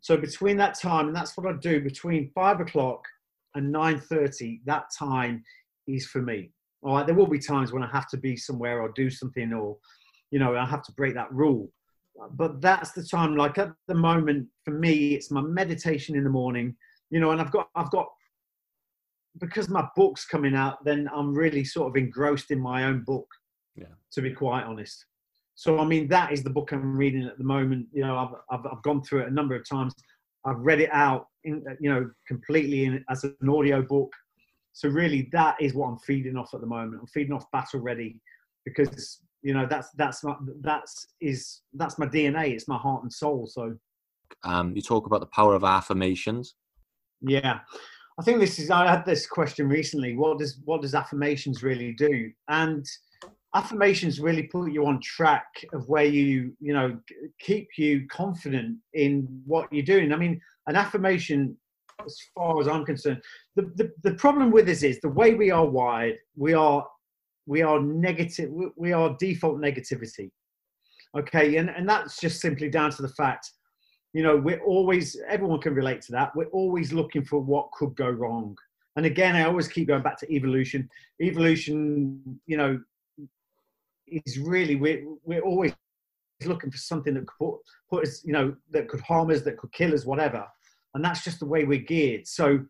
So 0.00 0.16
between 0.16 0.56
that 0.58 0.78
time, 0.78 1.08
and 1.08 1.16
that's 1.16 1.36
what 1.36 1.46
I 1.46 1.56
do 1.58 1.80
between 1.80 2.30
five 2.34 2.60
o'clock 2.60 3.04
and 3.54 3.74
9.30, 3.74 4.60
that 4.66 4.86
time 4.96 5.42
is 5.86 6.06
for 6.06 6.20
me. 6.20 6.50
All 6.82 6.96
right, 6.96 7.06
there 7.06 7.14
will 7.14 7.26
be 7.26 7.38
times 7.38 7.72
when 7.72 7.82
I 7.82 7.88
have 7.90 8.08
to 8.08 8.16
be 8.16 8.36
somewhere 8.36 8.80
or 8.82 8.90
do 8.90 9.08
something 9.08 9.52
or, 9.52 9.76
you 10.30 10.38
know, 10.38 10.56
I 10.56 10.66
have 10.66 10.82
to 10.82 10.92
break 10.92 11.14
that 11.14 11.32
rule. 11.32 11.70
But 12.32 12.60
that's 12.60 12.92
the 12.92 13.02
time, 13.02 13.36
like 13.36 13.58
at 13.58 13.72
the 13.88 13.94
moment, 13.94 14.48
for 14.64 14.72
me, 14.72 15.14
it's 15.14 15.30
my 15.30 15.40
meditation 15.40 16.14
in 16.14 16.24
the 16.24 16.30
morning, 16.30 16.76
you 17.10 17.20
know, 17.20 17.30
and 17.30 17.40
I've 17.40 17.50
got, 17.50 17.68
I've 17.74 17.90
got, 17.90 18.08
because 19.38 19.68
my 19.68 19.88
book's 19.96 20.24
coming 20.24 20.54
out, 20.54 20.84
then 20.84 21.08
I'm 21.12 21.34
really 21.34 21.64
sort 21.64 21.88
of 21.88 21.96
engrossed 21.96 22.50
in 22.50 22.60
my 22.60 22.84
own 22.84 23.02
book, 23.02 23.26
yeah. 23.76 23.86
to 24.12 24.22
be 24.22 24.32
quite 24.32 24.64
honest. 24.64 25.06
So, 25.56 25.78
I 25.78 25.84
mean, 25.84 26.08
that 26.08 26.32
is 26.32 26.42
the 26.42 26.50
book 26.50 26.72
I'm 26.72 26.96
reading 26.96 27.24
at 27.24 27.38
the 27.38 27.44
moment. 27.44 27.86
You 27.92 28.02
know, 28.02 28.16
I've, 28.16 28.34
I've, 28.58 28.66
I've 28.66 28.82
gone 28.82 29.02
through 29.02 29.22
it 29.22 29.28
a 29.28 29.34
number 29.34 29.54
of 29.54 29.68
times. 29.68 29.94
I've 30.44 30.58
read 30.58 30.80
it 30.80 30.90
out, 30.92 31.28
in, 31.44 31.64
you 31.80 31.90
know, 31.90 32.10
completely 32.26 32.86
in, 32.86 33.04
as 33.08 33.24
an 33.24 33.48
audio 33.48 33.82
book. 33.82 34.12
So 34.72 34.88
really, 34.88 35.28
that 35.32 35.56
is 35.60 35.72
what 35.74 35.86
I'm 35.86 35.98
feeding 35.98 36.36
off 36.36 36.52
at 36.52 36.60
the 36.60 36.66
moment. 36.66 37.00
I'm 37.00 37.06
feeding 37.06 37.32
off 37.32 37.50
Battle 37.52 37.80
Ready 37.80 38.20
because 38.64 39.20
you 39.42 39.54
know 39.54 39.66
that's 39.68 39.90
that's 39.96 40.24
my 40.24 40.34
that's 40.62 41.06
is 41.20 41.60
that's 41.74 41.98
my 41.98 42.06
DNA. 42.06 42.50
It's 42.50 42.66
my 42.66 42.76
heart 42.76 43.02
and 43.02 43.12
soul. 43.12 43.46
So 43.46 43.76
Um, 44.42 44.74
you 44.74 44.82
talk 44.82 45.06
about 45.06 45.20
the 45.20 45.26
power 45.26 45.54
of 45.54 45.62
affirmations. 45.62 46.56
yeah, 47.20 47.60
I 48.18 48.22
think 48.24 48.40
this 48.40 48.58
is. 48.58 48.70
I 48.70 48.90
had 48.90 49.04
this 49.04 49.26
question 49.26 49.68
recently. 49.68 50.16
What 50.16 50.38
does 50.38 50.58
what 50.64 50.82
does 50.82 50.94
affirmations 50.94 51.62
really 51.62 51.92
do? 51.92 52.32
And 52.48 52.84
affirmations 53.54 54.20
really 54.20 54.44
put 54.44 54.72
you 54.72 54.86
on 54.86 55.00
track 55.00 55.46
of 55.72 55.88
where 55.88 56.04
you 56.04 56.52
you 56.60 56.72
know 56.74 56.98
keep 57.38 57.68
you 57.78 58.06
confident 58.08 58.76
in 58.94 59.26
what 59.46 59.72
you're 59.72 59.84
doing. 59.84 60.12
I 60.12 60.16
mean, 60.16 60.40
an 60.66 60.76
affirmation, 60.76 61.56
as 62.04 62.18
far 62.34 62.60
as 62.60 62.68
I'm 62.68 62.84
concerned, 62.84 63.22
the 63.56 63.62
the, 63.76 63.92
the 64.02 64.14
problem 64.14 64.50
with 64.50 64.66
this 64.66 64.82
is 64.82 65.00
the 65.00 65.08
way 65.08 65.34
we 65.34 65.50
are 65.50 65.66
wired. 65.66 66.16
We 66.36 66.54
are 66.54 66.86
we 67.46 67.62
are 67.62 67.80
negative. 67.80 68.50
we- 68.76 68.92
are 68.92 69.16
default 69.18 69.58
negativity. 69.60 70.30
Okay, 71.16 71.56
and 71.56 71.70
and 71.70 71.88
that's 71.88 72.18
just 72.18 72.40
simply 72.40 72.68
down 72.68 72.90
to 72.92 73.02
the 73.02 73.08
fact 73.08 73.50
you 74.14 74.22
know 74.22 74.36
we're 74.36 74.62
always 74.62 75.16
everyone 75.28 75.60
can 75.60 75.74
relate 75.74 76.00
to 76.00 76.12
that 76.12 76.34
we're 76.34 76.46
always 76.46 76.92
looking 76.92 77.24
for 77.24 77.40
what 77.40 77.70
could 77.72 77.94
go 77.96 78.08
wrong 78.08 78.56
and 78.96 79.04
again 79.04 79.34
i 79.34 79.42
always 79.42 79.66
keep 79.68 79.88
going 79.88 80.02
back 80.04 80.16
to 80.16 80.32
evolution 80.32 80.88
evolution 81.20 82.20
you 82.46 82.56
know 82.56 82.80
is 84.06 84.38
really 84.38 84.76
we're, 84.76 85.04
we're 85.24 85.42
always 85.42 85.72
looking 86.44 86.70
for 86.70 86.78
something 86.78 87.14
that 87.14 87.26
could 87.26 87.38
put, 87.38 87.60
put 87.90 88.06
us 88.06 88.22
you 88.24 88.32
know 88.32 88.54
that 88.70 88.88
could 88.88 89.00
harm 89.00 89.30
us 89.30 89.42
that 89.42 89.56
could 89.58 89.72
kill 89.72 89.94
us 89.94 90.04
whatever. 90.04 90.44
And 90.94 91.04
that's 91.04 91.24
just 91.24 91.40
the 91.40 91.46
way 91.46 91.64
we're 91.64 91.80
geared. 91.80 92.26
So 92.26 92.60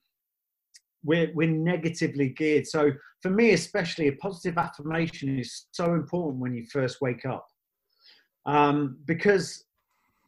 we're, 1.04 1.30
we're 1.34 1.50
negatively 1.50 2.30
geared. 2.30 2.66
So 2.66 2.92
for 3.20 3.30
me 3.30 3.52
especially 3.52 4.08
a 4.08 4.12
positive 4.12 4.58
affirmation 4.58 5.38
is 5.38 5.66
so 5.72 5.94
important 5.94 6.40
when 6.40 6.54
you 6.54 6.64
first 6.72 7.00
wake 7.00 7.26
up. 7.26 7.46
Um, 8.46 8.98
because 9.06 9.64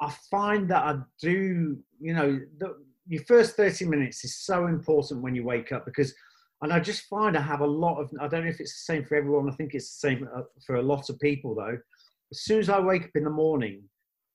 I 0.01 0.15
find 0.31 0.69
that 0.71 0.83
I 0.83 0.99
do, 1.21 1.79
you 2.01 2.15
know, 2.15 2.41
the, 2.59 2.77
your 3.09 3.23
first 3.25 3.57
30 3.57 3.87
minutes 3.87 4.25
is 4.25 4.37
so 4.37 4.67
important 4.67 5.23
when 5.23 5.35
you 5.35 5.45
wake 5.45 5.73
up 5.73 5.85
because, 5.85 6.15
and 6.63 6.73
I 6.73 6.81
just 6.81 7.07
find 7.07 7.37
I 7.37 7.43
have 7.43 7.61
a 7.61 7.67
lot 7.67 8.01
of, 8.01 8.11
I 8.21 8.29
don't 8.29 8.45
know 8.45 8.51
if 8.51 8.61
it's 8.61 8.73
the 8.73 8.93
same 8.93 9.05
for 9.05 9.17
everyone, 9.17 9.49
I 9.49 9.55
think 9.55 9.75
it's 9.75 9.99
the 9.99 10.09
same 10.09 10.29
uh, 10.35 10.43
for 10.67 10.77
a 10.77 10.83
lot 10.83 11.11
of 11.11 11.19
people 11.21 11.55
though. 11.55 11.79
As 12.31 12.41
soon 12.41 12.61
as 12.61 12.69
I 12.69 12.81
wake 12.81 13.05
up 13.05 13.11
in 13.15 13.25
the 13.25 13.31
morning, 13.31 13.83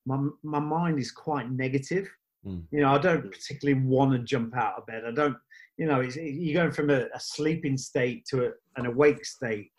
my, 0.05 0.17
my 0.43 0.59
mind 0.59 0.99
is 0.99 1.11
quite 1.11 1.51
negative. 1.51 2.09
Mm. 2.45 2.63
You 2.71 2.81
know, 2.81 2.93
I 2.93 2.97
don't 2.97 3.31
particularly 3.31 3.81
want 3.81 4.13
to 4.13 4.19
jump 4.19 4.55
out 4.55 4.77
of 4.77 4.85
bed. 4.85 5.03
I 5.05 5.11
don't, 5.11 5.37
you 5.77 5.87
know, 5.87 6.01
it's, 6.01 6.15
you're 6.15 6.61
going 6.61 6.71
from 6.71 6.89
a, 6.89 7.07
a 7.13 7.19
sleeping 7.19 7.77
state 7.77 8.25
to 8.27 8.47
a, 8.47 8.51
an 8.77 8.85
awake 8.85 9.25
state 9.25 9.71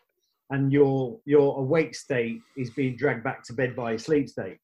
and 0.49 0.71
your 0.71 1.19
your 1.25 1.59
awake 1.59 1.95
state 1.95 2.39
is 2.57 2.69
being 2.69 2.95
dragged 2.95 3.23
back 3.23 3.43
to 3.43 3.53
bed 3.53 3.75
by 3.75 3.91
your 3.91 3.99
sleep 3.99 4.29
state. 4.29 4.57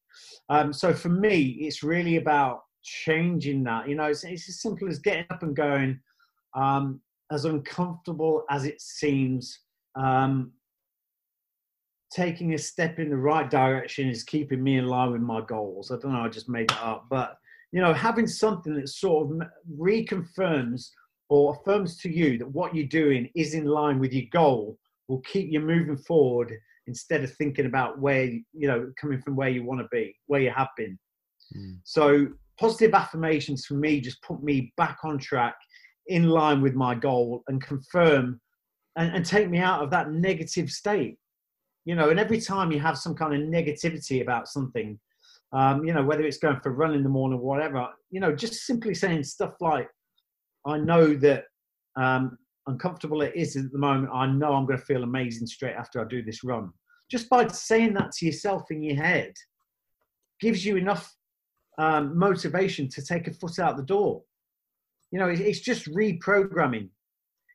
Um, 0.48 0.72
so 0.72 0.92
for 0.94 1.08
me, 1.08 1.42
it's 1.60 1.82
really 1.82 2.16
about 2.16 2.62
changing 2.82 3.64
that. 3.64 3.88
You 3.88 3.96
know, 3.96 4.04
it's, 4.04 4.24
it's 4.24 4.48
as 4.48 4.60
simple 4.60 4.88
as 4.88 4.98
getting 4.98 5.26
up 5.30 5.42
and 5.42 5.54
going. 5.54 6.00
Um, 6.54 7.00
as 7.30 7.44
uncomfortable 7.44 8.44
as 8.50 8.64
it 8.64 8.80
seems, 8.80 9.60
um, 9.96 10.52
taking 12.12 12.54
a 12.54 12.58
step 12.58 12.98
in 12.98 13.08
the 13.08 13.16
right 13.16 13.48
direction 13.48 14.08
is 14.08 14.24
keeping 14.24 14.62
me 14.62 14.78
in 14.78 14.86
line 14.86 15.12
with 15.12 15.20
my 15.20 15.40
goals. 15.42 15.90
I 15.90 15.96
don't 15.98 16.12
know, 16.12 16.22
I 16.22 16.28
just 16.28 16.48
made 16.48 16.68
that 16.70 16.82
up, 16.82 17.06
but 17.08 17.36
you 17.72 17.80
know, 17.80 17.92
having 17.94 18.26
something 18.26 18.74
that 18.74 18.88
sort 18.88 19.30
of 19.30 19.48
reconfirms 19.78 20.88
or 21.28 21.54
affirms 21.54 21.96
to 21.98 22.10
you 22.10 22.36
that 22.38 22.50
what 22.50 22.74
you're 22.74 22.86
doing 22.86 23.30
is 23.36 23.54
in 23.54 23.64
line 23.64 24.00
with 24.00 24.12
your 24.12 24.26
goal 24.32 24.76
will 25.06 25.20
keep 25.20 25.50
you 25.52 25.60
moving 25.60 25.96
forward 25.96 26.52
instead 26.88 27.22
of 27.22 27.32
thinking 27.34 27.66
about 27.66 28.00
where 28.00 28.24
you 28.24 28.66
know 28.66 28.92
coming 29.00 29.22
from 29.22 29.36
where 29.36 29.48
you 29.48 29.62
want 29.64 29.80
to 29.80 29.86
be 29.92 30.14
where 30.26 30.40
you 30.40 30.50
have 30.50 30.68
been 30.76 30.98
Mm. 31.56 31.80
so 31.82 32.28
positive 32.60 32.94
affirmations 32.94 33.66
for 33.66 33.74
me 33.74 34.00
just 34.00 34.22
put 34.22 34.40
me 34.40 34.72
back 34.76 34.98
on 35.02 35.18
track 35.18 35.56
in 36.06 36.28
line 36.28 36.60
with 36.60 36.74
my 36.74 36.94
goal 36.94 37.42
and 37.48 37.62
confirm 37.62 38.40
and, 38.96 39.14
and 39.14 39.24
take 39.24 39.48
me 39.48 39.58
out 39.58 39.82
of 39.82 39.90
that 39.90 40.10
negative 40.10 40.70
state 40.70 41.16
you 41.84 41.94
know 41.94 42.10
and 42.10 42.20
every 42.20 42.40
time 42.40 42.72
you 42.72 42.80
have 42.80 42.98
some 42.98 43.14
kind 43.14 43.34
of 43.34 43.48
negativity 43.48 44.22
about 44.22 44.48
something 44.48 44.98
um, 45.52 45.84
you 45.84 45.92
know 45.92 46.04
whether 46.04 46.22
it's 46.22 46.38
going 46.38 46.58
for 46.60 46.70
a 46.70 46.74
run 46.74 46.94
in 46.94 47.02
the 47.02 47.08
morning 47.08 47.38
or 47.38 47.42
whatever 47.42 47.88
you 48.10 48.20
know 48.20 48.34
just 48.34 48.66
simply 48.66 48.94
saying 48.94 49.22
stuff 49.22 49.54
like 49.60 49.88
i 50.66 50.76
know 50.76 51.14
that 51.14 51.44
um, 51.96 52.38
uncomfortable 52.66 53.22
it 53.22 53.32
is 53.34 53.56
at 53.56 53.70
the 53.72 53.78
moment, 53.78 54.10
I 54.12 54.26
know 54.26 54.54
I'm 54.54 54.66
going 54.66 54.78
to 54.78 54.84
feel 54.84 55.02
amazing 55.02 55.46
straight 55.46 55.74
after 55.74 56.00
I 56.00 56.04
do 56.04 56.22
this 56.22 56.44
run. 56.44 56.70
Just 57.10 57.28
by 57.28 57.46
saying 57.48 57.94
that 57.94 58.12
to 58.12 58.26
yourself 58.26 58.70
in 58.70 58.82
your 58.82 58.96
head 58.96 59.32
gives 60.40 60.64
you 60.64 60.76
enough 60.76 61.14
um, 61.78 62.16
motivation 62.16 62.88
to 62.88 63.04
take 63.04 63.26
a 63.26 63.32
foot 63.32 63.58
out 63.58 63.76
the 63.76 63.82
door. 63.82 64.22
You 65.10 65.18
know, 65.18 65.28
it, 65.28 65.40
it's 65.40 65.60
just 65.60 65.86
reprogramming. 65.86 66.88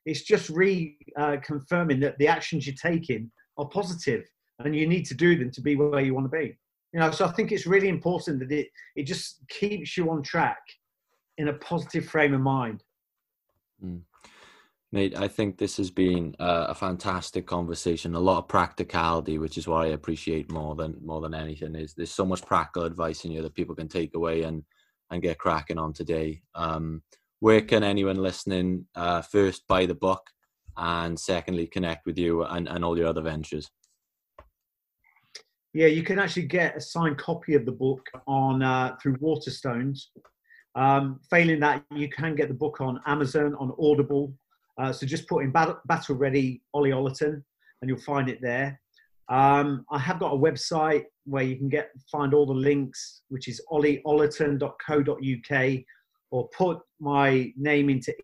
It's 0.04 0.22
just 0.22 0.52
reconfirming 0.52 1.98
uh, 1.98 2.00
that 2.00 2.18
the 2.18 2.28
actions 2.28 2.66
you're 2.66 2.76
taking 2.80 3.30
are 3.58 3.68
positive 3.68 4.24
and 4.60 4.74
you 4.74 4.86
need 4.86 5.04
to 5.06 5.14
do 5.14 5.36
them 5.36 5.50
to 5.50 5.60
be 5.60 5.76
where 5.76 6.00
you 6.00 6.14
want 6.14 6.30
to 6.30 6.36
be. 6.36 6.56
You 6.92 7.00
know, 7.00 7.10
so 7.10 7.26
I 7.26 7.32
think 7.32 7.52
it's 7.52 7.66
really 7.66 7.88
important 7.88 8.38
that 8.40 8.52
it, 8.52 8.68
it 8.94 9.02
just 9.02 9.40
keeps 9.48 9.96
you 9.96 10.10
on 10.10 10.22
track 10.22 10.60
in 11.38 11.48
a 11.48 11.52
positive 11.54 12.06
frame 12.06 12.34
of 12.34 12.40
mind. 12.40 12.82
Mm. 13.84 14.02
Mate, 14.92 15.18
I 15.18 15.28
think 15.28 15.58
this 15.58 15.76
has 15.76 15.90
been 15.90 16.34
uh, 16.38 16.66
a 16.68 16.74
fantastic 16.74 17.44
conversation. 17.46 18.14
A 18.14 18.20
lot 18.20 18.38
of 18.38 18.48
practicality, 18.48 19.36
which 19.36 19.58
is 19.58 19.66
what 19.66 19.84
I 19.84 19.88
appreciate 19.88 20.50
more 20.50 20.74
than 20.76 20.96
more 21.04 21.20
than 21.20 21.34
anything. 21.34 21.74
Is 21.74 21.92
there's 21.92 22.12
so 22.12 22.24
much 22.24 22.46
practical 22.46 22.84
advice 22.84 23.24
in 23.24 23.32
here 23.32 23.42
that 23.42 23.54
people 23.54 23.74
can 23.74 23.88
take 23.88 24.14
away 24.14 24.42
and 24.44 24.62
and 25.10 25.20
get 25.20 25.38
cracking 25.38 25.78
on 25.78 25.92
today. 25.92 26.40
Um, 26.54 27.02
where 27.40 27.60
can 27.60 27.82
anyone 27.82 28.16
listening 28.16 28.86
uh, 28.94 29.22
first 29.22 29.66
buy 29.68 29.86
the 29.86 29.94
book, 29.94 30.22
and 30.76 31.18
secondly 31.18 31.66
connect 31.66 32.06
with 32.06 32.18
you 32.18 32.44
and, 32.44 32.68
and 32.68 32.84
all 32.84 32.98
your 32.98 33.08
other 33.08 33.22
ventures? 33.22 33.70
Yeah, 35.72 35.88
you 35.88 36.02
can 36.02 36.18
actually 36.18 36.46
get 36.46 36.76
a 36.76 36.80
signed 36.80 37.18
copy 37.18 37.54
of 37.54 37.66
the 37.66 37.72
book 37.72 38.06
on 38.26 38.62
uh, 38.62 38.96
through 39.02 39.16
Waterstones. 39.18 40.06
Um, 40.74 41.20
failing 41.30 41.60
that, 41.60 41.84
you 41.94 42.08
can 42.08 42.34
get 42.34 42.48
the 42.48 42.54
book 42.54 42.80
on 42.80 43.00
Amazon, 43.06 43.54
on 43.58 43.72
Audible. 43.78 44.32
Uh, 44.78 44.92
so 44.92 45.06
just 45.06 45.28
put 45.28 45.44
in 45.44 45.50
Battle, 45.50 45.78
Battle 45.86 46.16
Ready 46.16 46.62
Ollie 46.74 46.90
Ollerton, 46.90 47.42
and 47.80 47.88
you'll 47.88 47.98
find 47.98 48.28
it 48.28 48.40
there. 48.40 48.80
Um, 49.28 49.84
I 49.90 49.98
have 49.98 50.20
got 50.20 50.32
a 50.32 50.38
website 50.38 51.04
where 51.24 51.42
you 51.42 51.56
can 51.56 51.68
get 51.68 51.90
find 52.10 52.32
all 52.32 52.46
the 52.46 52.54
links, 52.54 53.22
which 53.28 53.48
is 53.48 53.60
ollieollerton.co.uk, 53.70 55.84
or 56.36 56.48
put 56.48 56.80
my 57.00 57.50
name 57.56 57.88
into 57.88 58.14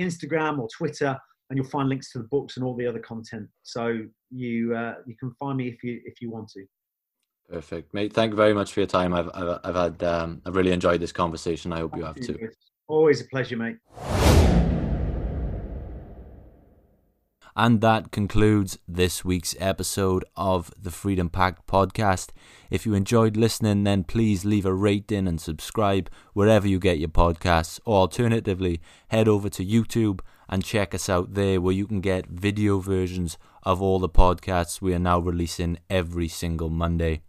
Instagram 0.00 0.58
or 0.58 0.68
Twitter, 0.76 1.16
and 1.48 1.56
you'll 1.56 1.68
find 1.68 1.88
links 1.88 2.10
to 2.12 2.18
the 2.18 2.24
books 2.24 2.56
and 2.56 2.66
all 2.66 2.74
the 2.74 2.86
other 2.86 2.98
content. 2.98 3.48
So 3.62 4.00
you 4.30 4.74
uh, 4.74 4.94
you 5.06 5.16
can 5.16 5.32
find 5.38 5.56
me 5.56 5.68
if 5.68 5.84
you 5.84 6.00
if 6.04 6.20
you 6.20 6.30
want 6.30 6.48
to. 6.50 6.64
Perfect, 7.48 7.94
mate. 7.94 8.12
Thank 8.12 8.30
you 8.30 8.36
very 8.36 8.52
much 8.52 8.72
for 8.72 8.80
your 8.80 8.88
time. 8.88 9.14
I've 9.14 9.30
I've, 9.32 9.60
I've 9.64 9.74
had 9.76 10.02
um, 10.02 10.42
I've 10.44 10.56
really 10.56 10.72
enjoyed 10.72 11.00
this 11.00 11.12
conversation. 11.12 11.72
I 11.72 11.78
hope 11.78 11.96
you 11.96 12.04
have 12.04 12.16
too. 12.16 12.36
Always 12.88 13.20
a 13.20 13.24
pleasure, 13.26 13.56
mate. 13.56 13.76
And 17.58 17.80
that 17.80 18.12
concludes 18.12 18.78
this 18.86 19.24
week's 19.24 19.56
episode 19.58 20.24
of 20.36 20.72
the 20.80 20.92
Freedom 20.92 21.28
Pact 21.28 21.66
podcast. 21.66 22.28
If 22.70 22.86
you 22.86 22.94
enjoyed 22.94 23.36
listening, 23.36 23.82
then 23.82 24.04
please 24.04 24.44
leave 24.44 24.64
a 24.64 24.72
rating 24.72 25.26
and 25.26 25.40
subscribe 25.40 26.08
wherever 26.34 26.68
you 26.68 26.78
get 26.78 27.00
your 27.00 27.08
podcasts, 27.08 27.80
or 27.84 27.96
alternatively, 27.96 28.80
head 29.08 29.26
over 29.26 29.48
to 29.48 29.66
YouTube 29.66 30.20
and 30.48 30.62
check 30.62 30.94
us 30.94 31.08
out 31.08 31.34
there 31.34 31.60
where 31.60 31.74
you 31.74 31.88
can 31.88 32.00
get 32.00 32.28
video 32.28 32.78
versions 32.78 33.36
of 33.64 33.82
all 33.82 33.98
the 33.98 34.08
podcasts 34.08 34.80
we 34.80 34.94
are 34.94 35.00
now 35.00 35.18
releasing 35.18 35.80
every 35.90 36.28
single 36.28 36.70
Monday. 36.70 37.22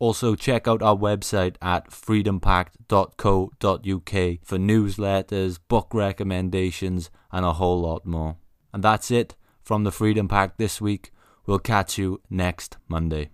Also, 0.00 0.34
check 0.34 0.66
out 0.66 0.82
our 0.82 0.96
website 0.96 1.54
at 1.62 1.92
freedompact.co.uk 1.92 4.38
for 4.42 4.58
newsletters, 4.58 5.60
book 5.68 5.94
recommendations, 5.94 7.08
and 7.30 7.46
a 7.46 7.52
whole 7.52 7.82
lot 7.82 8.04
more. 8.04 8.36
And 8.72 8.82
that's 8.82 9.12
it 9.12 9.36
from 9.66 9.82
the 9.82 9.90
Freedom 9.90 10.28
Pact 10.28 10.58
this 10.58 10.80
week. 10.80 11.10
We'll 11.44 11.58
catch 11.58 11.98
you 11.98 12.20
next 12.30 12.76
Monday. 12.86 13.24